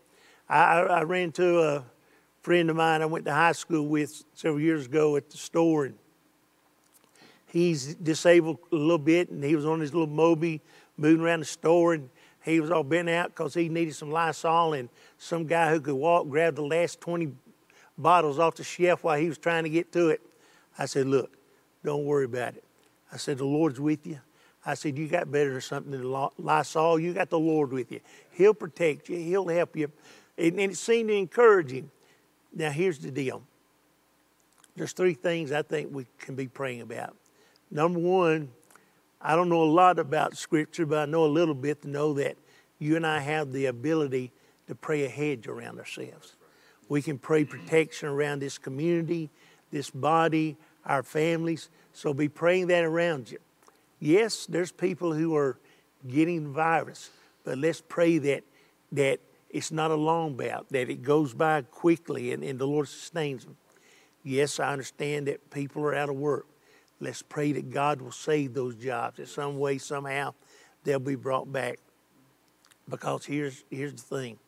I, 0.54 0.82
I, 0.82 1.02
ran 1.02 1.24
into 1.24 1.62
a 1.62 1.84
friend 2.44 2.70
of 2.70 2.76
mine 2.76 3.02
I 3.02 3.08
went 3.08 3.26
to 3.26 3.34
high 3.34 3.54
school 3.54 3.88
with 3.88 4.24
several 4.36 4.60
years 4.60 4.86
ago 4.86 5.16
at 5.16 5.32
the 5.32 5.38
store, 5.38 5.86
and 5.86 5.96
he's 7.48 7.96
disabled 7.96 8.60
a 8.72 8.76
little 8.76 9.00
bit, 9.00 9.32
and 9.32 9.44
he 9.44 9.56
was 9.56 9.66
on 9.66 9.80
his 9.80 9.94
little 9.94 10.14
Moby 10.14 10.62
moving 10.96 11.26
around 11.26 11.40
the 11.40 11.48
store, 11.48 11.96
and 11.96 12.08
he 12.44 12.60
was 12.60 12.70
all 12.70 12.84
bent 12.84 13.10
out 13.10 13.30
because 13.30 13.56
he 13.56 13.68
needed 13.68 13.96
some 13.96 14.12
Lysol, 14.12 14.74
and 14.74 14.90
some 15.18 15.48
guy 15.48 15.72
who 15.72 15.82
could 15.82 15.96
walk 15.96 16.30
grabbed 16.30 16.58
the 16.58 16.62
last 16.62 17.02
20 17.02 17.32
bottles 17.98 18.38
off 18.38 18.54
the 18.54 18.64
shelf 18.64 19.04
while 19.04 19.18
he 19.18 19.28
was 19.28 19.40
trying 19.40 19.64
to 19.64 19.72
get 19.72 19.92
to 19.94 20.10
it. 20.10 20.22
I 20.78 20.86
said, 20.86 21.08
Look, 21.08 21.36
don't 21.84 22.06
worry 22.06 22.26
about 22.26 22.56
it. 22.56 22.64
I 23.12 23.18
said, 23.18 23.40
The 23.40 23.46
Lord's 23.46 23.80
with 23.80 24.06
you. 24.06 24.20
I 24.64 24.76
said, 24.76 25.00
You 25.00 25.08
got 25.08 25.32
better 25.32 25.54
than 25.54 25.62
something 25.62 25.92
than 25.92 26.30
Lysol. 26.38 27.00
You 27.00 27.12
got 27.14 27.32
the 27.32 27.40
Lord 27.40 27.72
with 27.72 27.92
you. 27.92 28.02
He'll 28.30 28.54
protect 28.54 29.10
you, 29.10 29.18
He'll 29.18 29.48
help 29.48 29.76
you. 29.76 29.92
And, 30.38 30.60
and 30.60 30.72
it 30.72 30.78
seemed 30.78 31.10
to 31.10 31.16
encourage 31.16 31.72
him. 31.72 31.92
Now, 32.54 32.70
here's 32.70 33.00
the 33.00 33.12
deal 33.12 33.44
there's 34.76 34.94
three 34.94 35.14
things 35.14 35.52
I 35.52 35.62
think 35.62 35.90
we 35.92 36.06
can 36.20 36.36
be 36.36 36.48
praying 36.48 36.82
about. 36.82 37.16
Number 37.70 38.00
one, 38.00 38.50
I 39.22 39.36
don't 39.36 39.50
know 39.50 39.64
a 39.64 39.66
lot 39.66 40.00
about 40.00 40.36
Scripture, 40.36 40.86
but 40.86 41.00
I 41.00 41.06
know 41.06 41.26
a 41.26 41.28
little 41.28 41.56
bit 41.56 41.82
to 41.84 41.90
know 41.90 42.14
that 42.14 42.38
you 42.80 42.96
and 42.96 43.06
I 43.06 43.20
have 43.20 43.52
the 43.52 43.68
ability 43.68 44.32
to 44.68 44.76
pray 44.76 45.06
a 45.06 45.10
hedge 45.10 45.48
around 45.48 45.80
ourselves. 45.80 46.36
We 46.90 47.02
can 47.02 47.18
pray 47.18 47.46
protection 47.46 48.10
around 48.10 48.40
this 48.40 48.58
community, 48.58 49.30
this 49.72 49.90
body, 49.90 50.58
our 50.86 51.04
families. 51.04 51.70
So 51.94 52.14
be 52.14 52.28
praying 52.28 52.68
that 52.68 52.84
around 52.84 53.32
you. 53.32 53.40
Yes, 54.00 54.46
there's 54.46 54.72
people 54.72 55.14
who 55.14 55.36
are 55.36 55.58
getting 56.08 56.44
the 56.44 56.50
virus, 56.50 57.10
but 57.46 57.58
let's 57.58 57.82
pray 57.82 58.18
that 58.18 58.44
that 58.92 59.20
it's 59.54 59.72
not 59.72 59.92
a 59.92 59.96
long 59.96 60.36
bout, 60.36 60.68
that 60.70 60.90
it 60.90 61.04
goes 61.04 61.34
by 61.34 61.62
quickly 61.62 62.34
and, 62.34 62.44
and 62.44 62.60
the 62.60 62.68
Lord 62.68 62.90
sustains 62.90 63.46
them. 63.46 63.56
Yes, 64.24 64.60
I 64.60 64.74
understand 64.74 65.28
that 65.28 65.50
people 65.52 65.84
are 65.84 65.96
out 65.96 66.10
of 66.10 66.16
work. 66.16 66.48
Let's 67.00 67.22
pray 67.22 67.52
that 67.54 67.70
God 67.70 68.02
will 68.02 68.12
save 68.12 68.54
those 68.54 68.76
jobs 68.76 69.20
in 69.20 69.26
some 69.28 69.60
way, 69.60 69.78
somehow, 69.78 70.34
they'll 70.84 71.00
be 71.00 71.16
brought 71.16 71.52
back. 71.52 71.80
Because 72.90 73.26
here's 73.26 73.64
here's 73.70 73.94
the 73.94 74.02
thing. 74.02 74.40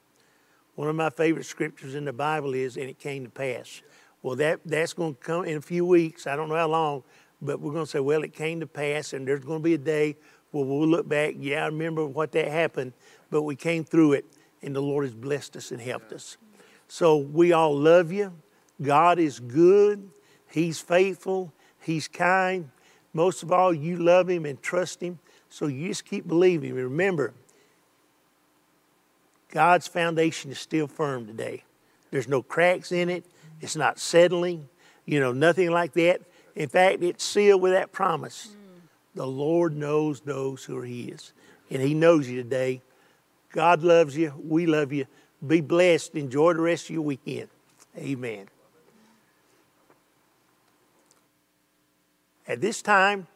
One 0.76 0.90
of 0.90 0.96
my 0.96 1.10
favorite 1.10 1.46
scriptures 1.46 1.96
in 1.96 2.04
the 2.04 2.12
Bible 2.12 2.54
is, 2.54 2.76
and 2.76 2.90
it 2.90 3.00
came 3.00 3.24
to 3.24 3.30
pass. 3.30 3.82
Well, 4.22 4.36
that, 4.38 4.60
that's 4.66 4.94
going 4.94 5.16
to 5.16 5.22
come 5.22 5.46
in 5.46 5.58
a 5.58 5.62
few 5.62 5.86
weeks. 5.86 6.28
I 6.28 6.36
don't 6.36 6.50
know 6.50 6.56
how 6.56 6.68
long, 6.68 7.04
but 7.42 7.62
we're 7.62 7.72
going 7.72 7.86
to 7.86 7.92
say, 7.92 8.00
well, 8.00 8.24
it 8.24 8.34
came 8.34 8.60
to 8.60 8.68
pass, 8.68 9.14
and 9.14 9.26
there's 9.26 9.46
going 9.46 9.60
to 9.60 9.64
be 9.64 9.76
a 9.76 9.78
day 9.78 10.18
where 10.52 10.66
we'll 10.66 10.88
look 10.88 11.08
back. 11.08 11.36
Yeah, 11.38 11.64
I 11.64 11.68
remember 11.68 12.06
what 12.06 12.32
that 12.34 12.50
happened, 12.50 12.94
but 13.30 13.44
we 13.44 13.56
came 13.56 13.84
through 13.86 14.14
it, 14.14 14.26
and 14.66 14.76
the 14.76 14.82
Lord 14.82 15.06
has 15.06 15.14
blessed 15.14 15.56
us 15.56 15.72
and 15.72 15.80
helped 15.80 16.12
us. 16.12 16.38
So 16.88 17.18
we 17.18 17.54
all 17.54 17.78
love 17.78 18.12
you. 18.12 18.34
God 18.82 19.20
is 19.20 19.40
good. 19.40 20.10
He's 20.50 20.80
faithful. 20.80 21.54
He's 21.82 22.08
kind. 22.08 22.72
Most 23.14 23.44
of 23.44 23.52
all, 23.52 23.74
you 23.74 23.98
love 23.98 24.30
Him 24.30 24.46
and 24.46 24.62
trust 24.62 25.02
Him. 25.02 25.20
So 25.50 25.68
you 25.68 25.88
just 25.88 26.06
keep 26.06 26.28
believing. 26.28 26.74
Remember, 26.74 27.34
God's 29.52 29.88
foundation 29.88 30.52
is 30.52 30.60
still 30.60 30.88
firm 30.88 31.28
today. 31.28 31.64
There's 32.12 32.28
no 32.28 32.42
cracks 32.42 32.92
in 32.92 33.10
it. 33.10 33.26
It's 33.62 33.76
not 33.76 34.00
settling, 34.00 34.68
you 35.06 35.20
know, 35.20 35.32
nothing 35.32 35.72
like 35.72 35.94
that. 35.94 36.22
In 36.56 36.68
fact, 36.68 37.04
it's 37.04 37.24
sealed 37.24 37.62
with 37.62 37.72
that 37.72 37.92
promise. 37.92 38.48
Mm. 38.48 38.56
The 39.16 39.28
Lord 39.28 39.76
knows 39.76 40.22
those 40.22 40.66
who 40.66 40.78
are 40.78 40.86
His, 40.86 41.32
and 41.70 41.82
He 41.82 41.94
knows 41.94 42.28
you 42.28 42.42
today. 42.42 42.82
God 43.56 43.84
loves 43.84 44.18
you. 44.18 44.34
We 44.44 44.66
love 44.66 44.92
you. 44.92 45.06
Be 45.48 45.62
blessed. 45.62 46.16
Enjoy 46.16 46.54
the 46.54 46.60
rest 46.60 46.90
of 46.90 46.96
your 46.96 47.04
weekend. 47.04 47.48
Amen. 47.98 48.50
At 52.50 52.60
this 52.60 52.82
time, 52.82 53.28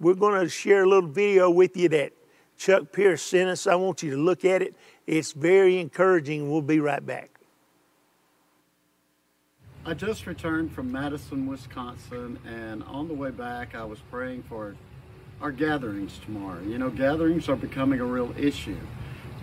we're 0.00 0.14
going 0.14 0.40
to 0.40 0.48
share 0.48 0.84
a 0.84 0.88
little 0.88 1.10
video 1.10 1.50
with 1.50 1.76
you 1.76 1.90
that 1.90 2.14
Chuck 2.56 2.90
Pierce 2.90 3.20
sent 3.20 3.50
us. 3.50 3.66
I 3.66 3.74
want 3.74 4.02
you 4.02 4.12
to 4.12 4.16
look 4.16 4.46
at 4.46 4.62
it. 4.62 4.74
It's 5.06 5.32
very 5.32 5.78
encouraging. 5.78 6.50
We'll 6.50 6.62
be 6.62 6.80
right 6.80 7.04
back. 7.04 7.28
I 9.84 9.92
just 9.92 10.26
returned 10.26 10.72
from 10.72 10.90
Madison, 10.90 11.46
Wisconsin, 11.46 12.38
and 12.46 12.82
on 12.84 13.08
the 13.08 13.14
way 13.14 13.30
back, 13.30 13.74
I 13.74 13.84
was 13.84 13.98
praying 14.10 14.44
for 14.44 14.74
our 15.42 15.52
gatherings 15.52 16.18
tomorrow. 16.24 16.62
You 16.62 16.78
know, 16.78 16.88
gatherings 16.88 17.50
are 17.50 17.56
becoming 17.56 18.00
a 18.00 18.04
real 18.04 18.34
issue. 18.38 18.78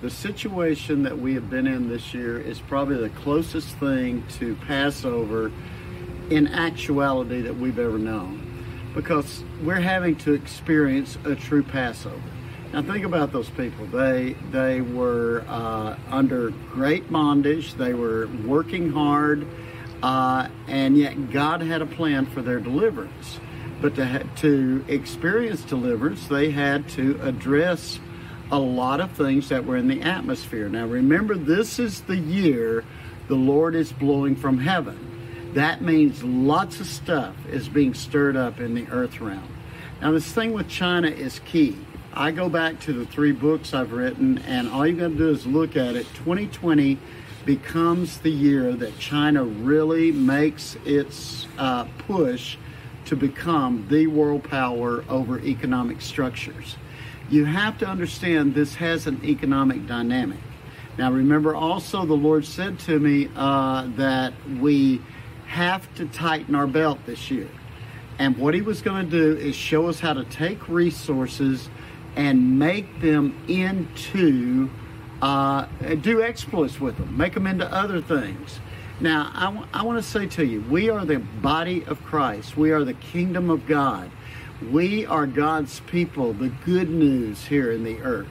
The 0.04 0.10
situation 0.10 1.04
that 1.04 1.18
we 1.18 1.34
have 1.36 1.50
been 1.50 1.66
in 1.66 1.88
this 1.88 2.14
year 2.14 2.38
is 2.38 2.60
probably 2.60 2.98
the 2.98 3.08
closest 3.22 3.70
thing 3.78 4.26
to 4.32 4.54
Passover 4.68 5.50
in 6.30 6.50
actuality 6.50 7.40
that 7.40 7.56
we've 7.56 7.80
ever 7.80 7.98
known 7.98 8.92
because 8.94 9.46
we're 9.64 9.80
having 9.80 10.18
to 10.18 10.34
experience 10.34 11.18
a 11.24 11.36
true 11.36 11.64
Passover. 11.64 12.22
Now 12.74 12.82
think 12.82 13.06
about 13.06 13.32
those 13.32 13.50
people. 13.52 13.86
They 13.86 14.36
they 14.52 14.82
were 14.82 15.46
uh, 15.48 15.96
under 16.10 16.50
great 16.50 17.10
bondage. 17.10 17.76
They 17.76 17.94
were 17.94 18.28
working 18.46 18.92
hard, 18.92 19.48
uh, 20.02 20.50
and 20.68 20.98
yet 20.98 21.32
God 21.32 21.62
had 21.62 21.82
a 21.82 21.86
plan 21.86 22.26
for 22.26 22.42
their 22.42 22.60
deliverance. 22.60 23.40
But 23.80 23.96
to 23.96 24.28
to 24.42 24.84
experience 24.90 25.62
deliverance, 25.62 26.28
they 26.28 26.52
had 26.52 26.90
to 26.90 27.18
address 27.22 28.02
a 28.54 28.60
lot 28.60 29.02
of 29.02 29.12
things 29.14 29.50
that 29.50 29.66
were 29.66 29.78
in 29.78 29.88
the 29.88 30.04
atmosphere. 30.04 30.70
Now 30.70 30.86
remember, 30.86 31.34
this 31.34 31.80
is 31.80 32.02
the 32.02 32.16
year 32.16 32.86
the 33.28 33.34
Lord 33.34 33.74
is 33.74 33.92
blowing 33.92 34.36
from 34.36 34.60
heaven. 34.60 35.52
That 35.56 35.82
means 35.82 36.24
lots 36.24 36.80
of 36.80 36.86
stuff 36.86 37.36
is 37.48 37.68
being 37.68 37.96
stirred 37.96 38.38
up 38.38 38.60
in 38.60 38.76
the 38.76 38.88
earth 38.90 39.20
realm. 39.20 39.48
Now 40.02 40.12
this 40.12 40.32
thing 40.32 40.54
with 40.54 40.70
China 40.70 41.08
is 41.08 41.40
key. 41.40 41.76
I 42.14 42.30
go 42.30 42.48
back 42.48 42.80
to 42.82 42.94
the 42.94 43.08
three 43.08 43.32
books 43.32 43.74
I've 43.74 43.92
written, 43.92 44.38
and 44.40 44.70
all 44.70 44.86
you 44.86 44.98
got 44.98 45.08
to 45.08 45.16
do 45.16 45.30
is 45.30 45.48
look 45.48 45.76
at 45.76 45.96
it. 45.96 46.06
2020 46.14 47.00
becomes 47.46 48.20
the 48.20 48.30
year 48.30 48.74
that 48.74 49.00
China 49.00 49.44
really 49.44 50.12
makes 50.12 50.78
its 50.86 51.48
uh, 51.58 51.86
push 51.98 52.58
to 53.06 53.16
become 53.16 53.88
the 53.90 54.06
world 54.06 54.44
power 54.44 55.04
over 55.10 55.40
economic 55.40 56.02
structures. 56.02 56.78
You 57.30 57.46
have 57.46 57.78
to 57.80 57.88
understand 57.88 58.54
this 58.54 58.76
has 58.76 59.08
an 59.08 59.24
economic 59.24 59.88
dynamic. 59.88 60.40
Now, 60.98 61.12
remember 61.12 61.56
also, 61.56 62.06
the 62.06 62.14
Lord 62.14 62.46
said 62.46 62.78
to 62.80 63.00
me 63.00 63.30
uh, 63.36 63.88
that 63.96 64.34
we 64.60 65.02
have 65.48 65.94
to 65.96 66.06
tighten 66.06 66.54
our 66.54 66.68
belt 66.68 67.00
this 67.06 67.32
year. 67.32 67.50
And 68.20 68.38
what 68.38 68.54
He 68.54 68.62
was 68.62 68.82
going 68.82 69.10
to 69.10 69.12
do 69.12 69.38
is 69.40 69.56
show 69.56 69.88
us 69.88 70.00
how 70.00 70.14
to 70.14 70.24
take 70.26 70.70
resources 70.70 71.70
and 72.16 72.60
make 72.60 73.02
them 73.02 73.36
into, 73.48 74.70
uh, 75.22 75.66
do 76.02 76.22
exploits 76.22 76.80
with 76.80 76.98
them, 76.98 77.18
make 77.18 77.34
them 77.34 77.48
into 77.48 77.72
other 77.74 78.02
things. 78.02 78.60
Now, 79.00 79.32
I, 79.34 79.46
w- 79.46 79.66
I 79.74 79.84
want 79.84 79.98
to 79.98 80.08
say 80.08 80.28
to 80.28 80.46
you, 80.46 80.62
we 80.70 80.90
are 80.92 81.06
the 81.06 81.18
body 81.18 81.84
of 81.86 82.04
Christ, 82.04 82.56
we 82.56 82.72
are 82.72 82.84
the 82.84 82.94
kingdom 82.94 83.50
of 83.50 83.66
God. 83.66 84.12
We 84.72 85.06
are 85.06 85.28
God's 85.28 85.80
people, 85.82 86.34
the 86.34 86.50
good 86.66 86.90
news 86.90 87.46
here 87.46 87.72
in 87.72 87.84
the 87.84 88.00
earth. 88.02 88.28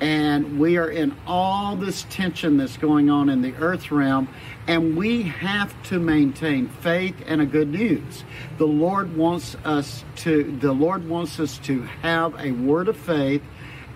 And 0.00 0.58
we 0.58 0.76
are 0.76 0.90
in 0.90 1.16
all 1.26 1.74
this 1.74 2.04
tension 2.10 2.58
that's 2.58 2.76
going 2.76 3.08
on 3.08 3.30
in 3.30 3.40
the 3.40 3.54
earth 3.54 3.90
realm, 3.90 4.28
and 4.68 4.96
we 4.96 5.22
have 5.22 5.74
to 5.84 5.98
maintain 5.98 6.68
faith 6.68 7.14
and 7.26 7.40
a 7.40 7.46
good 7.46 7.68
news. 7.68 8.24
The 8.58 8.66
Lord 8.66 9.16
wants 9.16 9.56
us 9.64 10.04
to 10.16 10.56
the 10.60 10.72
Lord 10.72 11.08
wants 11.08 11.40
us 11.40 11.56
to 11.60 11.82
have 12.02 12.38
a 12.38 12.52
word 12.52 12.88
of 12.88 12.96
faith 12.96 13.42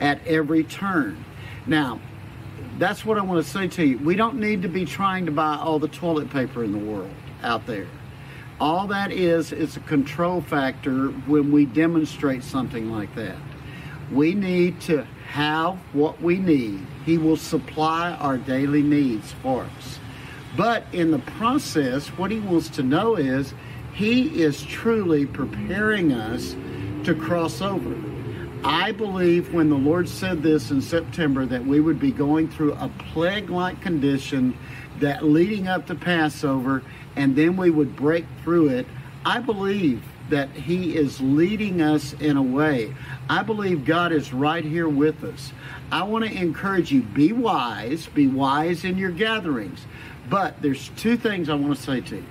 at 0.01 0.27
every 0.27 0.65
turn. 0.65 1.23
Now, 1.67 2.01
that's 2.79 3.05
what 3.05 3.19
I 3.19 3.23
want 3.23 3.45
to 3.45 3.51
say 3.51 3.69
to 3.69 3.85
you. 3.85 3.99
We 3.99 4.17
don't 4.17 4.37
need 4.37 4.63
to 4.63 4.69
be 4.69 4.87
trying 4.87 5.27
to 5.27 5.33
buy 5.33 5.57
all 5.57 5.79
the 5.79 5.89
toilet 5.89 6.31
paper 6.31 6.65
in 6.65 6.73
the 6.73 6.79
world 6.79 7.11
out 7.43 7.67
there. 7.67 7.87
All 8.61 8.87
that 8.89 9.11
is 9.11 9.53
is 9.53 9.79
a 9.79 9.81
control 9.81 10.43
factor 10.43 11.07
when 11.27 11.51
we 11.51 11.65
demonstrate 11.65 12.45
something 12.45 12.91
like 12.91 13.15
that. 13.15 13.37
We 14.13 14.35
need 14.35 14.83
to 14.83 15.05
have 15.29 15.79
what 15.95 16.21
we 16.21 16.37
need. 16.37 16.87
He 17.07 17.17
will 17.17 17.39
supply 17.39 18.11
our 18.13 18.37
daily 18.37 18.83
needs 18.83 19.33
for 19.43 19.63
us. 19.63 19.99
But 20.59 20.85
in 20.93 21.11
the 21.11 21.21
process, 21.21 22.09
what 22.09 22.31
he 22.31 22.41
wants 22.41 22.69
to 22.71 22.83
know 22.83 23.17
is 23.17 23.55
he 23.95 24.43
is 24.43 24.63
truly 24.63 25.25
preparing 25.25 26.13
us 26.13 26.55
to 27.05 27.15
cross 27.15 27.63
over. 27.63 27.95
I 28.63 28.93
believe 28.93 29.55
when 29.55 29.71
the 29.71 29.77
Lord 29.77 30.07
said 30.07 30.43
this 30.43 30.71
in 30.71 30.83
September 30.83 31.47
that 31.47 31.65
we 31.65 31.81
would 31.81 31.99
be 31.99 32.11
going 32.11 32.49
through 32.49 32.75
a 32.75 32.91
plague 33.13 33.49
like 33.49 33.81
condition 33.81 34.57
that 34.99 35.25
leading 35.25 35.67
up 35.67 35.87
to 35.87 35.95
Passover 35.95 36.83
and 37.17 37.35
then 37.35 37.57
we 37.57 37.71
would 37.71 37.97
break 37.97 38.27
through 38.43 38.69
it. 38.69 38.87
I 39.25 39.39
believe 39.39 40.03
that 40.29 40.51
He 40.51 40.95
is 40.95 41.21
leading 41.23 41.81
us 41.81 42.13
in 42.15 42.37
a 42.37 42.43
way. 42.43 42.95
I 43.31 43.43
believe 43.43 43.87
God 43.87 44.13
is 44.13 44.33
right 44.33 44.65
here 44.65 44.89
with 44.89 45.25
us. 45.25 45.53
I 45.91 46.03
want 46.03 46.27
to 46.27 46.33
encourage 46.33 46.93
you 46.93 47.01
be 47.01 47.33
wise, 47.33 48.07
be 48.09 48.27
wise 48.27 48.85
in 48.85 48.99
your 48.99 49.11
gatherings. 49.11 49.87
But 50.29 50.61
there's 50.61 50.91
two 50.97 51.17
things 51.17 51.49
I 51.49 51.55
want 51.55 51.77
to 51.77 51.83
say 51.83 52.01
to 52.03 52.17
you. 52.17 52.25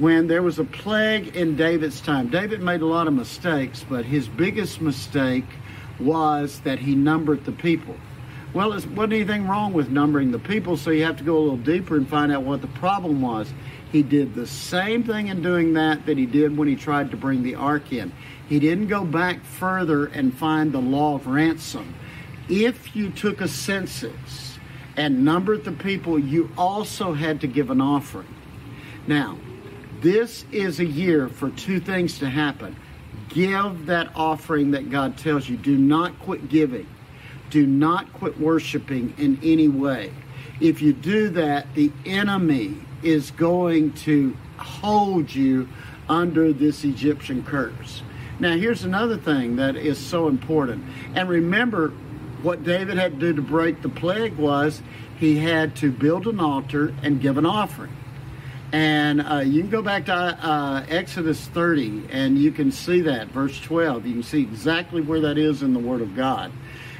When 0.00 0.28
there 0.28 0.42
was 0.42 0.58
a 0.58 0.64
plague 0.64 1.36
in 1.36 1.56
David's 1.56 2.00
time, 2.00 2.30
David 2.30 2.62
made 2.62 2.80
a 2.80 2.86
lot 2.86 3.06
of 3.06 3.12
mistakes, 3.12 3.84
but 3.86 4.06
his 4.06 4.28
biggest 4.28 4.80
mistake 4.80 5.44
was 5.98 6.60
that 6.60 6.78
he 6.78 6.94
numbered 6.94 7.44
the 7.44 7.52
people. 7.52 7.96
Well, 8.54 8.70
there 8.70 8.76
wasn't 8.76 9.12
anything 9.12 9.46
wrong 9.46 9.74
with 9.74 9.90
numbering 9.90 10.30
the 10.30 10.38
people, 10.38 10.78
so 10.78 10.88
you 10.88 11.04
have 11.04 11.18
to 11.18 11.22
go 11.22 11.36
a 11.36 11.40
little 11.40 11.58
deeper 11.58 11.98
and 11.98 12.08
find 12.08 12.32
out 12.32 12.44
what 12.44 12.62
the 12.62 12.66
problem 12.68 13.20
was. 13.20 13.52
He 13.92 14.02
did 14.02 14.34
the 14.34 14.46
same 14.46 15.04
thing 15.04 15.28
in 15.28 15.42
doing 15.42 15.74
that 15.74 16.06
that 16.06 16.16
he 16.16 16.24
did 16.24 16.56
when 16.56 16.66
he 16.66 16.76
tried 16.76 17.10
to 17.10 17.18
bring 17.18 17.42
the 17.42 17.56
ark 17.56 17.92
in. 17.92 18.10
He 18.48 18.58
didn't 18.58 18.86
go 18.86 19.04
back 19.04 19.44
further 19.44 20.06
and 20.06 20.32
find 20.32 20.72
the 20.72 20.80
law 20.80 21.16
of 21.16 21.26
ransom. 21.26 21.94
If 22.48 22.96
you 22.96 23.10
took 23.10 23.42
a 23.42 23.48
census 23.48 24.58
and 24.96 25.26
numbered 25.26 25.64
the 25.64 25.72
people, 25.72 26.18
you 26.18 26.50
also 26.56 27.12
had 27.12 27.42
to 27.42 27.46
give 27.46 27.68
an 27.68 27.82
offering. 27.82 28.34
Now, 29.06 29.36
this 30.00 30.44
is 30.50 30.80
a 30.80 30.84
year 30.84 31.28
for 31.28 31.50
two 31.50 31.80
things 31.80 32.18
to 32.20 32.28
happen. 32.28 32.76
Give 33.28 33.86
that 33.86 34.10
offering 34.14 34.72
that 34.72 34.90
God 34.90 35.16
tells 35.16 35.48
you. 35.48 35.56
Do 35.56 35.76
not 35.76 36.18
quit 36.20 36.48
giving. 36.48 36.86
Do 37.50 37.66
not 37.66 38.12
quit 38.12 38.38
worshiping 38.40 39.14
in 39.18 39.38
any 39.42 39.68
way. 39.68 40.12
If 40.60 40.82
you 40.82 40.92
do 40.92 41.28
that, 41.30 41.74
the 41.74 41.92
enemy 42.04 42.76
is 43.02 43.30
going 43.30 43.92
to 43.92 44.36
hold 44.58 45.34
you 45.34 45.68
under 46.08 46.52
this 46.52 46.84
Egyptian 46.84 47.44
curse. 47.44 48.02
Now, 48.38 48.56
here's 48.56 48.84
another 48.84 49.16
thing 49.16 49.56
that 49.56 49.76
is 49.76 49.98
so 49.98 50.28
important. 50.28 50.84
And 51.14 51.28
remember, 51.28 51.90
what 52.42 52.64
David 52.64 52.96
had 52.96 53.12
to 53.12 53.18
do 53.18 53.32
to 53.34 53.42
break 53.42 53.82
the 53.82 53.88
plague 53.88 54.36
was 54.36 54.82
he 55.18 55.38
had 55.38 55.76
to 55.76 55.92
build 55.92 56.26
an 56.26 56.40
altar 56.40 56.94
and 57.02 57.20
give 57.20 57.36
an 57.36 57.46
offering. 57.46 57.94
And 58.72 59.20
uh, 59.20 59.38
you 59.38 59.62
can 59.62 59.70
go 59.70 59.82
back 59.82 60.06
to 60.06 60.14
uh, 60.14 60.84
Exodus 60.88 61.44
30 61.48 62.08
and 62.10 62.38
you 62.38 62.52
can 62.52 62.70
see 62.70 63.00
that, 63.02 63.28
verse 63.28 63.60
12. 63.60 64.06
You 64.06 64.12
can 64.14 64.22
see 64.22 64.42
exactly 64.42 65.00
where 65.00 65.20
that 65.20 65.38
is 65.38 65.62
in 65.62 65.72
the 65.72 65.80
Word 65.80 66.00
of 66.00 66.14
God. 66.14 66.52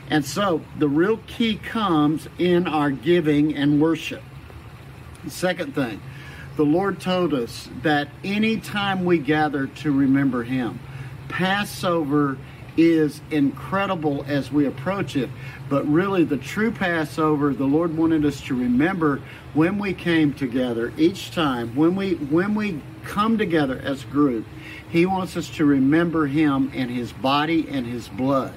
And 0.08 0.24
so 0.24 0.62
the 0.78 0.88
real 0.88 1.18
key 1.28 1.56
comes 1.56 2.28
in 2.38 2.66
our 2.66 2.90
giving 2.90 3.54
and 3.56 3.80
worship. 3.80 4.22
Second 5.28 5.74
thing, 5.74 6.02
the 6.56 6.64
Lord 6.64 7.00
told 7.00 7.32
us 7.32 7.68
that 7.82 8.08
anytime 8.24 9.04
we 9.04 9.18
gather 9.18 9.68
to 9.68 9.92
remember 9.92 10.42
Him, 10.42 10.80
Passover 11.28 12.36
is 12.80 13.20
incredible 13.30 14.24
as 14.28 14.50
we 14.50 14.66
approach 14.66 15.16
it, 15.16 15.28
but 15.68 15.86
really 15.86 16.24
the 16.24 16.36
true 16.36 16.70
Passover, 16.70 17.52
the 17.52 17.64
Lord 17.64 17.96
wanted 17.96 18.24
us 18.24 18.40
to 18.42 18.54
remember 18.54 19.20
when 19.54 19.78
we 19.78 19.92
came 19.92 20.32
together 20.32 20.92
each 20.96 21.30
time, 21.30 21.74
when 21.74 21.96
we 21.96 22.14
when 22.14 22.54
we 22.54 22.80
come 23.04 23.38
together 23.38 23.80
as 23.82 24.04
a 24.04 24.06
group, 24.06 24.46
He 24.90 25.06
wants 25.06 25.36
us 25.36 25.48
to 25.56 25.64
remember 25.64 26.26
Him 26.26 26.70
and 26.74 26.90
His 26.90 27.12
body 27.12 27.66
and 27.68 27.86
His 27.86 28.08
blood. 28.08 28.54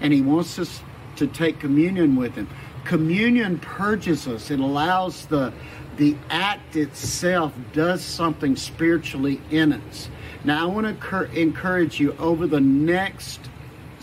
And 0.00 0.12
He 0.12 0.22
wants 0.22 0.58
us 0.58 0.80
to 1.16 1.26
take 1.26 1.58
communion 1.58 2.16
with 2.16 2.34
Him. 2.34 2.48
Communion 2.84 3.58
purges 3.58 4.28
us. 4.28 4.50
It 4.50 4.60
allows 4.60 5.26
the 5.26 5.52
the 5.96 6.16
act 6.30 6.76
itself 6.76 7.52
does 7.72 8.02
something 8.02 8.54
spiritually 8.54 9.40
in 9.50 9.72
us. 9.72 10.08
Now, 10.44 10.62
I 10.62 10.66
want 10.66 11.00
to 11.00 11.24
encourage 11.32 11.98
you 11.98 12.16
over 12.18 12.46
the 12.46 12.60
next 12.60 13.40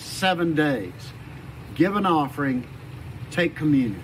seven 0.05 0.55
days, 0.55 0.93
give 1.75 1.95
an 1.95 2.05
offering, 2.05 2.65
take 3.31 3.55
communion. 3.55 4.03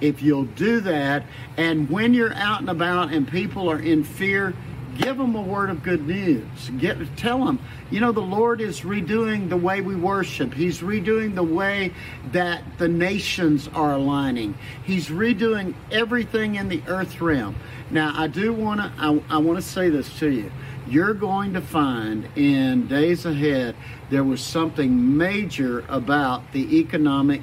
If 0.00 0.22
you'll 0.22 0.44
do 0.44 0.80
that, 0.80 1.24
and 1.56 1.90
when 1.90 2.14
you're 2.14 2.34
out 2.34 2.60
and 2.60 2.70
about 2.70 3.12
and 3.12 3.26
people 3.26 3.68
are 3.70 3.80
in 3.80 4.04
fear, 4.04 4.54
give 4.96 5.16
them 5.16 5.34
a 5.34 5.42
word 5.42 5.70
of 5.70 5.82
good 5.82 6.06
news. 6.06 6.70
Get 6.78 6.98
tell 7.16 7.44
them, 7.44 7.58
you 7.90 8.00
know, 8.00 8.12
the 8.12 8.20
Lord 8.20 8.60
is 8.60 8.80
redoing 8.82 9.48
the 9.48 9.56
way 9.56 9.80
we 9.80 9.96
worship. 9.96 10.54
He's 10.54 10.80
redoing 10.80 11.34
the 11.34 11.42
way 11.42 11.92
that 12.32 12.62
the 12.78 12.88
nations 12.88 13.68
are 13.74 13.92
aligning. 13.92 14.56
He's 14.84 15.08
redoing 15.08 15.74
everything 15.90 16.56
in 16.56 16.68
the 16.68 16.82
earth 16.86 17.20
realm. 17.20 17.56
Now, 17.90 18.12
I 18.14 18.28
do 18.28 18.52
want 18.52 18.80
to 18.80 18.92
I, 18.98 19.20
I 19.28 19.38
want 19.38 19.58
to 19.58 19.68
say 19.68 19.88
this 19.90 20.18
to 20.20 20.30
you. 20.30 20.50
You're 20.90 21.14
going 21.14 21.52
to 21.52 21.60
find 21.60 22.28
in 22.34 22.86
days 22.86 23.26
ahead 23.26 23.76
there 24.08 24.24
was 24.24 24.40
something 24.40 25.18
major 25.18 25.84
about 25.88 26.52
the 26.52 26.78
economic 26.78 27.42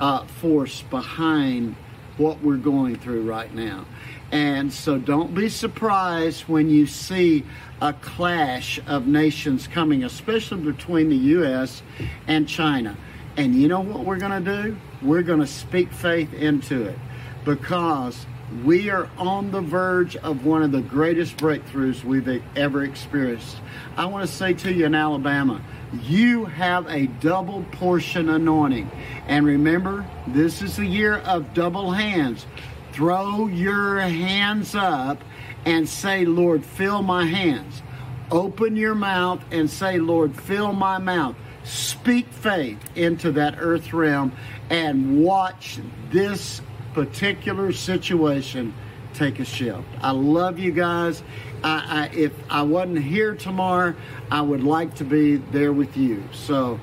uh, 0.00 0.24
force 0.24 0.80
behind 0.82 1.76
what 2.16 2.42
we're 2.42 2.56
going 2.56 2.96
through 2.96 3.28
right 3.28 3.54
now. 3.54 3.84
And 4.30 4.72
so 4.72 4.98
don't 4.98 5.34
be 5.34 5.50
surprised 5.50 6.48
when 6.48 6.70
you 6.70 6.86
see 6.86 7.44
a 7.82 7.92
clash 7.92 8.80
of 8.86 9.06
nations 9.06 9.68
coming, 9.68 10.04
especially 10.04 10.62
between 10.62 11.10
the 11.10 11.16
U.S. 11.16 11.82
and 12.26 12.48
China. 12.48 12.96
And 13.36 13.54
you 13.54 13.68
know 13.68 13.80
what 13.80 14.06
we're 14.06 14.18
going 14.18 14.42
to 14.42 14.62
do? 14.62 14.76
We're 15.02 15.22
going 15.22 15.40
to 15.40 15.46
speak 15.46 15.92
faith 15.92 16.32
into 16.32 16.84
it 16.84 16.98
because 17.44 18.24
we 18.64 18.90
are 18.90 19.08
on 19.16 19.50
the 19.50 19.60
verge 19.60 20.14
of 20.16 20.44
one 20.44 20.62
of 20.62 20.72
the 20.72 20.82
greatest 20.82 21.36
breakthroughs 21.38 22.04
we've 22.04 22.42
ever 22.54 22.84
experienced. 22.84 23.56
I 23.96 24.04
want 24.04 24.28
to 24.28 24.32
say 24.32 24.52
to 24.52 24.72
you 24.72 24.86
in 24.86 24.94
Alabama, 24.94 25.62
you 26.02 26.44
have 26.44 26.86
a 26.88 27.06
double 27.06 27.64
portion 27.72 28.28
anointing. 28.28 28.90
And 29.26 29.46
remember, 29.46 30.06
this 30.26 30.62
is 30.62 30.76
the 30.76 30.86
year 30.86 31.16
of 31.18 31.54
double 31.54 31.90
hands. 31.92 32.46
Throw 32.92 33.46
your 33.46 34.00
hands 34.00 34.74
up 34.74 35.22
and 35.64 35.88
say, 35.88 36.24
Lord, 36.24 36.64
fill 36.64 37.02
my 37.02 37.24
hands. 37.24 37.82
Open 38.30 38.76
your 38.76 38.94
mouth 38.94 39.42
and 39.50 39.68
say, 39.68 39.98
Lord, 39.98 40.34
fill 40.34 40.72
my 40.72 40.98
mouth. 40.98 41.36
Speak 41.64 42.26
faith 42.28 42.78
into 42.96 43.32
that 43.32 43.56
earth 43.58 43.92
realm 43.92 44.32
and 44.68 45.22
watch 45.22 45.78
this 46.10 46.60
particular 46.94 47.72
situation 47.72 48.74
take 49.14 49.40
a 49.40 49.44
shift. 49.44 49.86
I 50.00 50.12
love 50.12 50.58
you 50.58 50.72
guys. 50.72 51.22
I, 51.62 52.08
I, 52.12 52.16
if 52.16 52.32
I 52.50 52.62
wasn't 52.62 53.02
here 53.02 53.34
tomorrow, 53.34 53.94
I 54.30 54.40
would 54.40 54.64
like 54.64 54.96
to 54.96 55.04
be 55.04 55.36
there 55.36 55.72
with 55.72 55.96
you. 55.96 56.24
So 56.32 56.80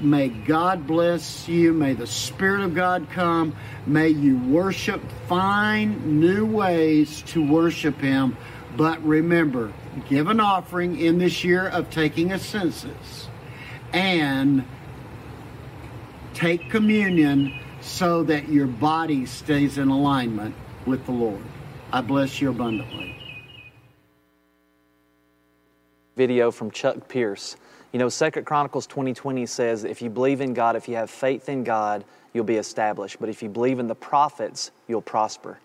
may 0.00 0.28
God 0.28 0.86
bless 0.86 1.48
you. 1.48 1.72
May 1.72 1.94
the 1.94 2.06
Spirit 2.06 2.62
of 2.62 2.74
God 2.74 3.08
come. 3.10 3.54
May 3.86 4.08
you 4.08 4.38
worship. 4.38 5.02
Find 5.28 6.20
new 6.20 6.46
ways 6.46 7.22
to 7.28 7.46
worship 7.46 8.00
Him. 8.00 8.36
But 8.76 9.02
remember, 9.04 9.72
give 10.08 10.28
an 10.28 10.40
offering 10.40 10.98
in 10.98 11.18
this 11.18 11.44
year 11.44 11.68
of 11.68 11.90
taking 11.90 12.32
a 12.32 12.38
census 12.38 13.28
and 13.92 14.64
take 16.34 16.70
communion 16.70 17.58
so 17.80 18.22
that 18.24 18.48
your 18.48 18.66
body 18.66 19.26
stays 19.26 19.78
in 19.78 19.88
alignment 19.88 20.54
with 20.86 21.04
the 21.06 21.12
Lord. 21.12 21.42
I 21.92 22.00
bless 22.00 22.40
you 22.40 22.50
abundantly. 22.50 23.18
video 26.18 26.50
from 26.50 26.72
Chuck 26.72 27.08
Pierce. 27.08 27.56
You 27.92 28.00
know, 28.00 28.08
Second 28.08 28.44
Chronicles 28.44 28.88
2020 28.88 29.46
says, 29.46 29.84
if 29.84 30.02
you 30.02 30.10
believe 30.10 30.40
in 30.40 30.52
God, 30.52 30.74
if 30.74 30.88
you 30.88 30.96
have 30.96 31.08
faith 31.08 31.48
in 31.48 31.62
God, 31.62 32.04
you'll 32.34 32.44
be 32.44 32.56
established. 32.56 33.18
But 33.20 33.28
if 33.28 33.40
you 33.40 33.48
believe 33.48 33.78
in 33.78 33.86
the 33.86 33.94
prophets, 33.94 34.72
you'll 34.88 35.00
prosper. 35.00 35.60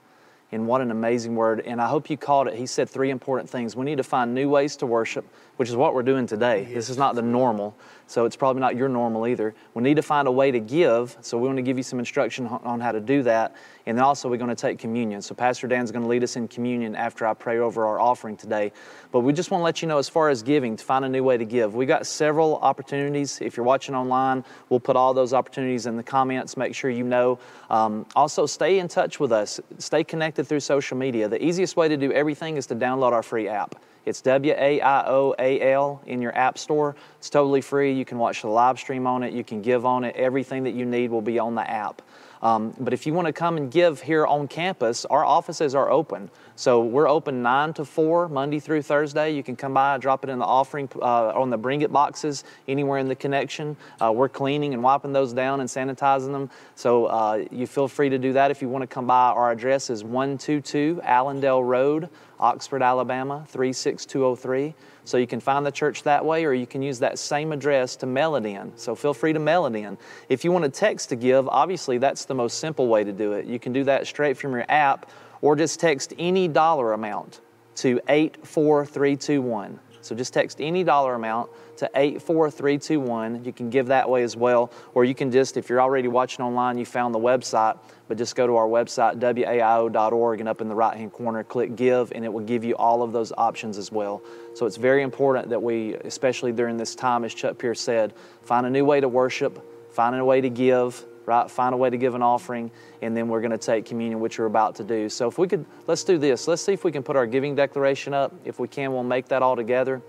And 0.51 0.67
what 0.67 0.81
an 0.81 0.91
amazing 0.91 1.35
word. 1.35 1.61
And 1.61 1.81
I 1.81 1.87
hope 1.87 2.07
you 2.07 2.17
caught 2.17 2.47
it. 2.47 2.53
He 2.53 2.67
said 2.67 2.87
three 2.87 3.09
important 3.09 3.49
things. 3.49 3.75
We 3.75 3.83
need 3.83 3.97
to 3.97 4.03
find 4.03 4.35
new 4.35 4.47
ways 4.47 4.75
to 4.77 4.85
worship, 4.85 5.25
which 5.57 5.69
is 5.69 5.75
what 5.75 5.93
we're 5.93 6.03
doing 6.03 6.25
today. 6.25 6.67
This 6.73 6.89
is 6.89 6.97
not 6.97 7.15
the 7.15 7.21
normal, 7.21 7.75
so 8.07 8.25
it's 8.25 8.35
probably 8.35 8.59
not 8.59 8.75
your 8.75 8.89
normal 8.89 9.27
either. 9.27 9.53
We 9.73 9.83
need 9.83 9.95
to 9.95 10.01
find 10.01 10.27
a 10.27 10.31
way 10.31 10.51
to 10.51 10.59
give, 10.59 11.15
so 11.21 11.37
we 11.37 11.47
want 11.47 11.57
to 11.57 11.63
give 11.63 11.77
you 11.77 11.83
some 11.83 11.99
instruction 11.99 12.47
on- 12.47 12.61
on 12.63 12.79
how 12.79 12.91
to 12.91 12.99
do 12.99 13.23
that. 13.23 13.55
And 13.85 13.97
then 13.97 14.03
also, 14.03 14.29
we're 14.29 14.37
going 14.37 14.49
to 14.49 14.55
take 14.55 14.79
communion. 14.79 15.21
So, 15.21 15.35
Pastor 15.35 15.67
Dan's 15.67 15.91
going 15.91 16.03
to 16.03 16.07
lead 16.07 16.23
us 16.23 16.35
in 16.35 16.47
communion 16.47 16.95
after 16.95 17.27
I 17.27 17.33
pray 17.33 17.59
over 17.59 17.85
our 17.85 17.99
offering 17.99 18.37
today. 18.37 18.71
But 19.11 19.21
we 19.21 19.33
just 19.33 19.51
want 19.51 19.59
to 19.59 19.65
let 19.65 19.81
you 19.81 19.87
know, 19.87 19.97
as 19.97 20.07
far 20.07 20.29
as 20.29 20.41
giving, 20.41 20.75
to 20.77 20.83
find 20.83 21.03
a 21.03 21.09
new 21.09 21.23
way 21.23 21.37
to 21.37 21.45
give. 21.45 21.75
We 21.75 21.85
got 21.85 22.07
several 22.07 22.57
opportunities. 22.57 23.39
If 23.41 23.57
you're 23.57 23.65
watching 23.65 23.93
online, 23.93 24.45
we'll 24.69 24.79
put 24.79 24.95
all 24.95 25.13
those 25.13 25.33
opportunities 25.33 25.85
in 25.85 25.97
the 25.97 26.03
comments. 26.03 26.55
Make 26.55 26.73
sure 26.73 26.89
you 26.89 27.03
know. 27.03 27.39
Um, 27.69 28.05
also, 28.15 28.45
stay 28.45 28.79
in 28.79 28.87
touch 28.87 29.19
with 29.19 29.31
us. 29.31 29.59
Stay 29.79 30.03
connected 30.03 30.47
through 30.47 30.61
social 30.61 30.97
media. 30.97 31.27
The 31.27 31.43
easiest 31.43 31.75
way 31.75 31.89
to 31.89 31.97
do 31.97 32.11
everything 32.11 32.57
is 32.57 32.65
to 32.67 32.75
download 32.75 33.11
our 33.11 33.23
free 33.23 33.47
app. 33.47 33.75
It's 34.05 34.21
W 34.21 34.53
A 34.57 34.81
I 34.81 35.07
O 35.07 35.33
A 35.39 35.73
L 35.73 36.01
in 36.05 36.21
your 36.21 36.37
app 36.37 36.57
store. 36.57 36.95
It's 37.19 37.29
totally 37.29 37.61
free. 37.61 37.93
You 37.93 38.05
can 38.05 38.17
watch 38.17 38.41
the 38.41 38.49
live 38.49 38.77
stream 38.79 39.07
on 39.07 39.23
it. 39.23 39.33
You 39.33 39.43
can 39.43 39.61
give 39.61 39.85
on 39.85 40.03
it. 40.03 40.15
Everything 40.15 40.63
that 40.63 40.73
you 40.73 40.85
need 40.85 41.09
will 41.09 41.21
be 41.21 41.39
on 41.39 41.55
the 41.55 41.69
app. 41.69 42.01
Um, 42.43 42.75
but 42.77 42.91
if 42.91 43.07
you 43.07 43.13
want 43.13 43.27
to 43.27 43.33
come 43.33 43.55
and 43.55 43.71
give 43.71 44.01
here 44.01 44.27
on 44.27 44.49
campus, 44.49 45.05
our 45.05 45.23
offices 45.23 45.73
are 45.73 45.89
open. 45.89 46.29
So 46.57 46.83
we're 46.83 47.07
open 47.07 47.41
9 47.41 47.73
to 47.75 47.85
4, 47.85 48.27
Monday 48.27 48.59
through 48.59 48.81
Thursday. 48.81 49.31
You 49.31 49.41
can 49.43 49.55
come 49.55 49.73
by, 49.73 49.97
drop 49.97 50.25
it 50.25 50.29
in 50.29 50.39
the 50.39 50.45
offering 50.45 50.89
uh, 51.01 51.29
on 51.29 51.49
the 51.49 51.57
bring 51.57 51.81
it 51.83 51.91
boxes 51.93 52.43
anywhere 52.67 52.97
in 52.97 53.07
the 53.07 53.15
connection. 53.15 53.77
Uh, 54.01 54.11
we're 54.11 54.27
cleaning 54.27 54.73
and 54.73 54.83
wiping 54.83 55.13
those 55.13 55.31
down 55.31 55.61
and 55.61 55.69
sanitizing 55.69 56.33
them. 56.33 56.49
So 56.75 57.05
uh, 57.05 57.45
you 57.49 57.65
feel 57.65 57.87
free 57.87 58.09
to 58.09 58.17
do 58.17 58.33
that 58.33 58.51
if 58.51 58.61
you 58.61 58.67
want 58.67 58.81
to 58.81 58.87
come 58.87 59.07
by. 59.07 59.29
Our 59.29 59.51
address 59.51 59.89
is 59.89 60.03
122 60.03 60.99
Allendale 61.01 61.63
Road, 61.63 62.09
Oxford, 62.43 62.83
Alabama, 62.83 63.45
36203. 63.47 64.75
So 65.05 65.15
you 65.17 65.25
can 65.25 65.39
find 65.39 65.65
the 65.65 65.71
church 65.71 66.03
that 66.03 66.25
way, 66.25 66.43
or 66.43 66.53
you 66.53 66.67
can 66.67 66.81
use 66.81 66.99
that 66.99 67.17
same 67.17 67.53
address 67.53 67.95
to 67.95 68.05
mail 68.05 68.35
it 68.35 68.45
in. 68.45 68.73
So 68.75 68.95
feel 68.95 69.13
free 69.13 69.31
to 69.31 69.39
mail 69.39 69.65
it 69.65 69.75
in. 69.75 69.97
If 70.27 70.43
you 70.43 70.51
want 70.51 70.65
to 70.65 70.69
text 70.69 71.07
to 71.09 71.15
give, 71.15 71.47
obviously 71.47 71.97
that's 71.97 72.25
the 72.25 72.35
most 72.35 72.59
simple 72.59 72.87
way 72.87 73.05
to 73.05 73.13
do 73.13 73.31
it. 73.31 73.45
You 73.45 73.59
can 73.59 73.71
do 73.71 73.85
that 73.85 74.05
straight 74.07 74.37
from 74.37 74.51
your 74.51 74.65
app, 74.67 75.09
or 75.41 75.55
just 75.55 75.79
text 75.79 76.13
any 76.19 76.49
dollar 76.49 76.91
amount 76.91 77.39
to 77.75 78.01
84321. 78.09 79.79
So 80.03 80.15
just 80.15 80.33
text 80.33 80.59
any 80.59 80.83
dollar 80.83 81.15
amount 81.15 81.49
to 81.77 81.89
84321. 81.95 83.43
You 83.45 83.53
can 83.53 83.69
give 83.69 83.87
that 83.87 84.09
way 84.09 84.23
as 84.23 84.35
well. 84.35 84.71
Or 84.93 85.05
you 85.05 85.15
can 85.15 85.31
just, 85.31 85.57
if 85.57 85.69
you're 85.69 85.81
already 85.81 86.07
watching 86.07 86.43
online, 86.45 86.77
you 86.77 86.85
found 86.85 87.15
the 87.15 87.19
website, 87.19 87.77
but 88.07 88.17
just 88.17 88.35
go 88.35 88.45
to 88.45 88.55
our 88.55 88.67
website, 88.67 89.19
waio.org, 89.19 90.39
and 90.39 90.49
up 90.49 90.61
in 90.61 90.67
the 90.67 90.75
right 90.75 90.95
hand 90.95 91.13
corner, 91.13 91.43
click 91.43 91.75
give, 91.75 92.11
and 92.13 92.25
it 92.25 92.31
will 92.31 92.43
give 92.43 92.63
you 92.63 92.75
all 92.75 93.01
of 93.01 93.11
those 93.11 93.31
options 93.37 93.77
as 93.77 93.91
well. 93.91 94.21
So 94.53 94.65
it's 94.65 94.77
very 94.77 95.03
important 95.03 95.49
that 95.49 95.61
we, 95.61 95.95
especially 95.95 96.51
during 96.51 96.77
this 96.77 96.95
time, 96.95 97.23
as 97.23 97.33
Chuck 97.33 97.57
Pierce 97.57 97.81
said, 97.81 98.13
find 98.43 98.65
a 98.65 98.69
new 98.69 98.85
way 98.85 98.99
to 98.99 99.07
worship, 99.07 99.65
find 99.93 100.15
a 100.15 100.25
way 100.25 100.41
to 100.41 100.49
give, 100.49 101.05
right? 101.25 101.49
Find 101.49 101.73
a 101.73 101.77
way 101.77 101.89
to 101.89 101.97
give 101.97 102.15
an 102.15 102.21
offering, 102.21 102.71
and 103.01 103.15
then 103.15 103.29
we're 103.29 103.41
going 103.41 103.51
to 103.51 103.57
take 103.57 103.85
communion, 103.85 104.19
which 104.19 104.37
we're 104.39 104.45
about 104.45 104.75
to 104.75 104.83
do. 104.83 105.07
So 105.07 105.27
if 105.27 105.37
we 105.37 105.47
could, 105.47 105.65
let's 105.87 106.03
do 106.03 106.17
this. 106.17 106.47
Let's 106.47 106.61
see 106.61 106.73
if 106.73 106.83
we 106.83 106.91
can 106.91 107.03
put 107.03 107.15
our 107.15 107.25
giving 107.25 107.55
declaration 107.55 108.13
up. 108.13 108.33
If 108.43 108.59
we 108.59 108.67
can, 108.67 108.91
we'll 108.91 109.03
make 109.03 109.27
that 109.29 109.41
all 109.41 109.55
together. 109.55 110.01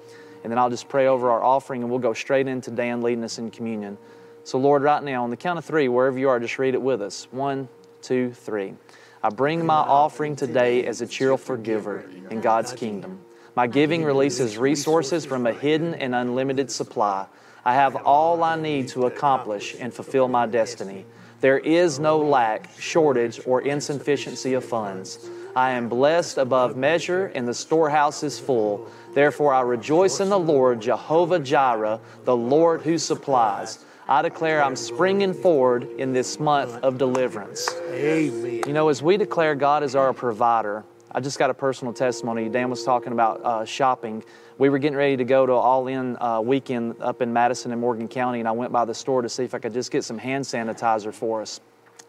And 0.42 0.50
then 0.50 0.58
I'll 0.58 0.70
just 0.70 0.88
pray 0.88 1.06
over 1.06 1.30
our 1.30 1.42
offering, 1.42 1.82
and 1.82 1.90
we'll 1.90 2.00
go 2.00 2.12
straight 2.12 2.48
into 2.48 2.70
Dan 2.70 3.02
leading 3.02 3.24
us 3.24 3.38
in 3.38 3.50
communion. 3.50 3.96
So, 4.42 4.58
Lord, 4.58 4.82
right 4.82 5.02
now, 5.02 5.24
on 5.24 5.30
the 5.30 5.36
count 5.36 5.58
of 5.58 5.64
three, 5.64 5.88
wherever 5.88 6.18
you 6.18 6.28
are, 6.28 6.38
just 6.38 6.58
read 6.58 6.74
it 6.74 6.82
with 6.82 7.00
us. 7.00 7.26
One, 7.30 7.68
two, 8.02 8.32
three. 8.32 8.74
I 9.22 9.30
bring 9.30 9.64
my 9.64 9.76
offering 9.76 10.36
today 10.36 10.84
as 10.84 11.00
a 11.00 11.06
cheerful 11.06 11.56
giver 11.56 12.04
in 12.30 12.42
God's 12.42 12.74
kingdom. 12.74 13.20
My 13.56 13.66
giving 13.66 14.04
releases 14.04 14.58
resources 14.58 15.24
from 15.24 15.46
a 15.46 15.52
hidden 15.52 15.94
and 15.94 16.14
unlimited 16.14 16.70
supply. 16.70 17.26
I 17.64 17.74
have 17.74 17.96
all 17.96 18.42
I 18.42 18.56
need 18.56 18.88
to 18.88 19.06
accomplish 19.06 19.74
and 19.78 19.92
fulfill 19.92 20.28
my 20.28 20.46
destiny. 20.46 21.06
There 21.40 21.58
is 21.58 21.98
no 21.98 22.18
lack, 22.18 22.70
shortage, 22.78 23.40
or 23.46 23.62
insufficiency 23.62 24.54
of 24.54 24.64
funds. 24.64 25.28
I 25.56 25.70
am 25.72 25.88
blessed 25.88 26.38
above 26.38 26.76
measure, 26.76 27.26
and 27.34 27.46
the 27.46 27.54
storehouse 27.54 28.22
is 28.22 28.38
full. 28.38 28.90
Therefore, 29.12 29.54
I 29.54 29.60
rejoice 29.60 30.20
in 30.20 30.28
the 30.28 30.38
Lord, 30.38 30.80
Jehovah 30.80 31.38
Jireh, 31.38 32.00
the 32.24 32.36
Lord 32.36 32.82
who 32.82 32.98
supplies. 32.98 33.84
I 34.08 34.20
declare 34.22 34.62
I'm 34.62 34.76
springing 34.76 35.32
forward 35.32 35.88
in 35.98 36.12
this 36.12 36.38
month 36.38 36.74
of 36.82 36.98
deliverance. 36.98 37.68
Amen. 37.90 38.62
You 38.66 38.72
know, 38.72 38.88
as 38.88 39.02
we 39.02 39.16
declare 39.16 39.54
God 39.54 39.82
as 39.82 39.94
our 39.94 40.12
provider, 40.12 40.84
I 41.10 41.20
just 41.20 41.38
got 41.38 41.48
a 41.48 41.54
personal 41.54 41.94
testimony. 41.94 42.48
Dan 42.48 42.68
was 42.68 42.84
talking 42.84 43.12
about 43.12 43.40
uh, 43.44 43.64
shopping. 43.64 44.24
We 44.56 44.68
were 44.68 44.78
getting 44.78 44.96
ready 44.96 45.16
to 45.16 45.24
go 45.24 45.46
to 45.46 45.52
All 45.52 45.88
In 45.88 46.16
uh, 46.20 46.40
weekend 46.40 46.94
up 47.00 47.20
in 47.20 47.32
Madison 47.32 47.72
and 47.72 47.80
Morgan 47.80 48.06
County, 48.06 48.38
and 48.38 48.46
I 48.46 48.52
went 48.52 48.70
by 48.70 48.84
the 48.84 48.94
store 48.94 49.20
to 49.20 49.28
see 49.28 49.42
if 49.42 49.52
I 49.52 49.58
could 49.58 49.72
just 49.72 49.90
get 49.90 50.04
some 50.04 50.16
hand 50.16 50.44
sanitizer 50.44 51.12
for 51.12 51.42
us. 51.42 51.60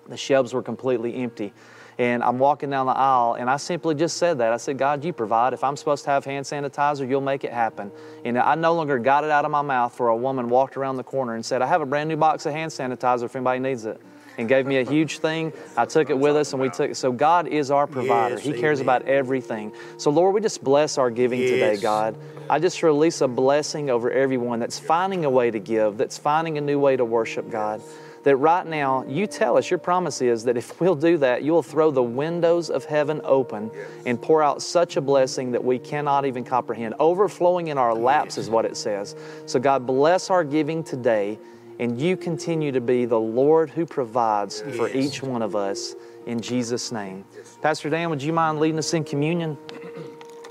The 0.08 0.18
shelves 0.18 0.54
were 0.54 0.62
completely 0.62 1.16
empty. 1.16 1.54
And 1.98 2.22
I'm 2.24 2.38
walking 2.38 2.70
down 2.70 2.86
the 2.86 2.92
aisle, 2.92 3.34
and 3.34 3.50
I 3.50 3.58
simply 3.58 3.96
just 3.96 4.18
said 4.18 4.38
that. 4.38 4.54
I 4.54 4.58
said, 4.58 4.78
God, 4.78 5.04
you 5.04 5.12
provide. 5.12 5.54
If 5.54 5.64
I'm 5.64 5.76
supposed 5.76 6.04
to 6.04 6.12
have 6.12 6.24
hand 6.24 6.46
sanitizer, 6.46 7.10
you'll 7.10 7.20
make 7.20 7.44
it 7.44 7.52
happen. 7.52 7.92
And 8.24 8.38
I 8.38 8.54
no 8.54 8.76
longer 8.76 9.00
got 9.00 9.24
it 9.24 9.32
out 9.32 9.44
of 9.46 9.50
my 9.50 9.64
mouth 9.64 9.96
for 9.96 10.10
a 10.10 10.16
woman 10.16 10.48
walked 10.50 10.78
around 10.78 10.98
the 10.98 11.04
corner 11.04 11.34
and 11.34 11.44
said, 11.44 11.64
I 11.64 11.66
have 11.66 11.82
a 11.82 11.86
brand 11.86 12.10
new 12.10 12.18
box 12.18 12.46
of 12.46 12.52
hand 12.54 12.72
sanitizer 12.72 13.24
if 13.24 13.36
anybody 13.36 13.60
needs 13.60 13.86
it. 13.86 14.00
And 14.38 14.50
gave 14.50 14.66
me 14.66 14.78
a 14.78 14.84
huge 14.84 15.20
thing. 15.20 15.54
I 15.78 15.86
took 15.86 16.10
it 16.10 16.18
with 16.18 16.36
us, 16.36 16.54
and 16.54 16.62
we 16.62 16.70
took 16.70 16.92
it. 16.92 16.96
So 16.96 17.12
God 17.12 17.48
is 17.48 17.72
our 17.72 17.88
provider. 17.88 18.36
Yes, 18.36 18.44
he 18.44 18.54
cares 18.54 18.80
amen. 18.80 18.98
about 18.98 19.08
everything. 19.08 19.72
So, 19.98 20.12
Lord, 20.12 20.34
we 20.34 20.42
just 20.42 20.64
bless 20.64 20.98
our 20.98 21.10
giving 21.10 21.40
today, 21.40 21.78
God. 21.78 22.18
I 22.50 22.60
just 22.60 22.84
release 22.84 23.22
a 23.22 23.28
blessing 23.28 23.90
over 23.90 24.12
everyone 24.12 24.60
that's 24.60 24.78
finding 24.78 25.26
a 25.26 25.30
way 25.30 25.50
to 25.50 25.60
give, 25.60 25.98
that's 25.98 26.18
finding 26.18 26.58
a 26.58 26.62
new 26.62 26.80
way 26.80 26.96
to 26.96 27.06
worship 27.06 27.50
God. 27.50 27.82
That 28.24 28.38
right 28.38 28.66
now, 28.66 29.04
you 29.08 29.28
tell 29.28 29.56
us, 29.56 29.70
your 29.70 29.78
promise 29.78 30.20
is 30.20 30.46
that 30.46 30.58
if 30.58 30.82
we'll 30.82 30.96
do 30.96 31.18
that, 31.20 31.44
you'll 31.44 31.62
throw 31.62 31.92
the 31.92 32.02
windows 32.02 32.72
of 32.72 32.84
heaven 32.84 33.22
open 33.24 33.70
and 34.08 34.20
pour 34.20 34.42
out 34.42 34.64
such 34.64 34.98
a 34.98 35.02
blessing 35.02 35.52
that 35.52 35.64
we 35.64 35.78
cannot 35.78 36.26
even 36.26 36.44
comprehend. 36.44 36.96
Overflowing 37.00 37.68
in 37.68 37.78
our 37.78 37.94
laps 37.94 38.40
is 38.40 38.50
what 38.50 38.66
it 38.66 38.78
says. 38.78 39.16
So, 39.46 39.60
God, 39.60 39.86
bless 39.86 40.32
our 40.32 40.44
giving 40.44 40.84
today, 40.84 41.38
and 41.80 42.00
you 42.00 42.16
continue 42.16 42.72
to 42.72 42.82
be 42.82 43.06
the 43.06 43.20
Lord 43.20 43.70
who 43.70 43.86
provides 43.86 44.62
for 44.62 44.90
each 44.90 45.22
one 45.22 45.42
of 45.42 45.56
us 45.56 45.96
in 46.26 46.40
Jesus' 46.40 46.92
name. 46.92 47.26
Pastor 47.62 47.90
Dan, 47.90 48.10
would 48.10 48.24
you 48.24 48.34
mind 48.34 48.60
leading 48.60 48.80
us 48.80 48.94
in 48.94 49.04
communion? 49.04 49.58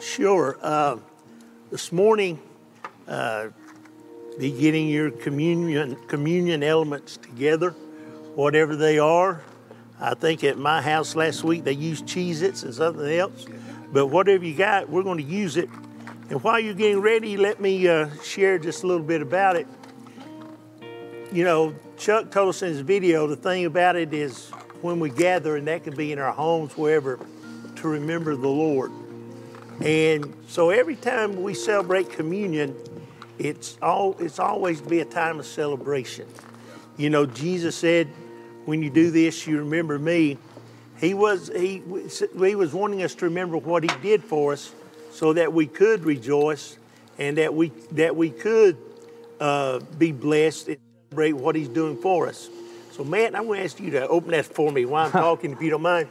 Sure. 0.00 0.58
Uh, 0.60 0.96
this 1.70 1.92
morning, 1.92 2.38
uh, 3.08 3.48
be 4.38 4.50
getting 4.50 4.88
your 4.88 5.10
communion 5.10 5.96
communion 6.08 6.62
elements 6.62 7.16
together, 7.16 7.70
whatever 8.34 8.76
they 8.76 8.98
are. 8.98 9.42
I 10.00 10.14
think 10.14 10.42
at 10.44 10.58
my 10.58 10.82
house 10.82 11.14
last 11.14 11.44
week 11.44 11.64
they 11.64 11.72
used 11.72 12.04
Cheez-Its 12.06 12.64
and 12.64 12.74
something 12.74 13.06
else, 13.06 13.46
but 13.92 14.06
whatever 14.08 14.44
you 14.44 14.56
got, 14.56 14.90
we're 14.90 15.04
going 15.04 15.18
to 15.18 15.24
use 15.24 15.56
it. 15.56 15.68
And 16.30 16.42
while 16.42 16.58
you're 16.58 16.74
getting 16.74 17.00
ready, 17.00 17.36
let 17.36 17.60
me 17.60 17.86
uh, 17.86 18.08
share 18.22 18.58
just 18.58 18.82
a 18.82 18.86
little 18.86 19.04
bit 19.04 19.22
about 19.22 19.56
it. 19.56 19.68
You 21.34 21.42
know, 21.42 21.74
Chuck 21.98 22.30
told 22.30 22.50
us 22.50 22.62
in 22.62 22.68
his 22.68 22.78
video 22.78 23.26
the 23.26 23.34
thing 23.34 23.64
about 23.64 23.96
it 23.96 24.14
is 24.14 24.50
when 24.82 25.00
we 25.00 25.10
gather, 25.10 25.56
and 25.56 25.66
that 25.66 25.82
can 25.82 25.96
be 25.96 26.12
in 26.12 26.20
our 26.20 26.30
homes, 26.30 26.76
wherever, 26.76 27.18
to 27.74 27.88
remember 27.88 28.36
the 28.36 28.46
Lord. 28.46 28.92
And 29.80 30.32
so 30.46 30.70
every 30.70 30.94
time 30.94 31.42
we 31.42 31.52
celebrate 31.52 32.08
communion, 32.08 32.76
it's 33.36 33.76
all 33.82 34.14
it's 34.20 34.38
always 34.38 34.80
be 34.80 35.00
a 35.00 35.04
time 35.04 35.40
of 35.40 35.46
celebration. 35.46 36.28
You 36.96 37.10
know, 37.10 37.26
Jesus 37.26 37.74
said, 37.74 38.06
"When 38.64 38.80
you 38.80 38.90
do 38.90 39.10
this, 39.10 39.44
you 39.44 39.58
remember 39.58 39.98
me." 39.98 40.38
He 41.00 41.14
was 41.14 41.48
he 41.48 41.82
he 42.38 42.54
was 42.54 42.72
wanting 42.72 43.02
us 43.02 43.16
to 43.16 43.24
remember 43.24 43.56
what 43.56 43.82
he 43.82 43.90
did 44.00 44.22
for 44.22 44.52
us, 44.52 44.72
so 45.10 45.32
that 45.32 45.52
we 45.52 45.66
could 45.66 46.04
rejoice 46.04 46.78
and 47.18 47.38
that 47.38 47.52
we 47.52 47.70
that 47.90 48.14
we 48.14 48.30
could 48.30 48.76
uh, 49.40 49.80
be 49.98 50.12
blessed 50.12 50.76
celebrate 51.14 51.32
what 51.32 51.54
he's 51.54 51.68
doing 51.68 51.96
for 51.96 52.26
us. 52.26 52.48
So, 52.90 53.04
Matt, 53.04 53.36
I'm 53.36 53.46
going 53.46 53.60
to 53.60 53.64
ask 53.64 53.78
you 53.78 53.90
to 53.90 54.08
open 54.08 54.32
that 54.32 54.46
for 54.46 54.72
me 54.72 54.84
while 54.84 55.06
I'm 55.06 55.12
talking, 55.28 55.52
if 55.52 55.62
you 55.62 55.70
don't 55.70 55.82
mind. 55.82 56.08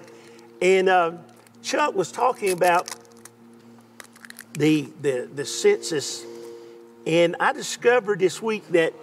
And 0.61 0.87
uh, 0.87 1.13
Chuck 1.61 1.93
was 1.93 2.11
talking 2.11 2.51
about 2.51 2.95
the, 4.53 4.89
the, 5.01 5.29
the 5.33 5.45
census. 5.45 6.23
And 7.05 7.35
I 7.39 7.51
discovered 7.51 8.19
this 8.19 8.41
week 8.41 8.65
that 8.69 8.93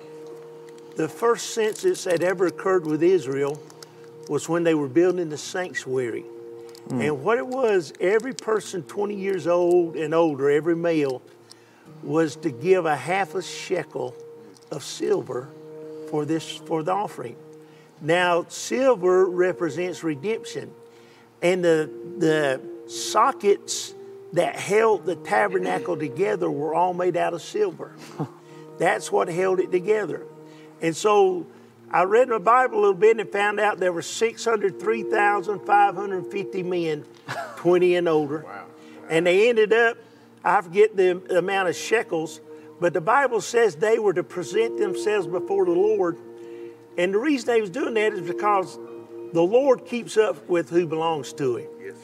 the 0.96 1.08
first 1.08 1.50
census 1.50 2.04
that 2.04 2.22
ever 2.22 2.46
occurred 2.46 2.86
with 2.86 3.02
Israel 3.02 3.60
was 4.28 4.48
when 4.48 4.64
they 4.64 4.74
were 4.74 4.88
building 4.88 5.28
the 5.28 5.38
sanctuary. 5.38 6.24
And 6.88 7.22
what 7.22 7.38
it 7.38 7.46
was, 7.46 7.92
every 8.00 8.32
person 8.32 8.82
20 8.82 9.14
years 9.14 9.46
old 9.46 9.94
and 9.94 10.12
older, 10.12 10.50
every 10.50 10.74
male, 10.74 11.22
was 12.02 12.34
to 12.36 12.50
give 12.50 12.84
a 12.84 12.96
half 12.96 13.36
a 13.36 13.42
shekel 13.42 14.16
of 14.72 14.82
silver 14.82 15.48
for 16.10 16.24
this 16.24 16.50
for 16.50 16.82
the 16.82 16.92
offering. 16.92 17.36
Now, 18.00 18.46
silver 18.48 19.26
represents 19.26 20.02
redemption, 20.02 20.72
and 21.40 21.64
the 21.64 21.88
the 22.18 22.90
sockets 22.90 23.94
that 24.32 24.56
held 24.56 25.06
the 25.06 25.14
tabernacle 25.16 25.96
together 25.96 26.50
were 26.50 26.74
all 26.74 26.92
made 26.94 27.16
out 27.16 27.34
of 27.34 27.42
silver. 27.42 27.94
That's 28.78 29.12
what 29.12 29.28
held 29.28 29.60
it 29.60 29.70
together. 29.70 30.26
And 30.80 30.96
so 30.96 31.46
I 31.90 32.04
read 32.04 32.28
my 32.28 32.38
Bible 32.38 32.78
a 32.78 32.80
little 32.80 32.94
bit 32.94 33.18
and 33.18 33.30
found 33.30 33.60
out 33.60 33.78
there 33.78 33.92
were 33.92 34.00
603,550 34.02 36.62
men, 36.62 37.04
20 37.56 37.96
and 37.96 38.08
older. 38.08 38.46
And 39.08 39.26
they 39.26 39.48
ended 39.48 39.72
up, 39.72 39.96
I 40.44 40.60
forget 40.62 40.96
the 40.96 41.36
amount 41.36 41.68
of 41.68 41.76
shekels, 41.76 42.40
but 42.80 42.94
the 42.94 43.00
Bible 43.00 43.40
says 43.40 43.76
they 43.76 43.98
were 43.98 44.14
to 44.14 44.24
present 44.24 44.78
themselves 44.78 45.26
before 45.26 45.66
the 45.66 45.72
Lord. 45.72 46.18
And 46.96 47.14
the 47.14 47.18
reason 47.18 47.46
they 47.46 47.60
was 47.60 47.70
doing 47.70 47.94
that 47.94 48.14
is 48.14 48.22
because 48.22 48.78
the 49.32 49.42
Lord 49.42 49.86
keeps 49.86 50.16
up 50.16 50.48
with 50.48 50.70
who 50.70 50.86
belongs 50.86 51.32
to 51.34 51.56
him. 51.58 51.68
Yes, 51.80 51.94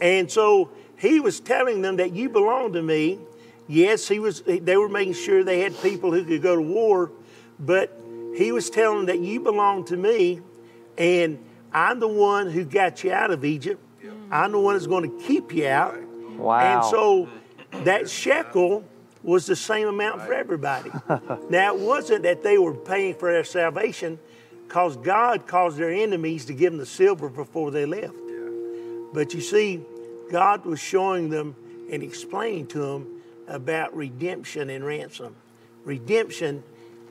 And 0.00 0.30
so 0.30 0.70
he 0.96 1.20
was 1.20 1.40
telling 1.40 1.82
them 1.82 1.96
that 1.96 2.12
you 2.12 2.28
belong 2.28 2.74
to 2.74 2.82
me. 2.82 3.18
Yes, 3.66 4.06
he 4.06 4.20
was 4.20 4.42
they 4.42 4.76
were 4.76 4.88
making 4.88 5.14
sure 5.14 5.42
they 5.42 5.60
had 5.60 5.80
people 5.82 6.12
who 6.12 6.24
could 6.24 6.42
go 6.42 6.54
to 6.54 6.62
war, 6.62 7.10
but 7.58 7.98
he 8.36 8.52
was 8.52 8.70
telling 8.70 8.98
them 8.98 9.06
that 9.06 9.18
you 9.18 9.40
belong 9.40 9.84
to 9.86 9.96
me 9.96 10.40
and 10.98 11.38
I'm 11.72 12.00
the 12.00 12.08
one 12.08 12.50
who 12.50 12.64
got 12.64 13.04
you 13.04 13.12
out 13.12 13.30
of 13.30 13.44
Egypt. 13.44 13.82
I'm 14.30 14.52
the 14.52 14.60
one 14.60 14.74
that's 14.74 14.86
going 14.86 15.10
to 15.10 15.24
keep 15.26 15.52
you 15.52 15.68
out. 15.68 16.00
Wow. 16.36 16.60
And 16.60 16.84
so 16.84 17.28
that 17.84 18.08
shekel 18.08 18.84
was 19.26 19.44
the 19.44 19.56
same 19.56 19.88
amount 19.88 20.22
for 20.22 20.32
everybody. 20.32 20.90
now, 21.50 21.74
it 21.74 21.80
wasn't 21.80 22.22
that 22.22 22.44
they 22.44 22.56
were 22.58 22.74
paying 22.74 23.12
for 23.14 23.32
their 23.32 23.44
salvation 23.44 24.20
because 24.66 24.96
God 24.96 25.48
caused 25.48 25.76
their 25.78 25.90
enemies 25.90 26.44
to 26.46 26.54
give 26.54 26.72
them 26.72 26.78
the 26.78 26.86
silver 26.86 27.28
before 27.28 27.72
they 27.72 27.86
left. 27.86 28.14
But 29.12 29.34
you 29.34 29.40
see, 29.40 29.82
God 30.30 30.64
was 30.64 30.78
showing 30.78 31.28
them 31.28 31.56
and 31.90 32.04
explaining 32.04 32.68
to 32.68 32.78
them 32.78 33.22
about 33.48 33.96
redemption 33.96 34.70
and 34.70 34.84
ransom. 34.84 35.34
Redemption 35.84 36.62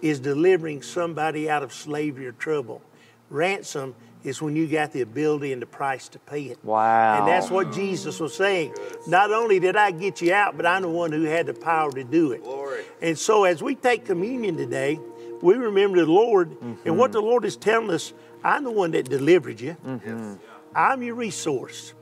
is 0.01 0.19
delivering 0.19 0.81
somebody 0.81 1.49
out 1.49 1.63
of 1.63 1.73
slavery 1.73 2.27
or 2.27 2.31
trouble. 2.33 2.81
Ransom 3.29 3.93
is 4.25 4.41
when 4.41 4.55
you 4.55 4.67
got 4.67 4.91
the 4.91 5.01
ability 5.01 5.53
and 5.53 5.61
the 5.61 5.67
price 5.67 6.09
to 6.09 6.19
pay 6.19 6.45
it. 6.45 6.57
Wow. 6.63 7.19
And 7.19 7.27
that's 7.27 7.51
what 7.51 7.71
Jesus 7.71 8.19
was 8.19 8.35
saying. 8.35 8.75
Not 9.07 9.31
only 9.31 9.59
did 9.59 9.75
I 9.75 9.91
get 9.91 10.21
you 10.21 10.33
out, 10.33 10.57
but 10.57 10.65
I'm 10.65 10.81
the 10.81 10.89
one 10.89 11.11
who 11.11 11.23
had 11.23 11.45
the 11.45 11.53
power 11.53 11.91
to 11.91 12.03
do 12.03 12.31
it. 12.31 12.43
Glory. 12.43 12.83
And 13.01 13.17
so 13.17 13.43
as 13.43 13.61
we 13.61 13.75
take 13.75 14.05
communion 14.05 14.57
today, 14.57 14.99
we 15.41 15.53
remember 15.55 16.03
the 16.03 16.11
Lord 16.11 16.57
and 16.85 16.97
what 16.97 17.11
the 17.11 17.21
Lord 17.21 17.45
is 17.45 17.55
telling 17.55 17.91
us 17.91 18.13
I'm 18.43 18.63
the 18.63 18.71
one 18.71 18.91
that 18.91 19.09
delivered 19.09 19.59
you, 19.59 19.75
mm-hmm. 19.85 20.09
Mm-hmm. 20.09 20.33
I'm 20.75 21.01
your 21.01 21.15
resource. 21.15 21.93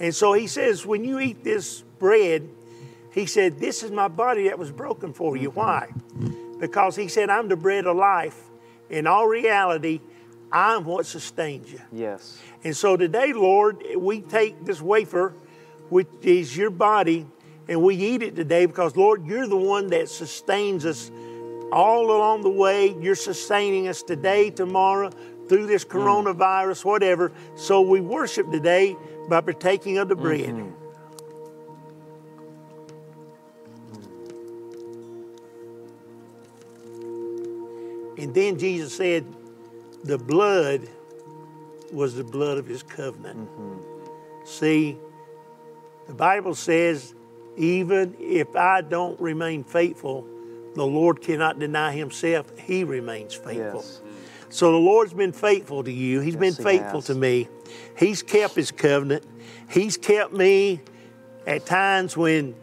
And 0.00 0.14
so 0.14 0.32
he 0.32 0.46
says, 0.46 0.86
when 0.86 1.04
you 1.04 1.18
eat 1.18 1.44
this 1.44 1.82
bread, 1.98 2.48
he 3.12 3.26
said, 3.26 3.58
This 3.58 3.82
is 3.82 3.90
my 3.90 4.08
body 4.08 4.44
that 4.48 4.58
was 4.58 4.70
broken 4.70 5.12
for 5.12 5.36
you. 5.36 5.50
Mm-hmm. 5.50 5.58
Why? 5.58 6.58
Because 6.60 6.96
he 6.96 7.08
said, 7.08 7.30
I'm 7.30 7.48
the 7.48 7.56
bread 7.56 7.86
of 7.86 7.96
life. 7.96 8.38
In 8.90 9.06
all 9.06 9.26
reality, 9.26 10.00
I'm 10.50 10.84
what 10.84 11.06
sustains 11.06 11.70
you. 11.70 11.80
Yes. 11.92 12.38
And 12.64 12.76
so 12.76 12.96
today, 12.96 13.32
Lord, 13.32 13.84
we 13.96 14.20
take 14.20 14.64
this 14.64 14.80
wafer, 14.80 15.34
which 15.90 16.08
is 16.22 16.56
your 16.56 16.70
body, 16.70 17.26
and 17.68 17.82
we 17.82 17.96
eat 17.96 18.22
it 18.22 18.34
today 18.34 18.66
because, 18.66 18.96
Lord, 18.96 19.26
you're 19.26 19.46
the 19.46 19.56
one 19.56 19.88
that 19.88 20.08
sustains 20.08 20.86
us 20.86 21.10
all 21.70 22.10
along 22.10 22.42
the 22.42 22.50
way. 22.50 22.96
You're 22.98 23.14
sustaining 23.14 23.88
us 23.88 24.02
today, 24.02 24.50
tomorrow, 24.50 25.10
through 25.48 25.66
this 25.66 25.84
mm. 25.84 25.90
coronavirus, 25.90 26.84
whatever. 26.84 27.32
So 27.56 27.82
we 27.82 28.00
worship 28.00 28.50
today 28.50 28.96
by 29.28 29.42
partaking 29.42 29.98
of 29.98 30.08
the 30.08 30.14
mm-hmm. 30.14 30.24
bread. 30.24 30.54
Mm. 30.54 30.72
And 38.18 38.34
then 38.34 38.58
Jesus 38.58 38.96
said, 38.96 39.24
the 40.04 40.18
blood 40.18 40.88
was 41.92 42.14
the 42.14 42.24
blood 42.24 42.58
of 42.58 42.66
his 42.66 42.82
covenant. 42.82 43.38
Mm-hmm. 43.38 44.44
See, 44.44 44.98
the 46.06 46.14
Bible 46.14 46.54
says, 46.54 47.14
even 47.56 48.16
if 48.18 48.54
I 48.54 48.80
don't 48.80 49.18
remain 49.20 49.64
faithful, 49.64 50.26
the 50.74 50.86
Lord 50.86 51.20
cannot 51.20 51.58
deny 51.58 51.92
himself. 51.92 52.56
He 52.58 52.84
remains 52.84 53.34
faithful. 53.34 53.82
Yes. 53.84 54.00
So 54.50 54.72
the 54.72 54.78
Lord's 54.78 55.12
been 55.12 55.32
faithful 55.32 55.84
to 55.84 55.92
you. 55.92 56.20
He's 56.20 56.36
been 56.36 56.44
Yes, 56.44 56.58
he 56.58 56.62
faithful 56.62 57.02
to 57.02 57.14
me. 57.14 57.48
He's 57.98 58.22
kept 58.22 58.54
his 58.54 58.70
covenant. 58.70 59.24
He's 59.68 59.96
kept 59.96 60.32
me 60.32 60.80
at 61.46 61.66
times 61.66 62.16
when 62.16 62.54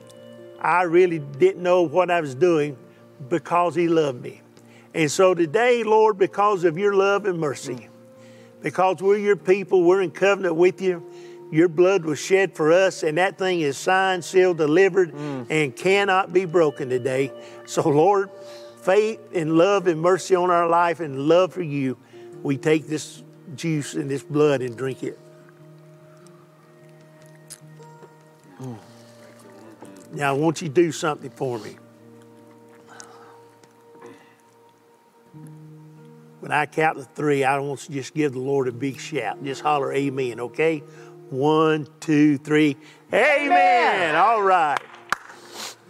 I 0.59 0.83
really 0.83 1.19
didn't 1.19 1.61
know 1.61 1.83
what 1.83 2.09
I 2.09 2.21
was 2.21 2.33
doing 2.33 2.77
because 3.29 3.75
he 3.75 3.87
loved 3.87 4.21
me. 4.21 4.41
And 4.95 5.11
so 5.11 5.33
today, 5.33 5.83
Lord, 5.83 6.17
because 6.17 6.63
of 6.63 6.77
your 6.77 6.93
love 6.93 7.25
and 7.25 7.37
mercy, 7.37 7.89
because 8.61 9.01
we're 9.01 9.17
your 9.17 9.35
people, 9.35 9.83
we're 9.83 10.01
in 10.01 10.09
covenant 10.09 10.55
with 10.55 10.81
you. 10.81 11.05
Your 11.51 11.67
blood 11.67 12.05
was 12.05 12.17
shed 12.17 12.55
for 12.55 12.71
us, 12.71 13.03
and 13.03 13.17
that 13.17 13.37
thing 13.37 13.59
is 13.59 13.77
signed, 13.77 14.23
sealed, 14.23 14.57
delivered, 14.57 15.11
mm. 15.11 15.47
and 15.49 15.75
cannot 15.75 16.31
be 16.31 16.45
broken 16.45 16.87
today. 16.87 17.33
So, 17.65 17.89
Lord, 17.89 18.29
faith 18.83 19.19
and 19.33 19.57
love 19.57 19.87
and 19.87 19.99
mercy 19.99 20.33
on 20.33 20.49
our 20.49 20.69
life 20.69 21.01
and 21.01 21.27
love 21.27 21.53
for 21.53 21.61
you, 21.61 21.97
we 22.41 22.55
take 22.55 22.87
this 22.87 23.21
juice 23.53 23.95
and 23.95 24.09
this 24.09 24.23
blood 24.23 24.61
and 24.61 24.77
drink 24.77 25.03
it. 25.03 25.19
Mm. 28.61 28.77
Now, 30.13 30.29
I 30.33 30.37
want 30.37 30.61
you 30.61 30.69
to 30.69 30.73
do 30.73 30.93
something 30.93 31.31
for 31.31 31.59
me. 31.59 31.75
When 36.45 36.51
I 36.51 36.67
count 36.67 36.99
to 36.99 37.03
three, 37.03 37.43
I 37.43 37.57
want 37.57 37.79
to 37.79 37.91
just 37.91 38.13
give 38.13 38.33
the 38.33 38.39
Lord 38.39 38.67
a 38.67 38.71
big 38.71 38.99
shout. 38.99 39.43
Just 39.43 39.63
holler 39.63 39.91
amen, 39.91 40.39
okay? 40.39 40.83
One, 41.31 41.87
two, 41.99 42.37
three. 42.37 42.77
Amen. 43.11 44.15
All 44.15 44.43
right. 44.43 44.77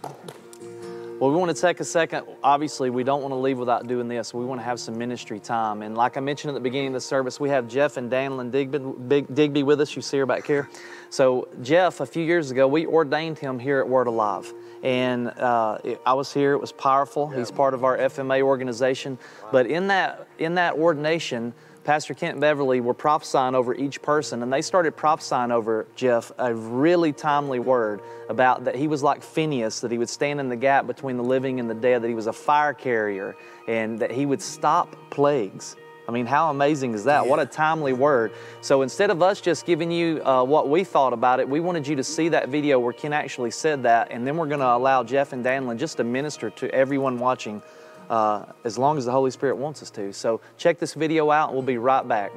Well, 0.02 1.30
we 1.30 1.36
want 1.36 1.54
to 1.54 1.60
take 1.60 1.80
a 1.80 1.84
second. 1.84 2.26
Obviously, 2.42 2.88
we 2.88 3.04
don't 3.04 3.20
want 3.20 3.32
to 3.32 3.36
leave 3.36 3.58
without 3.58 3.86
doing 3.86 4.08
this. 4.08 4.32
We 4.32 4.46
want 4.46 4.58
to 4.58 4.64
have 4.64 4.80
some 4.80 4.96
ministry 4.96 5.40
time. 5.40 5.82
And 5.82 5.94
like 5.94 6.16
I 6.16 6.20
mentioned 6.20 6.52
at 6.52 6.54
the 6.54 6.60
beginning 6.60 6.86
of 6.86 6.94
the 6.94 7.00
service, 7.02 7.38
we 7.38 7.50
have 7.50 7.68
Jeff 7.68 7.98
and 7.98 8.10
Danlin 8.10 8.50
Digby, 8.50 9.26
Digby 9.34 9.62
with 9.62 9.82
us. 9.82 9.94
You 9.94 10.00
see 10.00 10.16
her 10.16 10.24
back 10.24 10.46
here. 10.46 10.70
So, 11.10 11.48
Jeff, 11.60 12.00
a 12.00 12.06
few 12.06 12.24
years 12.24 12.50
ago, 12.50 12.66
we 12.66 12.86
ordained 12.86 13.38
him 13.38 13.58
here 13.58 13.80
at 13.80 13.86
Word 13.86 14.06
Alive. 14.06 14.50
And 14.82 15.28
uh, 15.28 15.78
it- 15.84 16.00
I 16.06 16.14
was 16.14 16.32
here. 16.32 16.52
It 16.52 16.60
was 16.60 16.72
powerful. 16.72 17.28
He's 17.28 17.50
part 17.50 17.74
of 17.74 17.84
our 17.84 17.96
FMA 17.96 18.42
organization. 18.42 19.18
But 19.52 19.66
in 19.66 19.88
that 19.88 20.28
in 20.38 20.54
that 20.56 20.74
ordination, 20.74 21.54
Pastor 21.84 22.14
Kent 22.14 22.40
Beverly 22.40 22.80
were 22.80 22.94
prophesying 22.94 23.54
over 23.54 23.72
each 23.72 24.02
person, 24.02 24.42
and 24.42 24.52
they 24.52 24.60
started 24.62 24.96
prophesying 24.96 25.52
over 25.52 25.86
Jeff 25.94 26.32
a 26.36 26.52
really 26.52 27.12
timely 27.12 27.60
word 27.60 28.00
about 28.28 28.64
that 28.64 28.74
he 28.74 28.88
was 28.88 29.04
like 29.04 29.22
Phineas, 29.22 29.80
that 29.80 29.92
he 29.92 29.98
would 29.98 30.08
stand 30.08 30.40
in 30.40 30.48
the 30.48 30.56
gap 30.56 30.86
between 30.88 31.16
the 31.16 31.22
living 31.22 31.60
and 31.60 31.70
the 31.70 31.74
dead, 31.74 32.02
that 32.02 32.08
he 32.08 32.14
was 32.14 32.26
a 32.26 32.32
fire 32.32 32.74
carrier, 32.74 33.36
and 33.68 34.00
that 34.00 34.10
he 34.10 34.26
would 34.26 34.42
stop 34.42 34.96
plagues. 35.10 35.76
I 36.08 36.12
mean, 36.12 36.26
how 36.26 36.50
amazing 36.50 36.94
is 36.94 37.04
that? 37.04 37.26
What 37.26 37.40
a 37.40 37.46
timely 37.46 37.92
word. 37.92 38.32
So 38.60 38.82
instead 38.82 39.10
of 39.10 39.22
us 39.22 39.40
just 39.40 39.66
giving 39.66 39.90
you 39.90 40.22
uh, 40.24 40.44
what 40.44 40.68
we 40.68 40.84
thought 40.84 41.12
about 41.12 41.40
it, 41.40 41.48
we 41.48 41.60
wanted 41.60 41.86
you 41.86 41.96
to 41.96 42.04
see 42.04 42.28
that 42.28 42.48
video 42.48 42.78
where 42.78 42.92
Ken 42.92 43.12
actually 43.12 43.50
said 43.50 43.82
that, 43.82 44.10
and 44.10 44.26
then 44.26 44.36
we're 44.36 44.46
going 44.46 44.60
to 44.60 44.66
allow 44.66 45.02
Jeff 45.02 45.32
and 45.32 45.44
Danlin 45.44 45.78
just 45.78 45.96
to 45.96 46.04
minister 46.04 46.50
to 46.50 46.72
everyone 46.72 47.18
watching 47.18 47.60
uh, 48.08 48.44
as 48.64 48.78
long 48.78 48.98
as 48.98 49.04
the 49.04 49.12
Holy 49.12 49.30
Spirit 49.30 49.56
wants 49.56 49.82
us 49.82 49.90
to. 49.90 50.12
So 50.12 50.40
check 50.58 50.78
this 50.78 50.94
video 50.94 51.30
out, 51.30 51.48
and 51.48 51.56
we'll 51.56 51.66
be 51.66 51.78
right 51.78 52.06
back. 52.06 52.30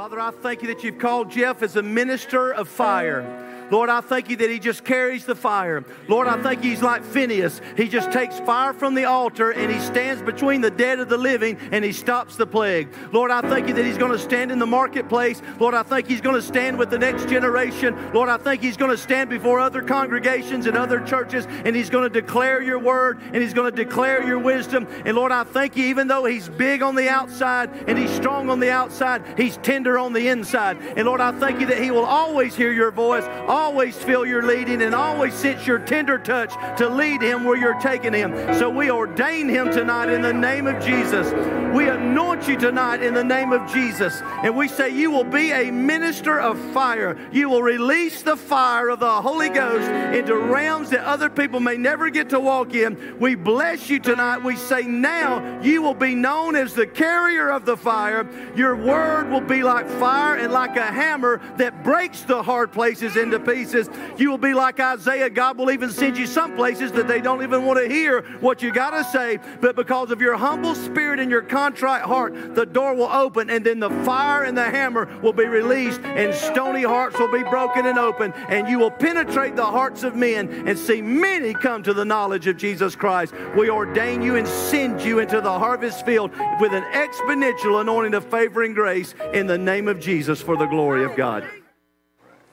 Father, 0.00 0.18
I 0.18 0.30
thank 0.30 0.62
you 0.62 0.68
that 0.68 0.82
you've 0.82 0.98
called 0.98 1.30
Jeff 1.30 1.62
as 1.62 1.76
a 1.76 1.82
minister 1.82 2.54
of 2.54 2.70
fire. 2.70 3.50
Lord, 3.70 3.88
I 3.88 4.00
thank 4.00 4.28
you 4.28 4.36
that 4.36 4.50
he 4.50 4.58
just 4.58 4.84
carries 4.84 5.24
the 5.24 5.34
fire. 5.34 5.84
Lord, 6.08 6.26
I 6.26 6.32
thank 6.32 6.50
think 6.50 6.64
he's 6.64 6.82
like 6.82 7.04
Phineas. 7.04 7.60
He 7.76 7.86
just 7.86 8.10
takes 8.10 8.40
fire 8.40 8.72
from 8.72 8.96
the 8.96 9.04
altar 9.04 9.52
and 9.52 9.70
he 9.70 9.78
stands 9.78 10.20
between 10.20 10.60
the 10.60 10.70
dead 10.70 10.98
and 10.98 11.08
the 11.08 11.16
living 11.16 11.56
and 11.70 11.84
he 11.84 11.92
stops 11.92 12.34
the 12.34 12.46
plague. 12.46 12.88
Lord, 13.12 13.30
I 13.30 13.40
thank 13.40 13.68
you 13.68 13.74
that 13.74 13.84
he's 13.84 13.98
going 13.98 14.10
to 14.10 14.18
stand 14.18 14.50
in 14.50 14.58
the 14.58 14.66
marketplace. 14.66 15.40
Lord, 15.60 15.74
I 15.74 15.84
think 15.84 16.08
he's 16.08 16.20
going 16.20 16.34
to 16.34 16.42
stand 16.42 16.76
with 16.76 16.90
the 16.90 16.98
next 16.98 17.28
generation. 17.28 17.96
Lord, 18.12 18.28
I 18.28 18.36
think 18.36 18.62
he's 18.62 18.76
going 18.76 18.90
to 18.90 18.98
stand 18.98 19.30
before 19.30 19.60
other 19.60 19.80
congregations 19.80 20.66
and 20.66 20.76
other 20.76 20.98
churches 21.00 21.46
and 21.46 21.76
he's 21.76 21.88
going 21.88 22.10
to 22.10 22.20
declare 22.20 22.60
your 22.60 22.80
word 22.80 23.20
and 23.22 23.36
he's 23.36 23.54
going 23.54 23.70
to 23.70 23.84
declare 23.84 24.26
your 24.26 24.40
wisdom. 24.40 24.88
And 25.04 25.16
Lord, 25.16 25.30
I 25.30 25.44
thank 25.44 25.76
you, 25.76 25.84
even 25.84 26.08
though 26.08 26.24
he's 26.24 26.48
big 26.48 26.82
on 26.82 26.96
the 26.96 27.08
outside 27.08 27.70
and 27.86 27.96
he's 27.96 28.10
strong 28.10 28.50
on 28.50 28.58
the 28.58 28.70
outside, 28.70 29.22
he's 29.36 29.56
tender 29.58 29.89
on 29.98 30.12
the 30.12 30.28
inside. 30.28 30.78
And 30.96 31.06
Lord, 31.06 31.20
I 31.20 31.32
thank 31.32 31.60
you 31.60 31.66
that 31.66 31.82
he 31.82 31.90
will 31.90 32.04
always 32.04 32.54
hear 32.54 32.72
your 32.72 32.90
voice, 32.90 33.24
always 33.46 33.96
feel 33.96 34.26
your 34.26 34.42
leading, 34.42 34.82
and 34.82 34.94
always 34.94 35.34
sense 35.34 35.66
your 35.66 35.78
tender 35.78 36.18
touch 36.18 36.52
to 36.78 36.88
lead 36.88 37.22
him 37.22 37.44
where 37.44 37.56
you're 37.56 37.80
taking 37.80 38.12
him. 38.12 38.32
So 38.54 38.70
we 38.70 38.90
ordain 38.90 39.48
him 39.48 39.70
tonight 39.70 40.10
in 40.10 40.22
the 40.22 40.32
name 40.32 40.66
of 40.66 40.82
Jesus. 40.84 41.32
We 41.74 41.88
anoint 41.88 42.48
you 42.48 42.56
tonight 42.56 43.02
in 43.02 43.14
the 43.14 43.22
name 43.22 43.52
of 43.52 43.72
Jesus. 43.72 44.20
And 44.42 44.56
we 44.56 44.66
say 44.66 44.90
you 44.90 45.10
will 45.10 45.24
be 45.24 45.52
a 45.52 45.70
minister 45.70 46.40
of 46.40 46.58
fire. 46.72 47.16
You 47.30 47.48
will 47.48 47.62
release 47.62 48.22
the 48.22 48.36
fire 48.36 48.88
of 48.88 48.98
the 48.98 49.22
Holy 49.22 49.48
Ghost 49.50 49.88
into 49.88 50.36
realms 50.36 50.90
that 50.90 51.04
other 51.04 51.30
people 51.30 51.60
may 51.60 51.76
never 51.76 52.10
get 52.10 52.30
to 52.30 52.40
walk 52.40 52.74
in. 52.74 53.18
We 53.20 53.36
bless 53.36 53.88
you 53.88 54.00
tonight. 54.00 54.42
We 54.42 54.56
say 54.56 54.82
now 54.82 55.60
you 55.62 55.80
will 55.80 55.94
be 55.94 56.14
known 56.14 56.56
as 56.56 56.74
the 56.74 56.86
carrier 56.86 57.50
of 57.50 57.64
the 57.64 57.76
fire. 57.76 58.26
Your 58.56 58.74
word 58.74 59.30
will 59.30 59.40
be 59.40 59.62
like 59.62 59.79
fire 59.88 60.36
and 60.36 60.52
like 60.52 60.76
a 60.76 60.86
hammer 60.86 61.40
that 61.56 61.84
breaks 61.84 62.22
the 62.22 62.42
hard 62.42 62.72
places 62.72 63.16
into 63.16 63.38
pieces. 63.38 63.88
You 64.16 64.30
will 64.30 64.38
be 64.38 64.54
like 64.54 64.80
Isaiah. 64.80 65.30
God 65.30 65.58
will 65.58 65.70
even 65.70 65.90
send 65.90 66.16
you 66.16 66.26
some 66.26 66.54
places 66.56 66.92
that 66.92 67.08
they 67.08 67.20
don't 67.20 67.42
even 67.42 67.64
want 67.64 67.78
to 67.78 67.88
hear 67.88 68.22
what 68.40 68.62
you 68.62 68.72
got 68.72 68.90
to 68.90 69.04
say. 69.04 69.38
But 69.60 69.76
because 69.76 70.10
of 70.10 70.20
your 70.20 70.36
humble 70.36 70.74
spirit 70.74 71.20
and 71.20 71.30
your 71.30 71.42
contrite 71.42 72.02
heart, 72.02 72.54
the 72.54 72.66
door 72.66 72.94
will 72.94 73.10
open 73.10 73.50
and 73.50 73.64
then 73.64 73.80
the 73.80 73.90
fire 74.04 74.44
and 74.44 74.56
the 74.56 74.64
hammer 74.64 75.08
will 75.22 75.32
be 75.32 75.46
released 75.46 76.00
and 76.00 76.34
stony 76.34 76.82
hearts 76.82 77.18
will 77.18 77.32
be 77.32 77.42
broken 77.44 77.86
and 77.86 77.98
open 77.98 78.32
and 78.48 78.68
you 78.68 78.78
will 78.78 78.90
penetrate 78.90 79.56
the 79.56 79.64
hearts 79.64 80.02
of 80.02 80.14
men 80.14 80.48
and 80.66 80.78
see 80.78 81.02
many 81.02 81.54
come 81.54 81.82
to 81.82 81.92
the 81.92 82.04
knowledge 82.04 82.46
of 82.46 82.56
Jesus 82.56 82.94
Christ. 82.94 83.34
We 83.56 83.70
ordain 83.70 84.22
you 84.22 84.36
and 84.36 84.46
send 84.46 85.02
you 85.02 85.18
into 85.18 85.40
the 85.40 85.58
harvest 85.58 86.04
field 86.04 86.30
with 86.60 86.72
an 86.72 86.84
exponential 86.92 87.80
anointing 87.80 88.14
of 88.14 88.24
favor 88.26 88.62
and 88.62 88.74
grace 88.74 89.14
in 89.32 89.46
the 89.46 89.58
name 89.60 89.88
of 89.88 90.00
Jesus 90.00 90.40
for 90.42 90.56
the 90.56 90.66
glory 90.66 91.04
of 91.04 91.14
God. 91.16 91.48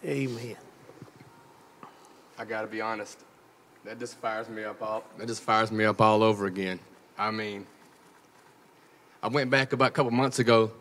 Amen. 0.06 0.56
I 2.38 2.46
gotta 2.46 2.68
be 2.68 2.82
honest. 2.82 3.20
That 3.84 4.00
just 4.00 4.18
fires 4.18 4.50
me 4.50 4.64
up 4.64 4.82
all. 4.82 5.04
That 5.18 5.28
just 5.28 5.42
fires 5.42 5.72
me 5.72 5.86
up 5.86 6.02
all 6.02 6.22
over 6.22 6.46
again. 6.46 6.80
I 7.18 7.32
mean, 7.32 7.66
I 9.24 9.28
went 9.28 9.50
back 9.50 9.74
about 9.74 9.88
a 9.88 9.92
couple 9.92 10.12
months 10.12 10.40
ago. 10.40 10.72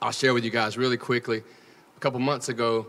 I'll 0.00 0.12
share 0.12 0.32
with 0.32 0.44
you 0.44 0.50
guys 0.50 0.78
really 0.78 0.96
quickly. 0.96 1.42
A 1.96 2.00
couple 2.00 2.20
months 2.20 2.48
ago, 2.48 2.86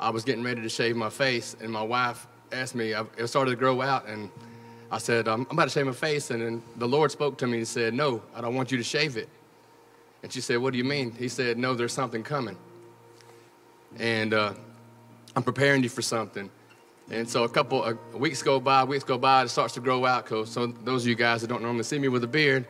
I 0.00 0.10
was 0.10 0.24
getting 0.24 0.42
ready 0.42 0.62
to 0.62 0.68
shave 0.68 0.96
my 0.96 1.10
face, 1.10 1.56
and 1.60 1.70
my 1.70 1.82
wife 1.82 2.26
asked 2.52 2.74
me. 2.74 2.92
It 2.92 3.26
started 3.28 3.50
to 3.50 3.56
grow 3.56 3.80
out, 3.82 4.06
and 4.08 4.30
I 4.90 4.98
said, 4.98 5.28
"I'm, 5.28 5.46
I'm 5.50 5.56
about 5.56 5.64
to 5.64 5.70
shave 5.70 5.86
my 5.86 5.92
face." 5.92 6.30
And 6.30 6.42
then 6.42 6.62
the 6.76 6.88
Lord 6.88 7.10
spoke 7.10 7.38
to 7.38 7.46
me 7.46 7.58
and 7.58 7.68
said, 7.68 7.94
"No, 7.94 8.22
I 8.34 8.40
don't 8.40 8.54
want 8.54 8.72
you 8.72 8.78
to 8.78 8.84
shave 8.84 9.16
it." 9.16 9.28
And 10.26 10.32
she 10.32 10.40
said, 10.40 10.58
"What 10.58 10.72
do 10.72 10.78
you 10.78 10.82
mean?" 10.82 11.12
He 11.12 11.28
said, 11.28 11.56
"No, 11.56 11.74
there's 11.74 11.92
something 11.92 12.24
coming." 12.24 12.56
And 13.96 14.34
uh, 14.34 14.54
I'm 15.36 15.44
preparing 15.44 15.84
you 15.84 15.88
for 15.88 16.02
something. 16.02 16.50
And 17.12 17.30
so 17.30 17.44
a 17.44 17.48
couple 17.48 17.84
of 17.84 17.96
weeks 18.12 18.42
go 18.42 18.58
by, 18.58 18.82
weeks 18.82 19.04
go 19.04 19.18
by, 19.18 19.44
it 19.44 19.50
starts 19.50 19.74
to 19.74 19.80
grow 19.80 20.04
out. 20.04 20.26
Cause 20.26 20.50
so 20.50 20.66
those 20.66 21.04
of 21.04 21.08
you 21.08 21.14
guys 21.14 21.42
that 21.42 21.46
don't 21.46 21.62
normally 21.62 21.84
see 21.84 22.00
me 22.00 22.08
with 22.08 22.24
a 22.24 22.26
beard, 22.26 22.66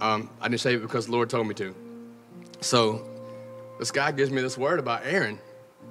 um, 0.00 0.28
I 0.40 0.48
didn't 0.48 0.60
shave 0.60 0.80
it 0.80 0.82
because 0.82 1.06
the 1.06 1.12
Lord 1.12 1.30
told 1.30 1.46
me 1.46 1.54
to. 1.54 1.72
So 2.62 3.08
this 3.78 3.92
guy 3.92 4.10
gives 4.10 4.32
me 4.32 4.42
this 4.42 4.58
word 4.58 4.80
about 4.80 5.02
Aaron 5.04 5.38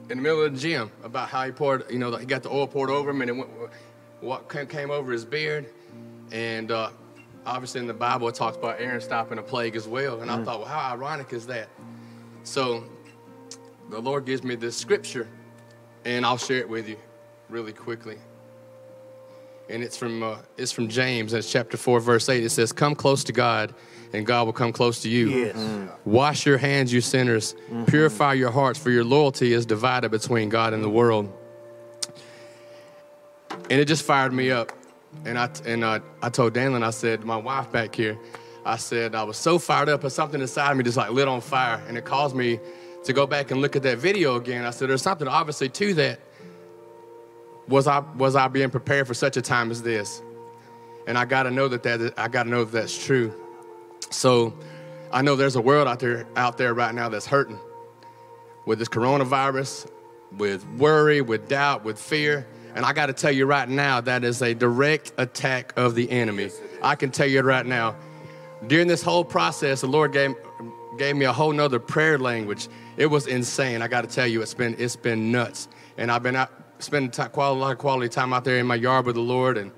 in 0.09 0.17
the 0.17 0.21
middle 0.21 0.43
of 0.43 0.53
the 0.53 0.59
gym 0.59 0.91
about 1.03 1.29
how 1.29 1.45
he 1.45 1.53
poured, 1.53 1.89
you 1.89 1.99
know, 1.99 2.13
he 2.17 2.25
got 2.25 2.43
the 2.43 2.49
oil 2.49 2.67
poured 2.67 2.89
over 2.89 3.11
him 3.11 3.21
and 3.21 3.29
it 3.29 3.33
went, 3.33 3.49
what 4.19 4.49
came, 4.49 4.67
came 4.67 4.91
over 4.91 5.13
his 5.13 5.23
beard. 5.23 5.69
And 6.33 6.69
uh, 6.69 6.89
obviously 7.45 7.81
in 7.81 7.87
the 7.87 7.93
Bible 7.93 8.27
it 8.27 8.35
talks 8.35 8.57
about 8.57 8.79
Aaron 8.79 9.01
stopping 9.01 9.37
a 9.37 9.43
plague 9.43 9.75
as 9.75 9.87
well. 9.87 10.21
And 10.21 10.29
I 10.29 10.43
thought, 10.43 10.59
well, 10.59 10.69
how 10.69 10.93
ironic 10.93 11.33
is 11.33 11.47
that? 11.47 11.69
So 12.43 12.83
the 13.89 13.99
Lord 13.99 14.25
gives 14.25 14.43
me 14.43 14.55
this 14.55 14.75
scripture, 14.77 15.27
and 16.05 16.25
I'll 16.25 16.37
share 16.37 16.59
it 16.59 16.69
with 16.69 16.87
you 16.87 16.97
really 17.49 17.73
quickly. 17.73 18.17
And 19.69 19.83
it's 19.83 19.97
from 19.97 20.23
uh, 20.23 20.37
it's 20.57 20.71
from 20.71 20.87
James, 20.87 21.33
and 21.33 21.39
it's 21.39 21.51
chapter 21.51 21.77
four, 21.77 21.99
verse 21.99 22.27
eight. 22.29 22.43
It 22.43 22.49
says, 22.49 22.71
"Come 22.71 22.95
close 22.95 23.23
to 23.25 23.31
God, 23.31 23.75
and 24.13 24.25
God 24.25 24.45
will 24.45 24.53
come 24.53 24.73
close 24.73 25.01
to 25.03 25.09
you. 25.09 25.29
Yes. 25.29 25.55
Mm. 25.55 25.91
Wash 26.05 26.45
your 26.45 26.57
hands, 26.57 26.91
you 26.91 27.01
sinners. 27.01 27.55
Purify 27.85 28.33
your 28.33 28.49
hearts, 28.49 28.79
for 28.79 28.89
your 28.89 29.03
loyalty 29.03 29.53
is 29.53 29.67
divided 29.67 30.09
between 30.09 30.49
God 30.49 30.73
and 30.73 30.83
the 30.83 30.89
world." 30.89 31.31
And 33.69 33.79
it 33.79 33.85
just 33.85 34.01
fired 34.03 34.33
me 34.33 34.49
up. 34.49 34.71
And 35.25 35.37
I 35.37 35.49
and 35.65 35.83
uh, 35.83 35.99
I 36.21 36.29
told 36.29 36.53
Danlin, 36.53 36.83
I 36.83 36.91
said, 36.91 37.23
my 37.25 37.37
wife 37.37 37.71
back 37.71 37.95
here, 37.95 38.17
I 38.65 38.77
said 38.77 39.15
I 39.15 39.23
was 39.23 39.37
so 39.37 39.59
fired 39.59 39.89
up, 39.89 40.03
and 40.03 40.11
something 40.11 40.39
inside 40.39 40.71
of 40.71 40.77
me 40.77 40.83
just 40.83 40.97
like 40.97 41.11
lit 41.11 41.27
on 41.27 41.41
fire, 41.41 41.81
and 41.87 41.97
it 41.97 42.05
caused 42.05 42.35
me 42.35 42.59
to 43.03 43.13
go 43.13 43.25
back 43.25 43.51
and 43.51 43.61
look 43.61 43.75
at 43.75 43.83
that 43.83 43.97
video 43.97 44.35
again. 44.35 44.65
I 44.65 44.71
said, 44.71 44.89
there's 44.89 45.01
something 45.01 45.27
obviously 45.27 45.69
to 45.69 45.93
that. 45.95 46.19
Was 47.67 47.87
I 47.87 47.99
was 47.99 48.35
I 48.35 48.47
being 48.47 48.69
prepared 48.69 49.07
for 49.07 49.13
such 49.13 49.37
a 49.37 49.41
time 49.41 49.71
as 49.71 49.81
this? 49.81 50.21
And 51.07 51.17
I 51.17 51.25
got 51.25 51.43
to 51.43 51.51
know 51.51 51.67
that 51.67 51.83
that 51.83 52.13
I 52.17 52.27
got 52.27 52.43
to 52.43 52.49
know 52.49 52.63
that 52.63 52.71
that's 52.71 53.05
true. 53.05 53.33
So 54.09 54.53
I 55.11 55.21
know 55.21 55.35
there's 55.35 55.55
a 55.55 55.61
world 55.61 55.87
out 55.87 55.99
there 55.99 56.27
out 56.35 56.57
there 56.57 56.73
right 56.73 56.93
now 56.93 57.09
that's 57.09 57.25
hurting 57.25 57.59
with 58.65 58.79
this 58.79 58.89
coronavirus, 58.89 59.89
with 60.37 60.67
worry, 60.77 61.21
with 61.21 61.47
doubt, 61.47 61.83
with 61.83 61.99
fear. 61.99 62.45
And 62.75 62.85
I 62.85 62.93
got 62.93 63.07
to 63.07 63.13
tell 63.13 63.31
you 63.31 63.45
right 63.45 63.67
now, 63.67 63.99
that 64.01 64.23
is 64.23 64.41
a 64.41 64.53
direct 64.53 65.13
attack 65.17 65.73
of 65.75 65.95
the 65.95 66.09
enemy. 66.11 66.49
I 66.81 66.95
can 66.95 67.11
tell 67.11 67.27
you 67.27 67.41
right 67.41 67.65
now. 67.65 67.95
During 68.67 68.87
this 68.87 69.01
whole 69.01 69.23
process, 69.23 69.81
the 69.81 69.87
Lord 69.87 70.11
gave, 70.11 70.35
gave 70.97 71.15
me 71.15 71.25
a 71.25 71.33
whole 71.33 71.51
nother 71.53 71.79
prayer 71.79 72.17
language. 72.17 72.67
It 72.97 73.07
was 73.07 73.27
insane. 73.27 73.81
I 73.81 73.87
got 73.87 74.01
to 74.01 74.07
tell 74.13 74.27
you, 74.27 74.41
it's 74.41 74.53
been 74.53 74.75
it's 74.77 74.95
been 74.95 75.31
nuts. 75.31 75.67
And 75.97 76.11
I've 76.11 76.23
been 76.23 76.35
out 76.35 76.51
spending 76.79 77.11
quite 77.29 77.47
a 77.47 77.51
lot 77.51 77.71
of 77.71 77.77
quality 77.77 78.09
time 78.09 78.33
out 78.33 78.43
there 78.43 78.57
in 78.59 78.67
my 78.67 78.75
yard 78.75 79.05
with 79.05 79.15
the 79.15 79.21
Lord 79.21 79.57
and 79.57 79.71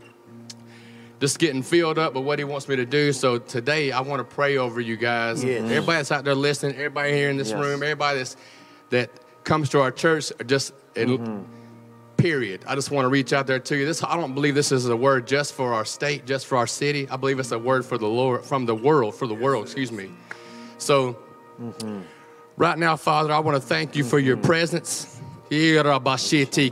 just 1.20 1.38
getting 1.38 1.62
filled 1.62 2.00
up 2.00 2.16
with 2.16 2.24
what 2.24 2.40
He 2.40 2.46
wants 2.46 2.68
me 2.68 2.76
to 2.76 2.86
do. 2.86 3.14
So 3.14 3.38
today, 3.38 3.92
I 3.92 4.02
want 4.02 4.20
to 4.28 4.36
pray 4.36 4.58
over 4.58 4.82
you 4.82 4.98
guys. 4.98 5.44
Yes. 5.44 5.62
Everybody 5.62 5.98
that's 5.98 6.12
out 6.12 6.24
there 6.26 6.36
listening, 6.36 6.76
everybody 6.76 7.14
here 7.14 7.30
in 7.30 7.38
this 7.38 7.52
Yes. 7.52 7.60
room, 7.60 7.84
everybody 7.84 8.18
that's, 8.18 8.36
that 8.90 9.12
comes 9.44 9.70
to 9.70 9.82
our 9.82 9.92
church, 9.92 10.32
just 10.48 10.74
in, 10.96 11.46
period. 12.22 12.64
I 12.68 12.76
just 12.76 12.92
want 12.92 13.06
to 13.06 13.10
reach 13.10 13.34
out 13.34 13.48
there 13.48 13.60
to 13.60 13.76
you. 13.76 13.86
This 13.86 14.04
I 14.04 14.16
don't 14.16 14.36
believe 14.36 14.54
this 14.54 14.72
is 14.72 14.88
a 14.88 14.96
word 14.96 15.26
just 15.28 15.54
for 15.54 15.74
our 15.74 15.86
state, 15.86 16.26
just 16.26 16.46
for 16.46 16.58
our 16.58 16.68
city. 16.68 17.10
I 17.10 17.18
believe 17.18 17.40
it's 17.40 17.52
a 17.52 17.60
word 17.60 17.86
for 17.86 17.98
the 17.98 18.08
Lord, 18.08 18.46
from 18.46 18.66
the 18.66 18.76
world, 18.76 19.16
for 19.16 19.28
the 19.28 19.34
world. 19.34 19.66
Excuse 19.66 19.92
me. 19.92 20.12
So, 20.78 21.18
mm-hmm. 21.60 22.02
right 22.58 22.78
now, 22.78 22.96
Father, 22.96 23.34
I 23.34 23.40
want 23.40 23.62
to 23.62 23.68
thank 23.68 23.96
you 23.96 24.04
for 24.04 24.20
your 24.20 24.38
mm-hmm. 24.38 24.46
presence. 24.46 25.20
Irabashiti 25.50 26.72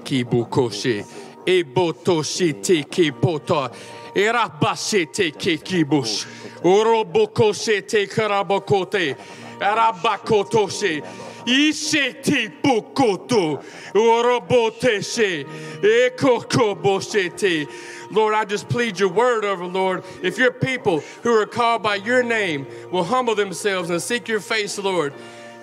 Lord, 18.12 18.34
I 18.34 18.46
just 18.46 18.70
plead 18.70 19.00
your 19.00 19.10
word 19.10 19.46
over, 19.46 19.66
Lord. 19.66 20.04
If 20.22 20.38
your 20.38 20.52
people 20.52 21.00
who 21.24 21.34
are 21.40 21.46
called 21.46 21.84
by 21.84 21.96
your 21.96 22.24
name 22.24 22.68
will 22.92 23.04
humble 23.04 23.36
themselves 23.36 23.90
and 23.90 24.02
seek 24.02 24.28
your 24.28 24.40
face, 24.40 24.78
Lord, 24.78 25.14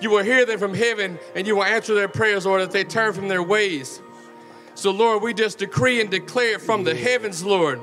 you 0.01 0.09
will 0.09 0.23
hear 0.23 0.45
them 0.45 0.59
from 0.59 0.73
heaven 0.73 1.19
and 1.35 1.47
you 1.47 1.55
will 1.55 1.63
answer 1.63 1.93
their 1.93 2.07
prayers, 2.07 2.45
Lord, 2.45 2.61
if 2.61 2.71
they 2.71 2.83
turn 2.83 3.13
from 3.13 3.27
their 3.27 3.43
ways. 3.43 4.01
So, 4.75 4.91
Lord, 4.91 5.23
we 5.23 5.33
just 5.33 5.57
decree 5.57 6.01
and 6.01 6.09
declare 6.09 6.55
it 6.55 6.61
from 6.61 6.83
the 6.83 6.95
heavens, 6.95 7.43
Lord. 7.43 7.81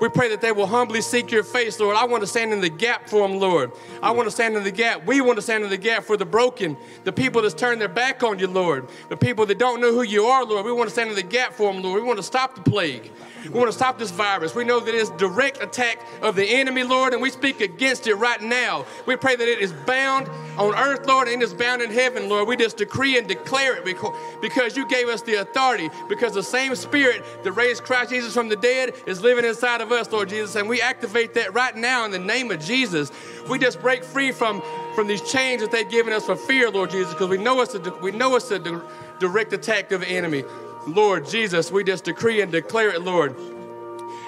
We 0.00 0.08
pray 0.08 0.30
that 0.30 0.40
they 0.40 0.50
will 0.50 0.66
humbly 0.66 1.02
seek 1.02 1.30
your 1.30 1.42
face, 1.42 1.78
Lord. 1.78 1.94
I 1.96 2.04
want 2.06 2.22
to 2.22 2.26
stand 2.26 2.52
in 2.54 2.60
the 2.60 2.70
gap 2.70 3.08
for 3.08 3.28
them, 3.28 3.38
Lord. 3.38 3.70
I 4.02 4.10
want 4.12 4.26
to 4.26 4.30
stand 4.30 4.56
in 4.56 4.64
the 4.64 4.70
gap. 4.70 5.04
We 5.04 5.20
want 5.20 5.36
to 5.36 5.42
stand 5.42 5.62
in 5.62 5.68
the 5.68 5.76
gap 5.76 6.04
for 6.04 6.16
the 6.16 6.24
broken, 6.24 6.76
the 7.04 7.12
people 7.12 7.42
that's 7.42 7.54
turned 7.54 7.82
their 7.82 7.88
back 7.88 8.22
on 8.22 8.38
you, 8.38 8.46
Lord. 8.46 8.88
The 9.10 9.16
people 9.16 9.44
that 9.46 9.58
don't 9.58 9.80
know 9.80 9.92
who 9.92 10.02
you 10.02 10.24
are, 10.24 10.44
Lord. 10.44 10.64
We 10.64 10.72
want 10.72 10.88
to 10.88 10.92
stand 10.92 11.10
in 11.10 11.16
the 11.16 11.22
gap 11.22 11.52
for 11.52 11.70
them, 11.70 11.82
Lord. 11.82 12.00
We 12.00 12.06
want 12.06 12.16
to 12.16 12.22
stop 12.22 12.54
the 12.54 12.62
plague. 12.62 13.12
We 13.44 13.50
want 13.50 13.68
to 13.68 13.72
stop 13.72 13.98
this 13.98 14.10
virus. 14.10 14.54
We 14.54 14.64
know 14.64 14.80
that 14.80 14.94
it's 14.94 15.10
direct 15.10 15.62
attack 15.62 16.00
of 16.22 16.36
the 16.36 16.44
enemy, 16.44 16.82
Lord, 16.82 17.12
and 17.12 17.22
we 17.22 17.30
speak 17.30 17.60
against 17.60 18.06
it 18.06 18.14
right 18.14 18.40
now. 18.40 18.86
We 19.06 19.16
pray 19.16 19.36
that 19.36 19.48
it 19.48 19.60
is 19.60 19.72
bound 19.72 20.28
on 20.58 20.74
earth, 20.74 21.06
Lord, 21.06 21.28
and 21.28 21.42
it's 21.42 21.54
bound 21.54 21.82
in 21.82 21.90
heaven, 21.90 22.28
Lord. 22.28 22.48
We 22.48 22.56
just 22.56 22.76
decree 22.76 23.16
and 23.18 23.26
declare 23.26 23.76
it 23.76 23.84
because, 23.84 24.76
you 24.76 24.86
gave 24.88 25.08
us 25.08 25.22
the 25.22 25.36
authority, 25.36 25.88
because 26.08 26.34
the 26.34 26.42
same 26.42 26.74
spirit 26.74 27.24
that 27.44 27.52
raised 27.52 27.84
Christ 27.84 28.10
Jesus 28.10 28.34
from 28.34 28.48
the 28.48 28.56
dead 28.56 28.94
is 29.06 29.22
living 29.22 29.44
inside 29.44 29.80
of 29.80 29.90
us, 29.92 30.10
Lord 30.10 30.28
Jesus, 30.28 30.56
and 30.56 30.68
we 30.68 30.80
activate 30.80 31.34
that 31.34 31.54
right 31.54 31.74
now 31.76 32.04
in 32.04 32.10
the 32.10 32.18
name 32.18 32.50
of 32.50 32.60
Jesus. 32.60 33.10
We 33.48 33.58
just 33.58 33.80
break 33.80 34.04
free 34.04 34.32
from, 34.32 34.62
from 34.94 35.06
these 35.06 35.22
chains 35.22 35.62
that 35.62 35.70
they've 35.70 35.88
given 35.88 36.12
us 36.12 36.26
for 36.26 36.36
fear, 36.36 36.70
Lord 36.70 36.90
Jesus, 36.90 37.12
because 37.12 37.28
we 37.28 37.38
know 37.38 37.60
it's 37.62 37.74
a, 37.74 37.80
we 38.02 38.12
know 38.12 38.36
it's 38.36 38.50
a 38.50 38.58
di- 38.58 38.80
direct 39.18 39.52
attack 39.52 39.92
of 39.92 40.00
the 40.00 40.08
enemy. 40.08 40.44
Lord 40.86 41.28
Jesus, 41.28 41.70
we 41.70 41.84
just 41.84 42.04
decree 42.04 42.40
and 42.40 42.50
declare 42.50 42.90
it, 42.90 43.02
Lord. 43.02 43.36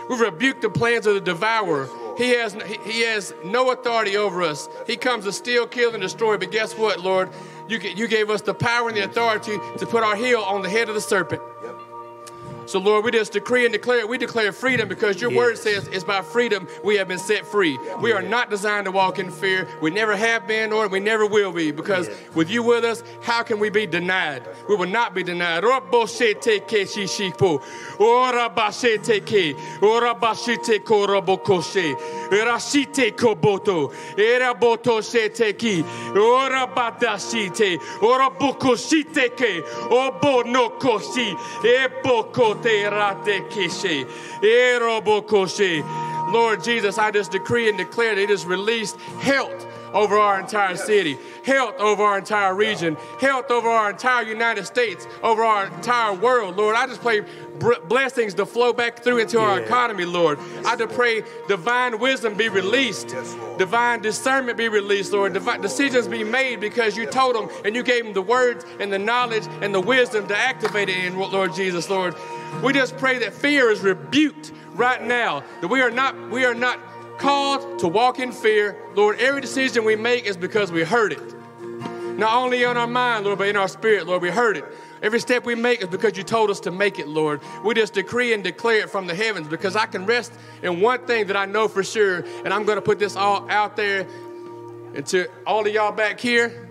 We 0.09 0.16
rebuke 0.16 0.61
the 0.61 0.70
plans 0.70 1.07
of 1.07 1.14
the 1.14 1.20
devourer. 1.20 1.88
He 2.18 2.30
has, 2.30 2.57
he 2.84 3.03
has 3.03 3.32
no 3.44 3.70
authority 3.70 4.16
over 4.16 4.42
us. 4.42 4.68
He 4.86 4.96
comes 4.96 5.24
to 5.24 5.32
steal, 5.32 5.66
kill, 5.66 5.92
and 5.92 6.03
destroy. 6.03 6.36
But 6.36 6.50
guess 6.50 6.76
what, 6.76 7.00
Lord? 7.00 7.30
You, 7.68 7.78
you 7.78 8.07
gave 8.07 8.28
us 8.28 8.42
the 8.42 8.55
power 8.55 8.88
and 8.88 8.96
the 8.96 9.05
authority 9.05 9.59
to 9.78 9.86
put 9.86 10.03
our 10.03 10.16
heel 10.16 10.40
on 10.40 10.62
the 10.62 10.68
head 10.68 10.88
of 10.88 10.94
the 10.94 11.00
serpent. 11.00 11.40
So, 12.67 12.79
Lord, 12.79 13.05
we 13.05 13.11
just 13.11 13.33
decree 13.33 13.65
and 13.65 13.73
declare, 13.73 14.07
we 14.07 14.19
declare 14.19 14.53
freedom 14.53 14.89
because 14.89 15.21
your 15.21 15.31
word 15.31 15.59
says 15.59 15.89
it's 15.89 16.05
by 16.05 16.23
freedom 16.23 16.69
we 16.85 16.97
have 16.97 17.09
been 17.09 17.19
set 17.19 17.47
free. 17.47 17.79
We 18.01 18.13
are 18.13 18.23
not 18.23 18.51
designed 18.51 18.87
to 18.87 18.93
walk 18.93 19.19
in 19.19 19.31
fear. 19.31 19.69
We 19.81 19.91
never 19.91 20.17
have 20.17 20.47
been, 20.47 20.71
nor 20.71 20.89
we 20.89 21.01
never 21.01 21.27
will 21.27 21.53
be, 21.53 21.71
because 21.73 22.09
with 22.35 22.51
you 22.51 22.63
with 22.63 22.85
us, 22.85 23.03
how 23.23 23.43
can 23.43 23.59
we 23.59 23.71
be 23.71 23.87
denied? 23.87 24.47
We 24.69 24.77
will 24.77 24.89
not 24.89 25.15
be 25.15 25.23
denied. 25.23 25.65
Roboshete 25.65 26.67
ke 26.67 26.87
shishipo. 26.89 27.63
Ora 28.01 28.51
bashete 42.55 42.84
ke. 42.84 42.92
Ora 42.92 43.14
bashite 43.14 43.24
korobokoshe. 43.24 43.24
Rashite 43.24 43.24
koboto. 43.24 43.24
Era 43.24 43.24
boto 43.24 43.24
shete 43.24 43.50
ki. 43.50 43.68
Ora 43.68 44.03
badashite. 44.03 44.07
Ora 44.07 44.12
bukoshite 44.12 44.12
ke. 44.12 44.12
Obo 44.12 44.12
no 44.12 44.12
koshi. 44.12 44.12
Ebokote 44.12 44.12
rate 44.12 44.12
kishe. 44.12 44.42
Erobokoshe. 44.42 46.12
Lord 46.32 46.64
Jesus, 46.64 46.98
I 46.98 47.11
just 47.11 47.32
decree 47.32 47.68
and 47.68 47.76
declare 47.76 48.14
that 48.14 48.20
it 48.22 48.30
is 48.30 48.46
released 48.46 48.96
health 49.20 49.66
over 49.92 50.16
our 50.16 50.40
entire 50.40 50.76
city, 50.76 51.18
health 51.44 51.74
over 51.78 52.03
our 52.03 52.18
entire 52.18 52.55
region, 52.55 52.96
health 53.20 53.50
over 53.50 53.68
our 53.68 53.90
entire 53.90 54.22
United 54.22 54.64
States, 54.64 55.07
over 55.22 55.44
our 55.44 55.66
entire 55.66 56.14
world, 56.14 56.57
Lord. 56.57 56.76
I 56.76 56.86
just 56.86 57.03
pray 57.03 57.22
blessings 57.88 58.34
to 58.34 58.46
flow 58.46 58.72
back 58.72 59.05
through 59.05 59.18
into 59.18 59.38
our 59.38 59.61
economy, 59.61 60.07
Lord. 60.07 60.38
I 60.64 60.76
just 60.76 60.94
pray 60.94 61.22
divine 61.46 61.98
wisdom 61.98 62.34
be 62.34 62.48
released, 62.48 63.14
divine 63.59 64.00
discernment 64.00 64.57
be 64.57 64.68
released, 64.68 65.12
Lord. 65.12 65.34
Divine 65.34 65.61
decisions 65.61 66.09
be 66.09 66.24
made 66.24 66.61
because 66.61 66.96
you 66.96 67.05
told 67.05 67.34
them 67.36 67.50
and 67.64 67.76
you 67.76 67.82
gave 67.82 68.05
them 68.05 68.14
the 68.14 68.22
words 68.22 68.64
and 68.80 68.90
the 68.90 68.98
knowledge 68.98 69.46
and 69.61 69.74
the 69.74 69.80
wisdom 69.80 70.26
to 70.28 70.36
activate 70.36 70.88
it 70.88 71.05
in, 71.05 71.18
Lord 71.18 71.55
Jesus, 71.55 71.90
Lord. 71.90 72.14
We 72.61 72.72
just 72.72 72.96
pray 72.96 73.18
that 73.18 73.32
fear 73.32 73.70
is 73.70 73.80
rebuked 73.80 74.53
right 74.74 75.03
now, 75.03 75.42
that 75.61 75.68
we 75.68 75.80
are 75.80 75.90
not, 75.90 76.30
we 76.30 76.44
are 76.44 76.55
not 76.55 76.78
called 77.18 77.78
to 77.80 77.88
walk 77.88 78.18
in 78.18 78.32
fear. 78.32 78.76
Lord, 78.94 79.18
every 79.20 79.40
decision 79.40 79.84
we 79.84 79.96
make 79.96 80.26
is 80.26 80.36
because 80.36 80.72
we 80.72 80.82
heard 80.82 81.12
it. 81.12 81.34
Not 82.18 82.34
only 82.34 82.62
in 82.62 82.76
our 82.76 82.86
mind, 82.86 83.24
Lord, 83.24 83.38
but 83.38 83.48
in 83.48 83.57
our 83.57 83.68
spirit, 83.68 84.07
Lord, 84.07 84.22
we 84.22 84.30
heard 84.30 84.57
it. 84.57 84.64
Every 85.03 85.18
step 85.18 85.44
we 85.44 85.55
make 85.55 85.82
is 85.82 85.88
because 85.88 86.16
you 86.16 86.22
told 86.22 86.50
us 86.50 86.61
to 86.61 86.70
make 86.70 86.98
it, 86.98 87.09
Lord. 87.09 87.40
We 87.64 87.74
just 87.74 87.94
decree 87.94 88.32
and 88.32 88.44
declare 88.44 88.80
it 88.80 88.90
from 88.90 89.07
the 89.07 89.14
heavens 89.14 89.48
because 89.48 89.74
I 89.74 89.86
can 89.86 90.07
rest 90.07 90.32
in 90.62 90.80
one 90.80 91.07
thing 91.07 91.26
that 91.28 91.36
I 91.36 91.46
know 91.46 91.68
for 91.68 91.82
sure, 91.82 92.24
and 92.44 92.53
I'm 92.53 92.64
going 92.64 92.76
to 92.76 92.82
put 92.82 92.98
this 92.98 93.16
all 93.16 93.50
out 93.50 93.76
there 93.76 94.07
and 94.94 95.07
to 95.07 95.28
all 95.46 95.66
of 95.66 95.72
y'all 95.72 95.90
back 95.90 96.20
here, 96.20 96.68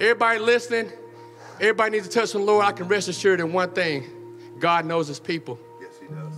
everybody 0.00 0.38
listening, 0.38 0.92
everybody 1.60 1.92
needs 1.92 2.06
to 2.06 2.14
touch 2.14 2.32
the 2.32 2.38
Lord. 2.38 2.64
I 2.64 2.72
can 2.72 2.86
rest 2.88 3.08
assured 3.08 3.40
in 3.40 3.52
one 3.52 3.70
thing 3.70 4.17
God 4.60 4.86
knows 4.86 5.08
his 5.08 5.20
people. 5.20 5.58
Yes, 5.80 5.92
he 6.00 6.06
does. 6.06 6.34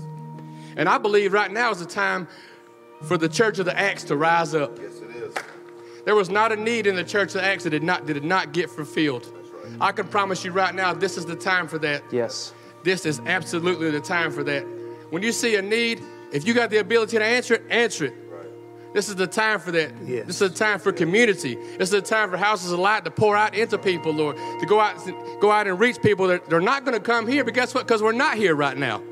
And 0.76 0.88
I 0.88 0.98
believe 0.98 1.32
right 1.32 1.50
now 1.50 1.70
is 1.70 1.78
the 1.78 1.86
time 1.86 2.28
for 3.02 3.16
the 3.16 3.28
church 3.28 3.58
of 3.58 3.66
the 3.66 3.78
Acts 3.78 4.04
to 4.04 4.16
rise 4.16 4.54
up. 4.54 4.78
Yes, 4.78 5.00
it 5.00 5.16
is. 5.16 5.34
There 6.04 6.14
was 6.14 6.30
not 6.30 6.52
a 6.52 6.56
need 6.56 6.86
in 6.86 6.96
the 6.96 7.04
church 7.04 7.28
of 7.28 7.40
the 7.40 7.44
Acts 7.44 7.64
that 7.64 7.70
did 7.70 7.82
not, 7.82 8.06
that 8.06 8.14
did 8.14 8.24
not 8.24 8.52
get 8.52 8.70
fulfilled. 8.70 9.26
I 9.80 9.92
can 9.92 10.08
promise 10.08 10.44
you 10.44 10.52
right 10.52 10.74
now, 10.74 10.92
this 10.92 11.16
is 11.16 11.26
the 11.26 11.36
time 11.36 11.68
for 11.68 11.78
that. 11.78 12.02
Yes. 12.10 12.52
This 12.82 13.06
is 13.06 13.20
absolutely 13.26 13.90
the 13.90 14.00
time 14.00 14.32
for 14.32 14.42
that. 14.44 14.62
When 15.10 15.22
you 15.22 15.32
see 15.32 15.56
a 15.56 15.62
need, 15.62 16.02
if 16.32 16.46
you 16.46 16.54
got 16.54 16.70
the 16.70 16.78
ability 16.78 17.18
to 17.18 17.24
answer 17.24 17.54
it, 17.54 17.62
answer 17.70 18.06
it. 18.06 18.14
This 18.92 19.08
is 19.08 19.16
the 19.16 19.26
time 19.26 19.60
for 19.60 19.70
that. 19.72 19.92
Yes. 20.04 20.26
This 20.26 20.40
is 20.40 20.50
the 20.50 20.58
time 20.58 20.78
for 20.78 20.92
community. 20.92 21.54
This 21.54 21.88
is 21.88 21.90
the 21.90 22.02
time 22.02 22.30
for 22.30 22.36
houses 22.36 22.72
of 22.72 22.78
light 22.80 23.04
to 23.04 23.10
pour 23.10 23.36
out 23.36 23.54
into 23.54 23.78
people, 23.78 24.12
Lord, 24.12 24.36
to 24.36 24.66
go 24.66 24.80
out, 24.80 24.96
go 25.40 25.52
out 25.52 25.68
and 25.68 25.78
reach 25.78 26.02
people 26.02 26.26
that 26.28 26.48
they're 26.50 26.60
not 26.60 26.84
going 26.84 26.96
to 26.96 27.02
come 27.02 27.28
here. 27.28 27.44
But 27.44 27.54
guess 27.54 27.74
what? 27.74 27.86
Because 27.86 28.02
we're 28.02 28.12
not 28.12 28.36
here 28.36 28.54
right 28.54 28.76
now. 28.76 29.02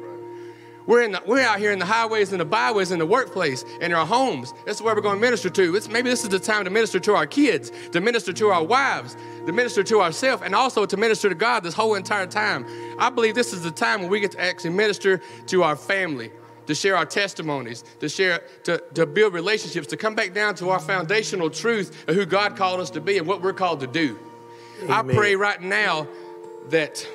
We're, 0.89 1.03
in 1.03 1.12
the, 1.12 1.22
we're 1.26 1.43
out 1.43 1.59
here 1.59 1.70
in 1.70 1.79
the 1.79 1.85
highways 1.85 2.33
and 2.33 2.41
the 2.41 2.47
byways 2.47 2.93
in 2.93 2.99
the 2.99 3.05
workplace 3.05 3.62
in 3.83 3.93
our 3.93 4.07
homes. 4.07 4.55
That's 4.64 4.81
where 4.81 4.95
we're 4.95 5.03
going 5.03 5.16
to 5.16 5.20
minister 5.20 5.51
to. 5.51 5.76
It's, 5.76 5.87
maybe 5.87 6.09
this 6.09 6.22
is 6.22 6.31
the 6.31 6.39
time 6.39 6.64
to 6.64 6.70
minister 6.70 6.99
to 6.99 7.14
our 7.14 7.26
kids, 7.26 7.70
to 7.93 8.01
minister 8.01 8.33
to 8.33 8.49
our 8.49 8.64
wives, 8.64 9.14
to 9.45 9.53
minister 9.53 9.85
to 9.85 10.01
ourselves, 10.01 10.43
and 10.43 10.55
also 10.55 10.87
to 10.87 10.97
minister 10.97 11.29
to 11.29 11.35
God 11.35 11.62
this 11.62 11.74
whole 11.74 11.95
entire 11.95 12.26
time. 12.26 12.64
I 12.99 13.11
believe 13.11 13.35
this 13.35 13.53
is 13.53 13.62
the 13.62 13.70
time 13.70 14.01
when 14.01 14.09
we 14.09 14.18
get 14.18 14.31
to 14.31 14.41
actually 14.41 14.70
minister 14.70 15.20
to 15.49 15.62
our 15.62 15.76
family, 15.76 16.31
to 16.69 16.75
share 16.75 16.97
our 16.97 17.07
testimonies, 17.07 17.83
to 17.99 18.09
share, 18.11 18.43
to, 18.62 18.77
to 18.93 19.07
build 19.07 19.33
relationships, 19.33 19.87
to 19.87 19.97
come 19.97 20.14
back 20.14 20.35
down 20.35 20.55
to 20.55 20.69
our 20.69 20.79
foundational 20.79 21.49
truth 21.49 22.05
of 22.07 22.14
who 22.14 22.27
God 22.27 22.57
called 22.57 22.79
us 22.79 22.91
to 22.91 23.01
be 23.01 23.16
and 23.16 23.27
what 23.27 23.41
we're 23.41 23.55
called 23.55 23.81
to 23.81 23.87
do. 23.87 24.19
I 24.89 25.03
pray 25.03 25.35
right 25.35 25.61
now 25.61 26.07
that 26.69 27.09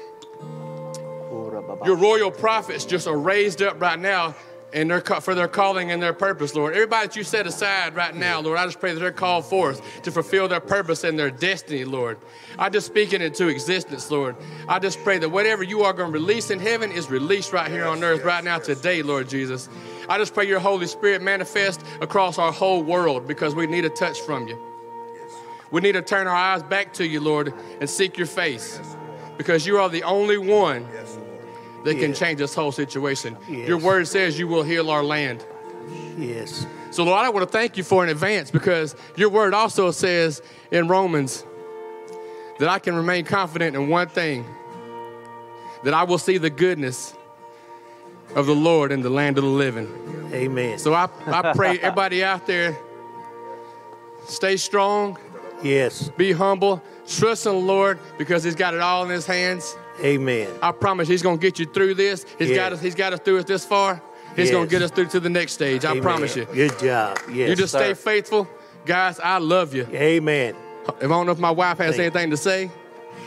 your 1.86 1.96
royal 1.96 2.32
prophets 2.32 2.84
just 2.84 3.08
are 3.08 3.18
raised 3.18 3.62
up 3.62 3.80
right 3.80 4.00
now 4.00 4.36
and 4.74 4.90
their, 4.90 5.02
for 5.02 5.36
their 5.36 5.48
calling 5.48 5.92
and 5.92 6.02
their 6.02 6.14
purpose, 6.14 6.56
Lord. 6.56 6.74
Everybody 6.74 7.08
that 7.08 7.16
you 7.16 7.24
set 7.24 7.46
aside 7.46 7.96
right 7.96 8.16
now, 8.16 8.42
Lord, 8.42 8.58
I 8.58 8.66
just 8.66 8.80
pray 8.80 8.94
that 8.94 9.00
they're 9.00 9.12
called 9.12 9.46
forth 9.46 10.02
to 10.02 10.12
fulfill 10.12 10.48
their 10.48 10.60
purpose 10.60 11.04
and 11.04 11.18
their 11.18 11.30
destiny, 11.30 11.86
Lord. 11.86 12.18
I 12.58 12.70
just 12.70 12.88
speak 12.88 13.14
it 13.14 13.22
into 13.22 13.48
existence, 13.48 14.10
Lord. 14.10 14.36
I 14.68 14.80
just 14.80 15.04
pray 15.04 15.20
that 15.20 15.30
whatever 15.30 15.64
you 15.64 15.84
are 15.84 15.94
going 15.94 16.12
to 16.12 16.20
release 16.20 16.50
in 16.50 16.60
heaven 16.60 16.92
is 16.92 17.10
released 17.10 17.54
right 17.54 17.70
here 17.70 17.86
on 17.86 18.04
earth 18.04 18.24
right 18.24 18.44
now 18.44 18.58
today, 18.58 19.04
Lord 19.04 19.30
Jesus. 19.30 19.70
I 20.10 20.18
just 20.18 20.34
pray 20.34 20.48
your 20.48 20.60
Holy 20.60 20.88
Spirit 20.88 21.22
manifest 21.22 21.84
across 22.02 22.38
our 22.38 22.52
whole 22.52 22.84
world 22.84 23.28
because 23.28 23.56
we 23.56 23.68
need 23.68 23.86
a 23.86 23.90
touch 23.90 24.20
from 24.22 24.48
you. 24.48 24.60
We 25.72 25.82
need 25.82 25.94
to 25.94 26.02
turn 26.02 26.28
our 26.28 26.36
eyes 26.36 26.62
back 26.62 26.94
to 26.94 27.08
you, 27.08 27.20
Lord, 27.20 27.54
and 27.80 27.90
seek 27.90 28.18
your 28.18 28.28
face 28.28 28.80
because 29.38 29.66
you 29.66 29.78
are 29.78 29.90
the 29.90 30.04
only 30.04 30.38
one 30.38 30.88
that 31.84 31.98
can 32.00 32.14
change 32.14 32.40
this 32.40 32.56
whole 32.56 32.72
situation. 32.72 33.38
Yes. 33.50 33.68
Your 33.68 33.78
word 33.78 34.08
says 34.08 34.40
you 34.40 34.48
will 34.48 34.64
heal 34.64 34.90
our 34.90 35.04
land. 35.04 35.46
Yes. 36.18 36.66
So, 36.92 37.04
Lord, 37.04 37.26
I 37.26 37.30
want 37.30 37.46
to 37.46 37.52
thank 37.52 37.76
you 37.76 37.84
for 37.84 38.04
in 38.04 38.10
advance 38.10 38.52
because 38.52 38.96
your 39.16 39.30
word 39.30 39.54
also 39.54 39.92
says 39.92 40.42
in 40.72 40.88
Romans 40.88 41.46
that 42.60 42.70
I 42.70 42.80
can 42.80 42.96
remain 42.96 43.26
confident 43.26 43.76
in 43.76 43.90
one 43.90 44.08
thing 44.08 44.46
that 45.84 45.94
I 45.94 46.04
will 46.04 46.18
see 46.20 46.38
the 46.38 46.50
goodness 46.50 47.14
of 48.36 48.46
the 48.46 48.56
Lord 48.56 48.92
in 48.92 49.02
the 49.02 49.10
land 49.10 49.38
of 49.38 49.44
the 49.44 49.50
living. 49.50 49.88
Amen. 50.32 50.78
So, 50.80 50.94
I, 50.94 51.10
I 51.28 51.54
pray 51.54 51.80
everybody 51.80 52.24
out 52.24 52.48
there 52.48 52.78
stay 54.26 54.56
strong, 54.58 55.18
Yes. 55.62 56.10
be 56.18 56.32
humble, 56.32 56.82
trust 57.08 57.46
in 57.46 57.54
the 57.54 57.58
Lord 57.58 58.00
because 58.18 58.44
He's 58.44 58.56
got 58.56 58.74
it 58.74 58.80
all 58.80 59.04
in 59.04 59.10
His 59.10 59.26
hands. 59.26 59.76
Amen. 60.02 60.50
I 60.62 60.72
promise 60.72 61.08
He's 61.08 61.22
going 61.22 61.38
to 61.38 61.42
get 61.42 61.60
you 61.60 61.66
through 61.66 61.94
this. 61.96 62.26
He's 62.40 62.50
Yes. 62.50 62.58
got 62.58 62.74
us. 62.74 62.82
He's 62.82 62.96
got 62.96 63.14
us 63.14 63.20
through 63.20 63.38
it 63.38 63.48
this 63.48 63.66
far. 63.66 64.02
He's 64.36 64.50
going 64.50 64.68
to 64.68 64.72
get 64.72 64.82
us 64.82 64.90
through 64.92 65.08
to 65.10 65.20
the 65.20 65.30
next 65.30 65.54
stage. 65.54 65.86
I 65.86 65.92
Amen. 65.92 66.02
promise 66.04 66.36
you. 66.36 66.46
Good 66.46 66.80
job. 66.80 67.20
Yes. 67.32 67.50
you 67.50 67.56
just 67.56 67.74
stay 67.74 67.94
faithful, 67.94 68.48
guys. 68.86 69.20
I 69.20 69.38
love 69.38 69.76
you. 69.76 69.86
Amen. 69.92 70.56
If 70.88 71.04
I 71.04 71.08
don't 71.08 71.28
know 71.28 71.32
if 71.32 71.40
my 71.40 71.52
wife 71.52 71.78
has 71.78 71.96
Thank- 71.98 72.16
anything 72.16 72.32
to 72.32 72.38
say, 72.38 72.72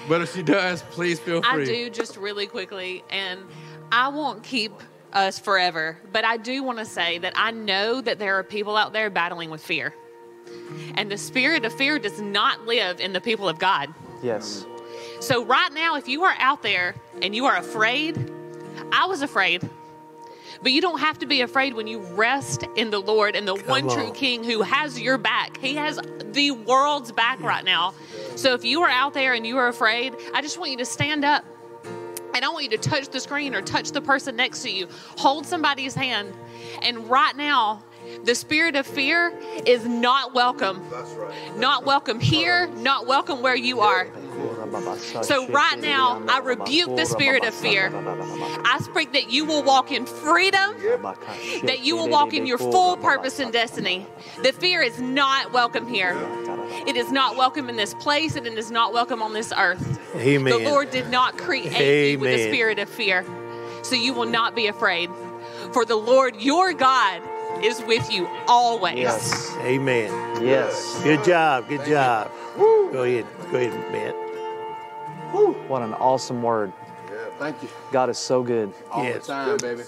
but 0.08 0.20
if 0.22 0.34
she 0.34 0.42
does, 0.42 0.82
please 0.90 1.20
feel 1.20 1.42
free. 1.42 1.62
I 1.62 1.64
do 1.64 1.90
just 1.90 2.16
really 2.16 2.46
quickly, 2.48 3.04
and 3.10 3.40
I 3.92 4.08
won't 4.08 4.42
keep 4.42 4.72
us 5.12 5.38
forever, 5.38 5.96
but 6.12 6.24
I 6.24 6.36
do 6.36 6.62
want 6.64 6.78
to 6.80 6.84
say 6.84 7.18
that 7.18 7.32
I 7.36 7.52
know 7.52 8.00
that 8.00 8.18
there 8.18 8.34
are 8.38 8.42
people 8.42 8.76
out 8.76 8.92
there 8.92 9.08
battling 9.08 9.50
with 9.50 9.62
fear. 9.62 9.94
And 10.96 11.10
the 11.10 11.16
spirit 11.18 11.64
of 11.64 11.72
fear 11.72 11.98
does 11.98 12.20
not 12.20 12.66
live 12.66 13.00
in 13.00 13.12
the 13.12 13.20
people 13.20 13.48
of 13.48 13.58
God. 13.58 13.94
Yes. 14.22 14.66
So, 15.20 15.44
right 15.44 15.72
now, 15.72 15.96
if 15.96 16.08
you 16.08 16.24
are 16.24 16.34
out 16.38 16.62
there 16.62 16.94
and 17.22 17.34
you 17.34 17.46
are 17.46 17.56
afraid, 17.56 18.30
I 18.92 19.06
was 19.06 19.22
afraid. 19.22 19.68
But 20.62 20.72
you 20.72 20.80
don't 20.80 21.00
have 21.00 21.18
to 21.18 21.26
be 21.26 21.42
afraid 21.42 21.74
when 21.74 21.86
you 21.86 21.98
rest 21.98 22.64
in 22.76 22.90
the 22.90 22.98
Lord 22.98 23.36
and 23.36 23.46
the 23.46 23.54
one 23.54 23.88
true. 23.88 24.10
King 24.12 24.42
who 24.42 24.62
has 24.62 25.00
your 25.00 25.18
back. 25.18 25.58
He 25.58 25.74
has 25.74 26.00
the 26.32 26.50
world's 26.50 27.12
back 27.12 27.40
right 27.40 27.64
now. 27.64 27.94
So 28.36 28.54
if 28.54 28.64
you 28.64 28.82
are 28.82 28.90
out 28.90 29.14
there 29.14 29.34
and 29.34 29.46
you 29.46 29.58
are 29.58 29.68
afraid, 29.68 30.14
I 30.34 30.40
just 30.42 30.58
want 30.58 30.70
you 30.70 30.78
to 30.78 30.84
stand 30.86 31.24
up. 31.24 31.44
And 32.34 32.44
I 32.44 32.48
want 32.48 32.64
you 32.64 32.70
to 32.70 32.78
touch 32.78 33.08
the 33.08 33.20
screen 33.20 33.54
or 33.54 33.62
touch 33.62 33.92
the 33.92 34.02
person 34.02 34.36
next 34.36 34.62
to 34.62 34.70
you. 34.70 34.88
Hold 35.16 35.46
somebody's 35.46 35.94
hand. 35.94 36.34
And 36.82 37.08
right 37.08 37.34
now, 37.34 37.82
the 38.24 38.34
spirit 38.34 38.76
of 38.76 38.86
fear 38.86 39.32
is 39.64 39.84
not 39.84 40.34
welcome. 40.34 40.82
Not 41.56 41.84
welcome 41.84 42.20
here, 42.20 42.66
not 42.68 43.06
welcome 43.06 43.42
where 43.42 43.56
you 43.56 43.80
are. 43.80 44.08
So 45.22 45.48
right 45.48 45.78
now, 45.80 46.22
I 46.28 46.40
rebuke 46.40 46.96
the 46.96 47.06
spirit 47.06 47.44
of 47.44 47.54
fear. 47.54 47.92
I 47.94 48.80
speak 48.82 49.12
that 49.12 49.30
you 49.30 49.44
will 49.44 49.62
walk 49.62 49.90
in 49.92 50.06
freedom, 50.06 50.74
that 51.62 51.80
you 51.82 51.96
will 51.96 52.08
walk 52.08 52.34
in 52.34 52.46
your 52.46 52.58
full 52.58 52.96
purpose 52.96 53.38
and 53.38 53.52
destiny. 53.52 54.06
The 54.42 54.52
fear 54.52 54.82
is 54.82 55.00
not 55.00 55.52
welcome 55.52 55.86
here. 55.86 56.16
It 56.86 56.96
is 56.96 57.10
not 57.10 57.36
welcome 57.36 57.68
in 57.68 57.76
this 57.76 57.94
place, 57.94 58.36
and 58.36 58.46
it 58.46 58.58
is 58.58 58.70
not 58.70 58.92
welcome 58.92 59.22
on 59.22 59.32
this 59.32 59.52
earth. 59.56 59.98
Amen. 60.16 60.52
The 60.52 60.70
Lord 60.70 60.90
did 60.90 61.08
not 61.10 61.38
create 61.38 62.12
you 62.12 62.18
with 62.18 62.30
a 62.30 62.34
Amen. 62.34 62.52
spirit 62.52 62.78
of 62.78 62.88
fear. 62.88 63.24
So 63.82 63.94
you 63.94 64.12
will 64.12 64.26
not 64.26 64.54
be 64.54 64.66
afraid. 64.66 65.10
For 65.72 65.84
the 65.84 65.96
Lord 65.96 66.40
your 66.40 66.72
God 66.72 67.22
is 67.64 67.82
with 67.84 68.11
you 68.12 68.28
always. 68.48 68.98
Yes. 68.98 69.54
Amen. 69.61 70.11
Yes. 70.44 71.00
Good 71.02 71.24
job. 71.24 71.68
Good 71.68 71.86
job. 71.86 72.30
Go 72.57 73.02
ahead. 73.02 73.26
Go 73.50 73.59
ahead, 73.59 73.92
Matt. 73.92 74.14
What 75.68 75.82
an 75.82 75.92
awesome 75.94 76.42
word. 76.42 76.72
Yeah. 77.11 77.16
Thank 77.38 77.62
you. 77.62 77.68
God 77.92 78.09
is 78.09 78.18
so 78.18 78.42
good. 78.42 78.72
All 78.90 79.04
Yes. 79.04 79.26
the 79.26 79.32
time, 79.32 79.57
baby. 79.59 79.82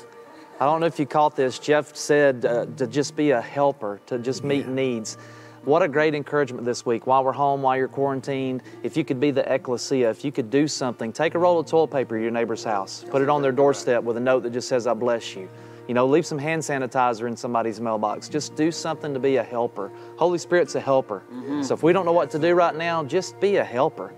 I 0.60 0.64
don't 0.64 0.80
know 0.80 0.86
if 0.86 0.98
you 0.98 1.06
caught 1.06 1.36
this. 1.36 1.58
Jeff 1.58 1.94
said 1.94 2.44
uh, 2.44 2.66
to 2.76 2.86
just 2.86 3.14
be 3.14 3.30
a 3.30 3.40
helper, 3.40 4.00
to 4.06 4.18
just 4.18 4.42
meet 4.42 4.66
needs. 4.66 5.16
What 5.64 5.82
a 5.82 5.88
great 5.88 6.14
encouragement 6.14 6.64
this 6.64 6.84
week. 6.84 7.06
While 7.06 7.24
we're 7.24 7.32
home, 7.32 7.62
while 7.62 7.76
you're 7.76 7.88
quarantined, 7.88 8.62
if 8.82 8.96
you 8.96 9.04
could 9.04 9.20
be 9.20 9.30
the 9.30 9.52
ecclesia, 9.52 10.10
if 10.10 10.24
you 10.24 10.32
could 10.32 10.50
do 10.50 10.66
something, 10.66 11.12
take 11.12 11.34
a 11.34 11.38
roll 11.38 11.60
of 11.60 11.66
toilet 11.66 11.88
paper 11.92 12.16
to 12.16 12.22
your 12.22 12.30
neighbor's 12.30 12.64
house, 12.64 13.04
put 13.10 13.22
it 13.22 13.28
on 13.28 13.42
their 13.42 13.52
doorstep 13.52 14.02
with 14.02 14.16
a 14.16 14.20
note 14.20 14.42
that 14.44 14.52
just 14.52 14.68
says, 14.68 14.86
I 14.86 14.94
bless 14.94 15.36
you. 15.36 15.48
You 15.89 15.95
know, 15.95 16.07
leave 16.07 16.26
some 16.26 16.39
hand 16.39 16.61
sanitizer 16.62 17.26
in 17.26 17.36
somebody's 17.36 17.80
mailbox. 17.80 18.28
Just 18.28 18.55
do 18.55 18.70
something 18.70 19.14
to 19.14 19.18
be 19.18 19.36
a 19.36 19.43
helper. 19.43 19.91
Holy 20.16 20.39
Spirit's 20.39 20.74
a 20.74 20.80
helper. 20.80 21.22
Mm-hmm. 21.32 21.62
So 21.62 21.72
if 21.72 21.82
we 21.82 21.95
don't 21.95 22.05
know 22.05 22.12
what 22.12 22.30
to 22.32 22.39
do 22.39 22.55
right 22.55 22.76
now, 22.76 23.03
just 23.03 23.41
be 23.41 23.57
a 23.57 23.64
helper. 23.64 24.12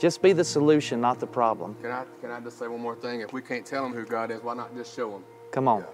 Just 0.00 0.22
be 0.22 0.32
the 0.32 0.42
solution, 0.42 1.00
not 1.00 1.20
the 1.20 1.26
problem. 1.26 1.76
Can 1.80 1.92
I 1.92 2.04
can 2.20 2.32
I 2.32 2.40
just 2.40 2.58
say 2.58 2.66
one 2.66 2.80
more 2.80 2.96
thing? 2.96 3.20
If 3.20 3.32
we 3.32 3.40
can't 3.40 3.64
tell 3.64 3.84
them 3.84 3.94
who 3.94 4.04
God 4.04 4.32
is, 4.32 4.42
why 4.42 4.54
not 4.54 4.74
just 4.74 4.94
show 4.94 5.12
them? 5.12 5.24
Come 5.52 5.68
on. 5.68 5.84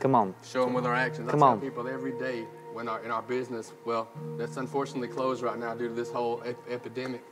Come 0.00 0.14
on. 0.14 0.34
Show 0.44 0.64
them 0.66 0.74
with 0.74 0.84
our 0.84 0.94
actions. 0.94 1.30
Come 1.30 1.42
I 1.42 1.46
tell 1.46 1.52
on. 1.54 1.60
people 1.60 1.88
every 1.88 2.12
day 2.18 2.44
when 2.74 2.88
our 2.88 3.02
in 3.02 3.10
our 3.10 3.22
business, 3.22 3.72
well, 3.86 4.06
that's 4.36 4.58
unfortunately 4.58 5.08
closed 5.08 5.42
right 5.42 5.58
now 5.58 5.74
due 5.74 5.88
to 5.88 5.94
this 5.94 6.10
whole 6.10 6.42
ep- 6.44 6.58
epidemic. 6.68 7.22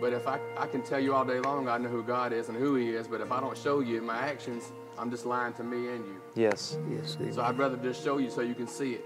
But 0.00 0.14
if 0.14 0.26
I, 0.26 0.40
I 0.56 0.66
can 0.66 0.80
tell 0.82 0.98
you 0.98 1.14
all 1.14 1.26
day 1.26 1.38
long 1.38 1.68
I 1.68 1.76
know 1.76 1.90
who 1.90 2.02
God 2.02 2.32
is 2.32 2.48
and 2.48 2.56
who 2.56 2.76
He 2.76 2.88
is, 2.88 3.06
but 3.06 3.20
if 3.20 3.30
I 3.30 3.40
don't 3.40 3.58
show 3.58 3.80
you 3.80 3.98
in 3.98 4.06
my 4.06 4.16
actions, 4.16 4.72
I'm 5.00 5.10
just 5.10 5.24
lying 5.24 5.54
to 5.54 5.64
me 5.64 5.88
and 5.88 6.04
you. 6.04 6.20
Yes. 6.34 6.76
Yes. 6.90 7.16
So 7.32 7.40
I'd 7.40 7.56
rather 7.56 7.78
just 7.78 8.04
show 8.04 8.18
you 8.18 8.28
so 8.28 8.42
you 8.42 8.54
can 8.54 8.66
see 8.66 8.92
it. 8.92 9.04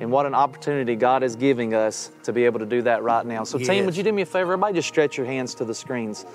And 0.00 0.10
what 0.10 0.26
an 0.26 0.34
opportunity 0.34 0.96
God 0.96 1.22
is 1.22 1.36
giving 1.36 1.72
us 1.72 2.10
to 2.24 2.32
be 2.32 2.44
able 2.46 2.58
to 2.58 2.66
do 2.66 2.82
that 2.82 3.04
right 3.04 3.24
now. 3.24 3.44
So, 3.44 3.58
team, 3.58 3.86
would 3.86 3.96
you 3.96 4.02
do 4.02 4.12
me 4.12 4.22
a 4.22 4.26
favor? 4.26 4.40
Everybody 4.40 4.74
just 4.74 4.88
stretch 4.88 5.16
your 5.16 5.26
hands 5.26 5.54
to 5.54 5.64
the 5.64 5.74
screens. 5.74 6.26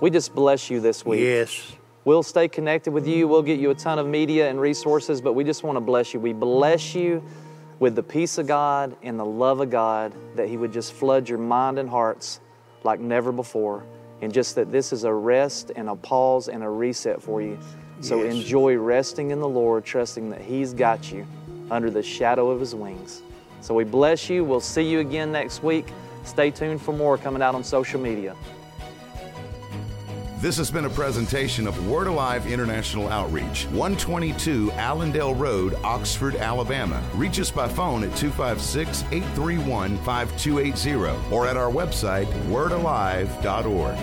We 0.00 0.08
just 0.08 0.34
bless 0.34 0.70
you 0.70 0.80
this 0.80 1.04
week. 1.04 1.20
Yes. 1.20 1.72
We'll 2.06 2.22
stay 2.22 2.48
connected 2.48 2.92
with 2.92 3.06
you. 3.06 3.28
We'll 3.28 3.42
get 3.42 3.60
you 3.60 3.68
a 3.68 3.74
ton 3.74 3.98
of 3.98 4.06
media 4.06 4.48
and 4.48 4.58
resources, 4.58 5.20
but 5.20 5.34
we 5.34 5.44
just 5.44 5.62
want 5.62 5.76
to 5.76 5.80
bless 5.80 6.14
you. 6.14 6.20
We 6.20 6.32
bless 6.32 6.94
you 6.94 7.22
with 7.80 7.96
the 7.96 8.02
peace 8.02 8.38
of 8.38 8.46
God 8.46 8.96
and 9.02 9.18
the 9.18 9.26
love 9.26 9.60
of 9.60 9.68
God 9.68 10.14
that 10.36 10.48
He 10.48 10.56
would 10.56 10.72
just 10.72 10.94
flood 10.94 11.28
your 11.28 11.38
mind 11.38 11.78
and 11.78 11.90
hearts 11.90 12.40
like 12.82 12.98
never 12.98 13.30
before. 13.30 13.84
And 14.22 14.32
just 14.32 14.54
that 14.54 14.72
this 14.72 14.92
is 14.92 15.04
a 15.04 15.12
rest 15.12 15.72
and 15.76 15.88
a 15.88 15.96
pause 15.96 16.48
and 16.48 16.62
a 16.62 16.68
reset 16.68 17.22
for 17.22 17.42
you. 17.42 17.58
So 18.00 18.22
Yes. 18.22 18.34
enjoy 18.34 18.76
resting 18.76 19.30
in 19.30 19.40
the 19.40 19.48
Lord, 19.48 19.84
trusting 19.84 20.30
that 20.30 20.40
He's 20.40 20.72
got 20.72 21.12
you 21.12 21.26
under 21.70 21.90
the 21.90 22.02
shadow 22.02 22.50
of 22.50 22.60
His 22.60 22.74
wings. 22.74 23.22
So 23.60 23.74
we 23.74 23.84
bless 23.84 24.28
you. 24.30 24.44
We'll 24.44 24.60
see 24.60 24.82
you 24.82 25.00
again 25.00 25.32
next 25.32 25.62
week. 25.62 25.86
Stay 26.24 26.50
tuned 26.50 26.80
for 26.82 26.92
more 26.92 27.16
coming 27.18 27.42
out 27.42 27.54
on 27.54 27.62
social 27.64 28.00
media. 28.00 28.34
This 30.38 30.58
has 30.58 30.70
been 30.70 30.84
a 30.84 30.90
presentation 30.90 31.66
of 31.66 31.88
Word 31.88 32.08
Alive 32.08 32.46
International 32.46 33.08
Outreach, 33.08 33.64
122 33.68 34.70
Allendale 34.72 35.34
Road, 35.34 35.76
Oxford, 35.82 36.36
Alabama. 36.36 37.02
Reach 37.14 37.40
us 37.40 37.50
by 37.50 37.66
phone 37.66 38.04
at 38.04 38.14
256 38.16 39.02
831 39.04 39.96
5280 39.98 41.34
or 41.34 41.46
at 41.46 41.56
our 41.56 41.70
website, 41.72 42.26
wordalive.org. 42.50 43.96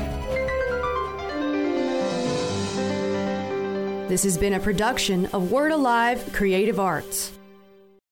This 4.10 4.24
has 4.24 4.36
been 4.36 4.54
a 4.54 4.60
production 4.60 5.28
of 5.28 5.52
Word 5.52 5.72
Alive 5.72 6.32
Creative 6.34 6.80
Arts. 6.80 7.32